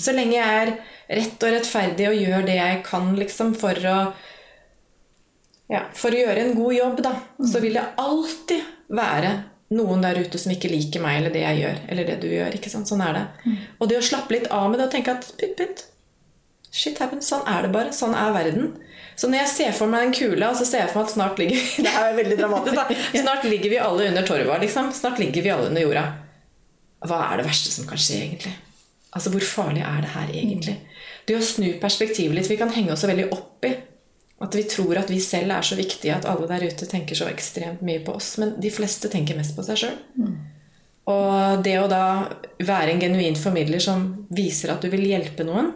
Så 0.00 0.14
lenge 0.16 0.38
jeg 0.38 0.62
er 0.62 0.72
rett 1.20 1.44
og 1.44 1.52
rettferdig 1.52 2.08
og 2.08 2.16
gjør 2.16 2.46
det 2.48 2.56
jeg 2.56 2.82
kan 2.86 3.12
liksom 3.18 3.52
for 3.60 3.76
å 3.90 3.98
ja, 5.70 5.84
For 5.94 6.10
å 6.10 6.18
gjøre 6.18 6.40
en 6.42 6.56
god 6.56 6.72
jobb, 6.74 7.02
da, 7.04 7.12
så 7.46 7.60
vil 7.62 7.76
det 7.76 7.84
alltid 8.00 8.64
være 8.90 9.28
noen 9.70 10.02
der 10.02 10.18
ute 10.18 10.38
som 10.40 10.50
ikke 10.52 10.70
liker 10.72 11.02
meg 11.04 11.20
eller 11.20 11.34
det 11.34 11.44
jeg 11.44 11.60
gjør. 11.62 11.80
Eller 11.92 12.08
det 12.08 12.18
du 12.22 12.28
gjør. 12.30 12.54
ikke 12.56 12.72
sant? 12.72 12.90
Sånn 12.90 13.02
er 13.06 13.16
det. 13.16 13.24
Og 13.78 13.90
det 13.90 14.00
å 14.00 14.04
slappe 14.04 14.34
litt 14.34 14.48
av 14.50 14.68
med 14.70 14.80
det 14.80 14.88
og 14.88 14.94
tenke 14.94 15.14
at 15.14 15.28
pytt, 15.38 15.56
pytt. 15.58 15.84
Shit 16.70 16.98
happens. 17.02 17.28
Sånn 17.30 17.46
er 17.50 17.66
det 17.66 17.72
bare. 17.74 17.92
Sånn 17.94 18.16
er 18.18 18.32
verden. 18.34 18.72
Så 19.18 19.28
når 19.28 19.42
jeg 19.42 19.52
ser 19.52 19.76
for 19.76 19.90
meg 19.92 20.06
den 20.06 20.16
kula, 20.16 20.50
så 20.56 20.64
ser 20.66 20.84
jeg 20.84 20.92
for 20.92 21.02
meg 21.02 21.10
at 21.10 21.14
snart 21.14 21.40
ligger 21.42 21.62
Det 21.86 21.92
er 22.02 22.16
veldig 22.16 22.38
dramatisk, 22.40 22.78
da. 22.80 22.98
Snart 23.20 23.46
ligger 23.50 23.74
vi 23.74 23.80
alle 23.82 24.08
under 24.10 24.26
torva, 24.26 24.58
liksom. 24.62 24.90
Snart 24.96 25.20
ligger 25.22 25.44
vi 25.46 25.52
alle 25.54 25.68
under 25.70 25.86
jorda. 25.86 26.04
Hva 27.06 27.20
er 27.30 27.40
det 27.40 27.46
verste 27.48 27.72
som 27.74 27.86
kan 27.88 28.00
skje, 28.00 28.20
egentlig? 28.26 28.54
Altså, 29.10 29.32
Hvor 29.34 29.44
farlig 29.44 29.82
er 29.86 30.02
det 30.04 30.12
her, 30.14 30.34
egentlig? 30.34 30.76
Det 31.28 31.36
å 31.36 31.44
snu 31.44 31.66
perspektivet 31.82 32.34
litt 32.34 32.48
Vi 32.50 32.56
kan 32.58 32.72
henge 32.74 32.94
oss 32.94 33.02
så 33.04 33.10
veldig 33.10 33.28
opp 33.34 33.66
i 33.68 33.74
at 34.40 34.54
vi 34.56 34.62
tror 34.64 34.96
at 34.96 35.10
vi 35.12 35.18
selv 35.20 35.52
er 35.52 35.66
så 35.66 35.76
viktige 35.76 36.14
at 36.16 36.24
alle 36.28 36.48
der 36.48 36.64
ute 36.70 36.86
tenker 36.88 37.18
så 37.18 37.28
ekstremt 37.28 37.82
mye 37.84 38.00
på 38.04 38.14
oss. 38.16 38.38
Men 38.40 38.54
de 38.60 38.70
fleste 38.72 39.10
tenker 39.12 39.36
mest 39.36 39.52
på 39.56 39.64
seg 39.66 39.82
sjøl. 39.82 39.98
Og 41.10 41.64
det 41.64 41.74
å 41.80 41.88
da 41.90 42.04
være 42.64 42.94
en 42.94 43.02
genuin 43.02 43.36
formidler 43.36 43.82
som 43.84 44.06
viser 44.32 44.72
at 44.72 44.84
du 44.84 44.90
vil 44.92 45.06
hjelpe 45.08 45.44
noen 45.48 45.72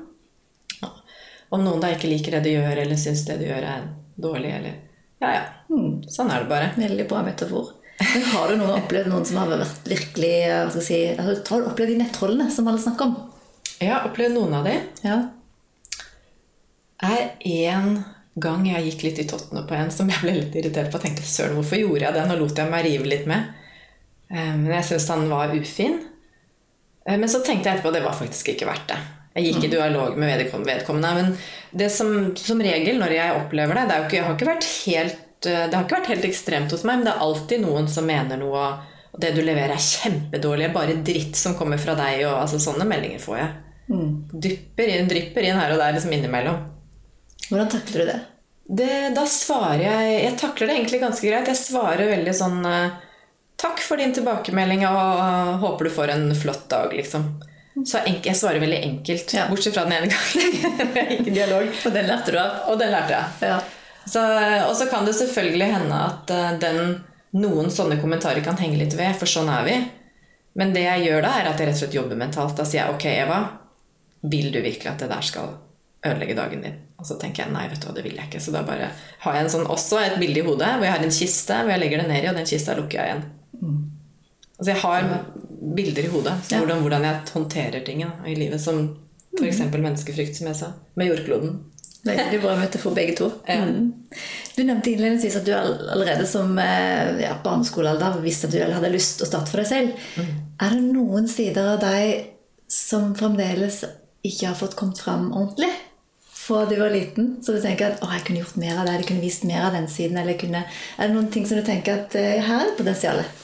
Om 1.54 1.62
noen 1.64 1.80
da 1.82 1.90
ikke 1.94 2.08
liker 2.10 2.34
det 2.34 2.40
du 2.46 2.50
gjør, 2.50 2.80
eller 2.82 2.98
syns 2.98 3.24
det 3.28 3.36
du 3.38 3.44
gjør 3.46 3.66
er 3.68 3.84
dårlig, 4.16 4.50
eller 4.56 4.80
Ja, 5.22 5.28
ja. 5.36 5.42
Sånn 6.10 6.32
er 6.32 6.42
det 6.42 6.50
bare. 6.50 6.72
Veldig 6.76 7.06
bra 7.10 7.20
metafor. 7.26 7.68
Men 8.00 8.24
har 8.32 8.50
du 8.50 8.56
noen 8.58 8.80
opplevd 8.80 9.10
noen 9.12 9.26
som 9.28 9.38
har 9.38 9.52
vært 9.52 9.86
virkelig 9.86 10.32
hva 10.48 10.64
skal 10.72 10.80
jeg 10.80 10.88
si, 10.88 10.98
Har 11.20 11.62
du 11.62 11.68
opplevd 11.70 11.92
de 11.92 12.00
nettrollene 12.00 12.48
som 12.50 12.66
alle 12.70 12.82
snakker 12.82 13.06
om? 13.06 13.14
Jeg 13.78 13.92
har 13.92 14.08
opplevd 14.08 14.34
noen 14.34 14.56
av 14.58 14.66
de. 14.66 14.74
Ja. 15.04 15.20
er 17.04 17.30
en 17.44 17.96
gang 18.36 18.64
jeg 18.66 18.88
gikk 18.88 19.02
litt 19.06 19.18
i 19.22 19.26
tottene 19.30 19.62
på 19.68 19.76
en 19.78 19.90
som 19.94 20.08
jeg 20.10 20.22
ble 20.24 20.32
litt 20.40 20.56
irritert 20.58 20.90
på. 20.90 20.98
og 20.98 21.04
tenkte 21.04 21.22
søren, 21.28 21.54
hvorfor 21.58 21.78
gjorde 21.78 22.06
jeg 22.08 22.16
det? 22.16 22.24
Nå 22.28 22.38
lot 22.40 22.58
jeg 22.58 22.70
meg 22.70 22.84
rive 22.86 23.06
litt 23.10 23.26
med. 23.30 23.52
Eh, 24.30 24.54
Men 24.56 24.72
jeg 24.72 24.84
syntes 24.88 25.08
han 25.12 25.28
var 25.30 25.54
ufin. 25.54 26.00
Eh, 27.06 27.16
Men 27.16 27.28
så 27.28 27.42
tenkte 27.44 27.70
jeg 27.70 27.78
etterpå 27.78 27.92
at 27.92 27.98
det 28.00 28.02
var 28.06 28.18
faktisk 28.18 28.48
ikke 28.54 28.66
verdt 28.66 28.88
det. 28.90 28.98
Jeg 29.34 29.52
gikk 29.52 29.64
i 29.64 29.70
dialog 29.72 30.16
med 30.18 30.50
vedkommende. 30.66 31.14
Men 31.14 31.36
det 31.74 31.90
som, 31.90 32.34
som 32.38 32.60
regel 32.62 32.98
når 32.98 33.14
jeg 33.16 33.38
opplever 33.40 33.74
det 33.74 33.88
Det, 33.88 34.00
ikke, 34.06 34.22
har 34.26 34.66
helt, 34.86 35.46
eh, 35.46 35.66
det 35.70 35.74
har 35.74 35.84
ikke 35.84 36.00
vært 36.00 36.12
helt 36.14 36.24
ekstremt 36.24 36.70
hos 36.74 36.84
meg, 36.84 36.98
men 36.98 37.04
det 37.06 37.14
er 37.14 37.24
alltid 37.26 37.62
noen 37.62 37.88
som 37.88 38.06
mener 38.06 38.36
noe. 38.38 38.66
Og 39.14 39.20
det 39.20 39.34
du 39.36 39.42
leverer, 39.42 39.70
er 39.70 39.78
kjempedårlig. 39.78 40.72
Bare 40.74 40.98
dritt 41.06 41.36
som 41.38 41.54
kommer 41.54 41.78
fra 41.78 41.94
deg. 41.94 42.24
Og, 42.26 42.34
altså, 42.42 42.58
sånne 42.58 42.86
meldinger 42.86 43.22
får 43.22 43.38
jeg. 43.38 43.52
Dypper 44.42 44.88
inn, 44.90 45.06
drypper 45.06 45.44
inn 45.46 45.58
her 45.60 45.70
og 45.74 45.78
der 45.78 45.92
liksom 45.94 46.14
innimellom. 46.16 46.73
Hvordan 47.50 47.70
takler 47.72 48.00
du 48.04 48.10
det? 48.12 48.20
Det, 48.64 48.92
da 49.12 49.26
svarer 49.28 49.82
jeg 49.84 50.12
Jeg 50.22 50.36
takler 50.40 50.70
det 50.70 50.76
egentlig 50.78 51.00
ganske 51.02 51.28
greit. 51.28 51.50
Jeg 51.52 51.60
svarer 51.60 52.08
veldig 52.08 52.34
sånn 52.36 52.62
eh, 52.68 52.94
Takk 53.60 53.80
for 53.84 54.00
din 54.00 54.12
tilbakemelding, 54.16 54.82
og 54.88 55.60
håper 55.62 55.86
du 55.86 55.90
får 55.94 56.10
en 56.14 56.24
flott 56.36 56.64
dag, 56.68 56.90
liksom. 56.96 57.28
Så 57.86 58.00
jeg 58.06 58.34
svarer 58.36 58.58
veldig 58.62 58.80
enkelt, 58.86 59.30
Ja. 59.34 59.44
bortsett 59.48 59.76
fra 59.76 59.84
den 59.86 59.94
ene 59.96 60.08
gangen 60.10 60.94
jeg 60.98 61.06
gikk 61.12 61.28
i 61.30 61.34
dialog. 61.36 61.68
Og 61.86 61.94
den 61.94 62.08
lærte 62.10 62.34
du 62.34 62.38
av? 62.42 62.56
Og 62.72 62.78
den 62.82 62.90
lærte 62.92 63.14
jeg. 63.14 63.50
Ja. 63.52 63.60
Så, 64.04 64.20
og 64.68 64.74
så 64.76 64.88
kan 64.90 65.06
det 65.06 65.14
selvfølgelig 65.16 65.68
hende 65.70 66.00
at 66.10 66.32
eh, 66.34 66.50
den, 66.66 66.80
noen 67.40 67.70
sånne 67.72 68.00
kommentarer 68.02 68.42
kan 68.44 68.58
henge 68.60 68.80
litt 68.82 68.96
ved, 68.98 69.14
for 69.20 69.30
sånn 69.30 69.48
er 69.54 69.68
vi. 69.70 69.76
Men 70.58 70.74
det 70.74 70.84
jeg 70.84 71.06
gjør 71.06 71.24
da, 71.24 71.32
er 71.38 71.48
at 71.52 71.62
jeg 71.62 71.70
rett 71.70 71.78
og 71.78 71.82
slett 71.84 71.96
jobber 72.00 72.20
mentalt. 72.20 72.56
Da 72.58 72.66
sier 72.68 72.82
jeg 72.82 72.98
ok, 72.98 73.06
Eva, 73.14 73.40
vil 74.34 74.50
du 74.54 74.60
virkelig 74.60 74.90
at 74.92 75.06
det 75.06 75.10
der 75.14 75.30
skal 75.30 75.54
ødelegge 76.04 76.36
dagen 76.38 76.62
din? 76.64 76.76
Og 77.00 77.06
så 77.08 77.16
tenker 77.20 77.44
jeg 77.44 77.52
nei, 77.54 77.64
vet 77.70 77.80
du 77.82 77.88
hva, 77.88 77.94
det 77.96 78.04
vil 78.06 78.16
jeg 78.18 78.28
ikke. 78.28 78.40
Så 78.44 78.52
da 78.54 78.62
bare 78.66 78.90
har 79.24 79.36
jeg 79.38 79.44
en 79.46 79.52
sånn, 79.54 79.66
også 79.72 79.98
et 80.02 80.18
bilde 80.20 80.40
i 80.42 80.46
hodet 80.46 80.70
hvor 80.76 80.86
jeg 80.88 80.94
har 80.96 81.04
en 81.06 81.14
kiste 81.18 81.60
hvor 81.62 81.72
jeg 81.74 81.82
legger 81.82 82.02
det 82.02 82.08
ned 82.10 82.22
i, 82.24 82.30
og 82.30 82.38
den 82.38 82.48
kista 82.48 82.76
lukker 82.78 83.00
jeg 83.00 83.12
igjen. 83.12 83.24
Altså 84.54 84.70
jeg 84.70 84.80
har 84.84 85.08
bilder 85.74 86.04
i 86.06 86.10
hodet 86.12 86.34
Ja. 86.52 86.58
hvordan, 86.60 86.80
hvordan 86.84 87.04
jeg 87.08 87.20
håndterer 87.34 87.84
ting 87.84 88.02
i 88.04 88.34
livet. 88.38 88.60
Som 88.60 88.82
f.eks. 89.38 89.60
menneskefrykt, 89.72 90.36
som 90.36 90.46
jeg 90.46 90.56
sa. 90.60 90.72
Med 90.94 91.10
jordkloden. 91.10 91.56
Veldig 92.04 92.38
bra 92.42 92.52
metafor 92.60 92.92
begge 92.94 93.14
to. 93.16 93.30
Ja. 93.48 93.64
Mm. 93.64 93.94
Du 94.56 94.60
nevnte 94.62 94.92
innledningsvis 94.92 95.38
at 95.40 95.46
du 95.46 95.54
allerede 95.56 96.26
som 96.28 96.52
eh, 96.60 97.16
ja, 97.24 97.32
barneskolealder 97.42 98.20
visste 98.22 98.46
at 98.46 98.52
du 98.52 98.60
hadde 98.60 98.90
lyst 98.92 99.18
til 99.18 99.26
å 99.26 99.30
starte 99.30 99.50
for 99.50 99.62
deg 99.62 99.70
selv. 99.70 100.04
Er 100.60 100.76
det 100.76 100.84
noen 100.84 101.26
sider 101.32 101.72
av 101.74 101.80
deg 101.82 102.28
som 102.70 103.14
fremdeles 103.16 103.80
ikke 104.24 104.50
har 104.52 104.58
fått 104.60 104.76
kommet 104.78 105.00
fram 105.00 105.30
ordentlig? 105.32 105.72
Fra 106.44 106.64
du 106.68 106.74
var 106.76 106.92
liten, 106.92 107.38
så 107.44 107.54
du 107.56 107.62
tenker 107.62 107.94
at 107.94 108.02
å, 108.04 108.10
jeg 108.12 108.24
kunne 108.26 108.42
gjort 108.42 108.58
mer 108.60 108.76
av 108.76 108.84
det, 108.88 108.98
jeg 108.98 109.08
kunne 109.08 109.24
vist 109.24 109.46
mer 109.48 109.62
av 109.70 109.72
den 109.76 109.86
siden. 109.88 110.18
eller 110.20 110.36
kunne... 110.40 110.64
Er 110.98 111.08
det 111.08 111.14
noen 111.16 111.30
ting 111.32 111.46
som 111.48 111.56
du 111.56 111.64
tenker 111.64 112.02
at 112.02 112.16
eh, 112.20 112.42
her 112.44 112.66
er 112.66 112.74
potensialet? 112.76 113.40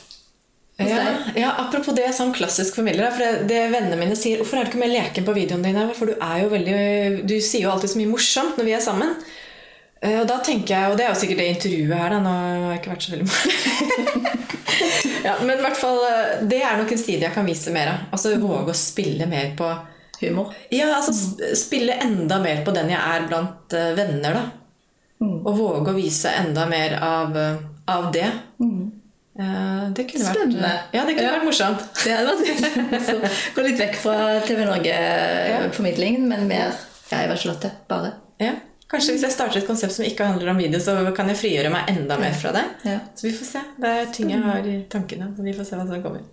Ja, 0.81 1.01
ja, 1.37 1.49
apropos 1.61 1.93
det, 1.97 2.07
sånn 2.17 2.33
klassisk 2.33 2.79
formidler. 2.79 3.11
For 3.13 3.21
det, 3.21 3.49
det 3.51 3.67
vennene 3.73 3.99
mine 4.01 4.17
sier 4.17 4.41
Hvorfor 4.41 4.57
er 4.61 4.65
du 4.65 4.71
ikke 4.73 4.81
mer 4.81 4.93
leken 4.95 5.27
på 5.27 5.35
videoene 5.37 5.67
dine? 5.69 5.83
For 5.97 6.09
du 6.09 6.15
er 6.17 6.39
jo 6.41 6.49
veldig 6.55 6.77
Du 7.29 7.35
sier 7.37 7.67
jo 7.67 7.73
alltid 7.75 7.93
så 7.93 8.01
mye 8.01 8.13
morsomt 8.15 8.57
når 8.57 8.69
vi 8.69 8.73
er 8.79 8.85
sammen. 8.85 9.13
Eh, 10.01 10.17
Og 10.23 10.27
da 10.31 10.39
tenker 10.45 10.73
jeg, 10.73 10.93
og 10.93 10.97
det 10.97 11.05
er 11.05 11.13
jo 11.13 11.21
sikkert 11.21 11.43
det 11.43 11.49
intervjuet 11.55 11.97
her, 12.01 12.15
da. 12.17 12.21
Nå 12.25 12.33
har 12.33 12.73
jeg 12.75 12.81
ikke 12.81 12.95
vært 12.95 13.07
så 13.07 13.15
veldig 13.15 13.29
morsom. 13.29 14.35
ja, 15.29 15.35
men 15.45 15.55
i 15.59 15.65
hvert 15.67 15.81
fall 15.81 16.01
eh, 16.09 16.35
Det 16.49 16.61
er 16.65 16.81
nok 16.81 16.95
en 16.97 17.03
side 17.05 17.27
jeg 17.29 17.37
kan 17.37 17.49
vise 17.49 17.77
mer 17.77 17.93
av. 17.95 18.07
Altså 18.17 18.37
våge 18.41 18.73
å 18.73 18.81
spille 18.89 19.29
mer 19.29 19.53
på 19.61 19.69
Humor? 20.21 20.55
Ja, 20.71 20.87
altså 20.99 21.13
sp- 21.17 21.55
spille 21.57 21.95
enda 22.05 22.39
mer 22.43 22.65
på 22.67 22.75
den 22.77 22.91
jeg 22.93 23.01
er 23.01 23.27
blant 23.31 23.73
uh, 23.77 23.93
venner, 23.97 24.35
da. 24.37 24.43
Og 25.21 25.53
våge 25.59 25.93
å 25.93 25.97
vise 25.97 26.31
enda 26.33 26.65
mer 26.69 26.95
av, 27.05 27.35
eh, 27.37 27.57
av 27.93 28.07
det. 28.13 28.25
Eh, 28.61 29.91
Det 29.97 30.07
kunne 30.09 30.25
Spennende. 30.25 30.63
vært 30.63 30.95
Ja, 30.97 31.03
det 31.05 31.15
kunne 31.17 31.27
Ja. 31.27 31.35
vært 31.35 31.45
morsomt. 31.45 31.83
Det 32.05 32.15
hadde 32.17 32.33
vært 32.41 33.05
så 33.09 33.19
Gå 33.55 33.65
litt 33.67 33.79
vekk 33.83 33.99
fra 34.01 34.17
TV 34.49 34.65
Norge-formidlingen, 34.65 36.25
men 36.29 36.47
mer 36.49 36.73
jeg 37.11 37.29
var 37.29 37.37
Charlotte. 37.37 37.71
Bare. 37.89 38.13
Ja. 38.41 38.55
Kanskje 38.91 39.13
hvis 39.15 39.23
jeg 39.29 39.33
starter 39.37 39.61
et 39.61 39.67
konsept 39.69 39.93
som 39.93 40.05
ikke 40.09 40.25
handler 40.27 40.51
om 40.55 40.57
video, 40.59 40.81
så 40.83 40.97
kan 41.15 41.29
jeg 41.29 41.37
frigjøre 41.39 41.71
meg 41.71 41.93
enda 41.93 42.17
mer 42.19 42.33
fra 42.41 42.53
det. 42.57 42.65
Ja. 42.89 42.99
Så 43.15 43.29
vi 43.29 43.33
får 43.37 43.51
se. 43.53 43.61
Det 43.79 43.93
er 44.01 44.07
ting 44.17 44.31
jeg 44.33 44.41
har 44.43 44.65
i 44.67 44.79
tankene. 44.91 45.35
Så 45.37 45.45
vi 45.47 45.53
får 45.55 45.69
se 45.69 45.77
hva 45.77 45.87
som 45.87 46.03
kommer. 46.03 46.25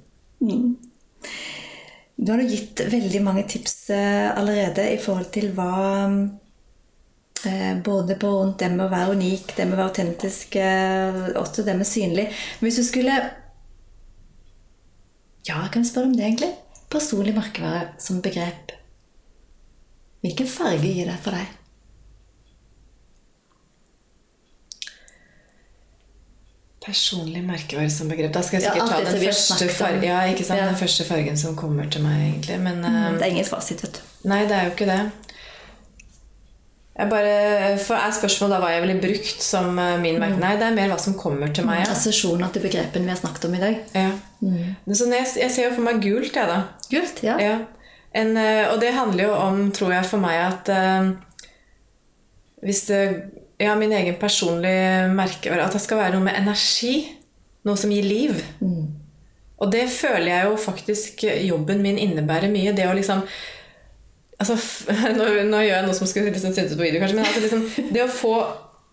Du 2.17 2.32
har 2.32 2.41
gitt 2.41 2.82
veldig 2.89 3.19
mange 3.21 3.43
tips 3.45 3.89
eh, 3.93 4.38
allerede 4.38 4.88
i 4.89 4.97
forhold 4.97 5.30
til 5.36 5.51
hva 5.53 5.73
eh, 7.45 7.75
Både 7.86 8.17
på 8.17 8.32
rundt 8.39 8.58
det 8.63 8.71
med 8.73 8.88
å 8.88 8.93
være 8.93 9.17
unik, 9.19 9.53
det 9.53 9.67
med 9.67 9.77
å 9.77 9.82
være 9.84 9.91
autentisk, 9.91 10.58
eh, 10.58 11.19
også 11.38 11.65
det 11.67 11.77
med 11.77 11.89
synlig. 11.89 12.25
Men 12.58 12.69
hvis 12.69 12.82
du 12.82 12.88
skulle 12.88 13.19
Ja, 15.47 15.62
kan 15.71 15.86
spørre 15.86 16.10
om 16.10 16.17
det, 16.17 16.25
egentlig. 16.25 16.51
Personlig 16.89 17.36
merkevare 17.38 17.93
som 18.01 18.23
begrep. 18.25 18.73
Hvilken 20.25 20.49
farge 20.49 20.89
gir 20.89 21.08
det 21.08 21.21
for 21.21 21.38
deg? 21.38 21.66
Personlig 26.88 27.41
merkevare 27.43 27.89
som 27.91 28.08
begrep. 28.08 28.32
Da 28.32 28.41
skal 28.45 28.62
jeg 28.62 28.69
sikkert 28.69 28.84
ja, 28.86 29.00
ta 29.04 29.12
den 29.12 29.23
første, 29.26 29.65
fargen, 29.76 30.04
ja? 30.08 30.21
Ja. 30.32 30.67
den 30.69 30.78
første 30.80 31.04
fargen 31.04 31.39
som 31.39 31.56
kommer 31.60 31.89
til 31.91 32.06
meg, 32.06 32.21
egentlig. 32.30 32.60
Men 32.63 32.80
mm, 32.80 33.17
Det 33.17 33.26
er 33.26 33.34
ingen 33.34 33.47
fasit, 33.47 33.84
vet 33.84 34.00
du. 34.00 34.06
Nei, 34.32 34.45
det 34.47 34.56
er 34.56 34.69
jo 34.69 34.76
ikke 34.76 34.88
det. 34.88 35.02
Jeg 36.97 37.10
bare, 37.12 37.78
for 37.84 38.00
Er 38.00 38.13
spørsmålet 38.15 38.56
da 38.56 38.60
hva 38.63 38.69
jeg 38.71 38.82
ville 38.86 39.02
brukt 39.02 39.43
som 39.43 39.76
eh, 39.84 39.97
min 40.02 40.15
merke? 40.21 40.39
Nei, 40.41 40.54
det 40.58 40.65
er 40.65 40.78
mer 40.80 40.93
hva 40.93 40.97
som 41.02 41.17
kommer 41.19 41.52
til 41.54 41.67
meg. 41.67 41.84
Ja. 41.84 41.91
Assosiasjoner 41.91 42.54
til 42.56 42.63
begrepene 42.63 43.06
vi 43.06 43.13
har 43.13 43.19
snakket 43.19 43.50
om 43.50 43.58
i 43.58 43.62
dag. 43.62 43.82
Ja. 43.93 44.10
Så 44.88 45.10
jeg, 45.12 45.28
jeg 45.43 45.52
ser 45.54 45.67
jo 45.67 45.76
for 45.76 45.86
meg 45.86 46.00
gult, 46.02 46.32
jeg, 46.32 46.47
da. 46.50 46.62
Gult, 46.89 47.21
ja. 47.26 47.36
Ja. 47.43 47.58
En, 48.17 48.32
eh, 48.39 48.63
og 48.71 48.80
det 48.82 48.95
handler 48.95 49.28
jo 49.28 49.36
om, 49.36 49.65
tror 49.76 49.93
jeg, 49.93 50.08
for 50.10 50.23
meg 50.23 50.39
at 50.39 50.71
uh, 50.71 51.12
Hvis 52.63 52.88
det 52.88 53.02
Ja, 53.58 53.74
min 53.76 53.93
egen 53.93 54.15
personlige 54.22 55.08
merkevare 55.17 55.65
At 55.65 55.74
det 55.74 55.82
skal 55.82 55.98
være 55.98 56.13
noe 56.13 56.28
med 56.28 56.38
energi. 56.38 57.08
Noe 57.65 57.80
som 57.80 57.91
gir 57.91 58.06
liv. 58.06 58.41
Og 59.58 59.72
det 59.74 59.88
føler 59.89 60.30
jeg 60.30 60.50
jo 60.50 60.58
faktisk 60.62 61.24
jobben 61.48 61.82
min 61.82 61.98
innebærer 61.98 62.52
mye. 62.54 62.76
Det 62.78 62.86
å 62.86 62.93
liksom 62.93 63.24
altså, 64.38 64.58
nå, 65.17 65.28
nå 65.50 65.63
gjør 65.65 65.76
jeg 65.76 65.88
noe 65.88 65.98
som 65.98 66.10
skulle 66.10 66.32
liksom 66.34 66.54
synes 66.56 66.78
på 66.78 66.86
video, 66.86 67.02
kanskje, 67.02 67.17
men 67.17 67.26
altså, 67.26 67.43
liksom, 67.46 67.91
det 67.93 68.06
å 68.06 68.12
få 68.12 68.36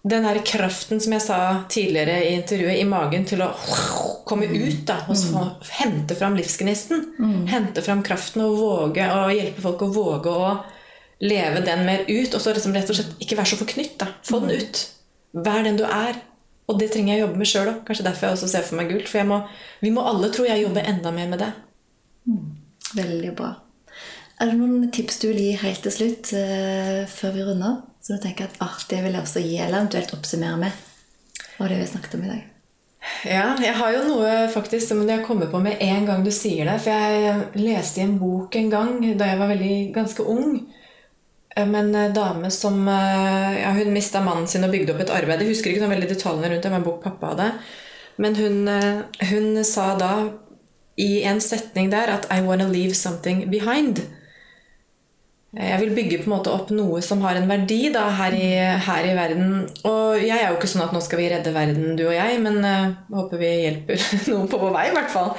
den 0.04 0.26
her 0.28 0.36
kraften 0.44 1.00
som 1.00 1.14
jeg 1.16 1.24
sa 1.24 1.38
tidligere 1.72 2.18
i 2.26 2.34
intervjuet, 2.36 2.76
i 2.76 2.88
magen 2.88 3.24
til 3.28 3.40
å 3.40 3.50
komme 4.28 4.48
ut 4.52 4.82
da, 4.88 4.98
og 5.08 5.16
så 5.16 5.46
hente 5.78 6.16
fram 6.18 6.36
livsgnisten. 6.36 7.06
Hente 7.48 7.84
fram 7.84 8.02
kraften 8.04 8.44
og 8.44 8.58
våge 8.60 9.06
å 9.08 9.30
hjelpe 9.32 9.64
folk 9.64 9.84
å 9.86 9.92
våge 9.94 10.34
å 10.34 10.50
leve 11.22 11.62
den 11.66 11.84
mer 11.86 12.04
ut. 12.08 12.34
Og 12.34 12.40
så 12.40 12.54
liksom 12.54 12.74
rett 12.76 12.90
og 12.90 12.98
slett 12.98 13.20
ikke 13.22 13.38
være 13.38 13.52
så 13.52 13.60
forknytt. 13.60 14.06
Få 14.26 14.40
den 14.44 14.54
ut. 14.58 14.84
Vær 15.34 15.66
den 15.66 15.78
du 15.80 15.84
er. 15.86 16.20
Og 16.70 16.78
det 16.80 16.90
trenger 16.94 17.14
jeg 17.14 17.22
å 17.22 17.26
jobbe 17.26 17.40
med 17.42 17.50
sjøl 17.50 17.70
òg. 17.72 17.82
Kanskje 17.86 18.06
derfor 18.06 18.28
jeg 18.28 18.38
også 18.38 18.50
ser 18.54 18.64
for 18.66 18.80
meg 18.80 18.92
gult. 18.92 19.10
For 19.10 19.28
må, 19.28 19.42
vi 19.84 19.92
må 19.94 20.04
alle, 20.08 20.30
tror 20.32 20.48
jeg, 20.48 20.64
jobbe 20.64 20.86
enda 20.88 21.12
mer 21.14 21.28
med 21.32 21.44
det. 21.44 21.50
Veldig 22.94 23.34
bra. 23.36 23.50
Er 24.42 24.50
det 24.50 24.56
noen 24.58 24.88
tips 24.94 25.20
du 25.22 25.28
vil 25.28 25.42
gi 25.44 25.52
helt 25.60 25.84
til 25.84 25.94
slutt, 25.94 26.32
uh, 26.34 27.04
før 27.10 27.36
vi 27.36 27.44
runder? 27.46 27.76
Som 28.02 28.18
du 28.18 28.24
tenker 28.24 28.48
at 28.48 28.58
ah, 28.64 28.74
det 28.90 28.98
vil 29.04 29.14
jeg 29.14 29.24
også 29.24 29.44
gi, 29.44 29.54
eller 29.60 29.78
eventuelt 29.78 30.16
oppsummere 30.16 30.58
med? 30.64 30.82
Og 31.60 31.70
det 31.70 31.78
vi 31.78 31.86
snakket 31.92 32.18
om 32.18 32.26
i 32.26 32.32
dag. 32.32 32.42
Ja, 33.28 33.44
jeg 33.60 33.74
har 33.76 33.92
jo 33.92 34.02
noe 34.08 34.32
faktisk 34.52 34.88
som 34.88 35.02
jeg 35.08 35.24
kommer 35.26 35.50
på 35.52 35.60
med 35.62 35.80
en 35.84 36.06
gang 36.08 36.24
du 36.24 36.32
sier 36.34 36.68
det. 36.68 36.78
For 36.84 36.92
jeg 36.92 37.60
leste 37.60 38.00
i 38.00 38.06
en 38.06 38.18
bok 38.20 38.56
en 38.56 38.72
gang 38.72 38.96
da 39.20 39.28
jeg 39.30 39.40
var 39.40 39.52
veldig 39.52 39.76
ganske 39.94 40.24
ung. 40.34 40.56
Om 41.56 41.74
en 41.74 41.94
eh, 41.94 42.12
dame 42.12 42.50
som 42.50 42.88
eh, 42.88 43.60
ja, 43.62 43.70
Hun 43.70 43.92
mista 43.94 44.22
mannen 44.24 44.48
sin 44.50 44.66
og 44.66 44.72
bygde 44.74 44.94
opp 44.94 45.04
et 45.04 45.12
arbeid. 45.14 45.44
Jeg 45.44 45.54
husker 45.54 45.70
ikke 45.70 45.84
sånn 45.84 45.94
veldig 45.94 46.10
detaljene 46.10 46.50
rundt 46.50 46.66
det, 46.66 46.72
men 46.72 46.86
bok 46.86 47.02
pappa 47.04 47.34
hadde. 47.34 47.50
Men 48.22 48.36
hun, 48.38 48.58
eh, 48.70 49.28
hun 49.30 49.62
sa 49.66 49.92
da 49.98 50.12
i 50.98 51.24
en 51.26 51.40
setning 51.42 51.90
der 51.90 52.10
at 52.10 52.28
I 52.30 52.42
wanna 52.42 52.66
leave 52.70 52.94
something 52.94 53.46
behind. 53.50 54.02
Jeg 55.54 55.78
vil 55.80 55.92
bygge 55.94 56.18
på 56.18 56.26
en 56.26 56.32
måte 56.34 56.50
opp 56.50 56.70
noe 56.74 56.98
som 57.02 57.20
har 57.22 57.38
en 57.38 57.46
verdi 57.46 57.92
da, 57.94 58.08
her, 58.18 58.34
i, 58.34 58.48
her 58.86 59.06
i 59.06 59.14
verden. 59.14 59.52
Og 59.86 60.18
jeg 60.18 60.34
er 60.34 60.48
jo 60.48 60.56
ikke 60.58 60.70
sånn 60.70 60.82
at 60.82 60.94
nå 60.94 61.02
skal 61.02 61.20
vi 61.20 61.28
redde 61.30 61.52
verden, 61.54 61.92
du 61.98 62.08
og 62.08 62.14
jeg, 62.16 62.40
men 62.42 62.58
uh, 62.66 62.96
håper 63.14 63.38
vi 63.38 63.52
hjelper 63.62 64.02
noen 64.32 64.50
på 64.50 64.58
vår 64.58 64.74
vei, 64.74 64.88
i 64.90 64.96
hvert 64.96 65.12
fall. 65.14 65.30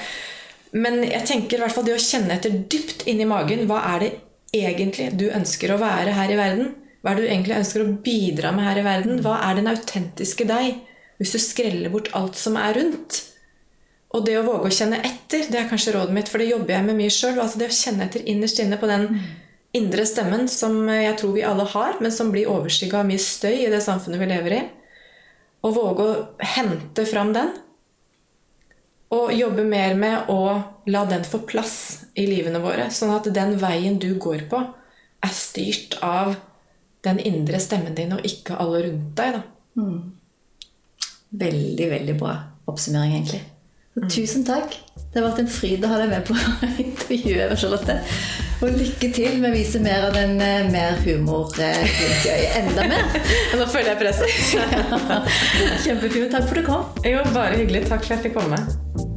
Men 0.76 1.02
jeg 1.04 1.28
tenker 1.28 1.60
i 1.60 1.66
hvert 1.66 1.76
fall 1.76 1.88
det 1.88 1.98
å 1.98 2.06
kjenne 2.06 2.38
etter 2.38 2.56
dypt 2.72 3.04
inni 3.12 3.28
magen. 3.28 3.66
Hva 3.68 3.82
er 3.92 4.06
det 4.06 4.12
egentlig 4.64 5.12
du 5.20 5.28
ønsker 5.30 5.74
å 5.74 5.80
være 5.82 6.16
her 6.16 6.34
i 6.34 6.40
verden? 6.40 6.74
Hva 7.02 7.12
er 7.12 7.20
det 7.20 7.26
du 7.28 7.32
egentlig 7.32 7.58
ønsker 7.60 7.84
å 7.84 7.94
bidra 8.06 8.52
med 8.56 8.66
her 8.66 8.82
i 8.82 8.86
verden? 8.86 9.22
Hva 9.22 9.38
er 9.46 9.60
den 9.60 9.70
autentiske 9.70 10.48
deg? 10.50 10.82
Hvis 11.20 11.36
du 11.36 11.40
skreller 11.40 11.92
bort 11.94 12.10
alt 12.18 12.40
som 12.40 12.58
er 12.60 12.76
rundt. 12.80 13.22
Og 14.16 14.24
det 14.26 14.38
å 14.40 14.46
våge 14.48 14.70
å 14.70 14.74
kjenne 14.74 15.02
etter, 15.04 15.46
det 15.52 15.60
er 15.60 15.68
kanskje 15.70 15.94
rådet 15.96 16.16
mitt, 16.16 16.32
for 16.32 16.42
det 16.42 16.50
jobber 16.50 16.74
jeg 16.76 16.88
med 16.88 16.98
mye 16.98 17.14
sjøl. 17.14 17.40
Altså 17.44 17.60
det 17.60 17.70
å 17.70 17.76
kjenne 17.78 18.08
etter 18.08 18.24
innerst 18.32 18.62
inne 18.64 18.80
på 18.80 18.90
den 18.90 19.10
indre 19.76 20.06
stemmen 20.08 20.48
som 20.52 20.78
jeg 20.88 21.18
tror 21.20 21.36
vi 21.36 21.44
alle 21.46 21.66
har, 21.68 21.98
men 22.02 22.14
som 22.16 22.32
blir 22.32 22.50
overskygga 22.52 23.02
av 23.02 23.10
mye 23.10 23.22
støy 23.22 23.66
i 23.66 23.72
det 23.72 23.84
samfunnet 23.84 24.22
vi 24.22 24.30
lever 24.32 24.58
i. 24.58 24.62
Og 25.68 25.76
våge 25.76 26.06
å 26.06 26.46
hente 26.56 27.06
fram 27.10 27.34
den. 27.36 27.52
Og 29.16 29.34
jobbe 29.36 29.66
mer 29.68 29.98
med 30.00 30.32
å 30.32 30.40
la 30.86 31.06
den 31.10 31.24
få 31.26 31.40
plass 31.48 32.06
i 32.14 32.28
livene 32.30 32.62
våre. 32.64 32.90
Sånn 32.94 33.14
at 33.16 33.30
den 33.34 33.58
veien 33.62 33.98
du 34.02 34.12
går 34.22 34.46
på, 34.52 34.62
er 35.26 35.34
styrt 35.34 35.98
av 36.06 36.36
den 37.06 37.20
indre 37.22 37.60
stemmen 37.62 37.96
din, 37.98 38.14
og 38.16 38.26
ikke 38.26 38.58
alle 38.62 38.86
rundt 38.88 39.12
deg. 39.18 39.40
da. 39.40 39.86
Veldig, 41.36 41.90
veldig 41.92 42.16
bra 42.20 42.36
oppsummering, 42.70 43.20
egentlig. 43.20 43.42
Så 43.96 44.10
Tusen 44.12 44.44
takk. 44.44 44.74
Det 45.14 45.22
har 45.22 45.30
vært 45.30 45.40
en 45.46 45.52
fryd 45.52 45.86
å 45.88 45.90
ha 45.94 46.00
deg 46.02 46.10
med 46.12 46.26
på 46.28 46.36
intervjuet. 46.84 47.54
Charlotte. 47.62 47.96
Og 48.64 48.76
lykke 48.76 49.10
til 49.16 49.40
med 49.40 49.52
å 49.52 49.56
vise 49.56 49.80
mer 49.84 50.10
av 50.10 50.16
den 50.18 50.36
eh, 50.44 50.68
mer 50.72 51.00
humor 51.06 51.56
eh, 51.64 52.00
enda 52.60 52.88
mer. 52.92 53.20
Nå 53.60 53.68
føler 53.72 53.94
jeg 53.94 54.02
presset. 54.04 54.40
Kjempefint. 55.86 56.32
Takk 56.36 56.50
for 56.50 56.56
at 56.56 56.64
du 56.64 56.68
kom. 56.68 57.04
Jo, 57.08 57.24
bare 57.36 57.62
hyggelig. 57.62 57.86
Takk 57.88 58.04
for 58.04 58.12
at 58.12 58.18
jeg 58.18 58.28
fikk 58.28 58.42
komme. 58.42 59.15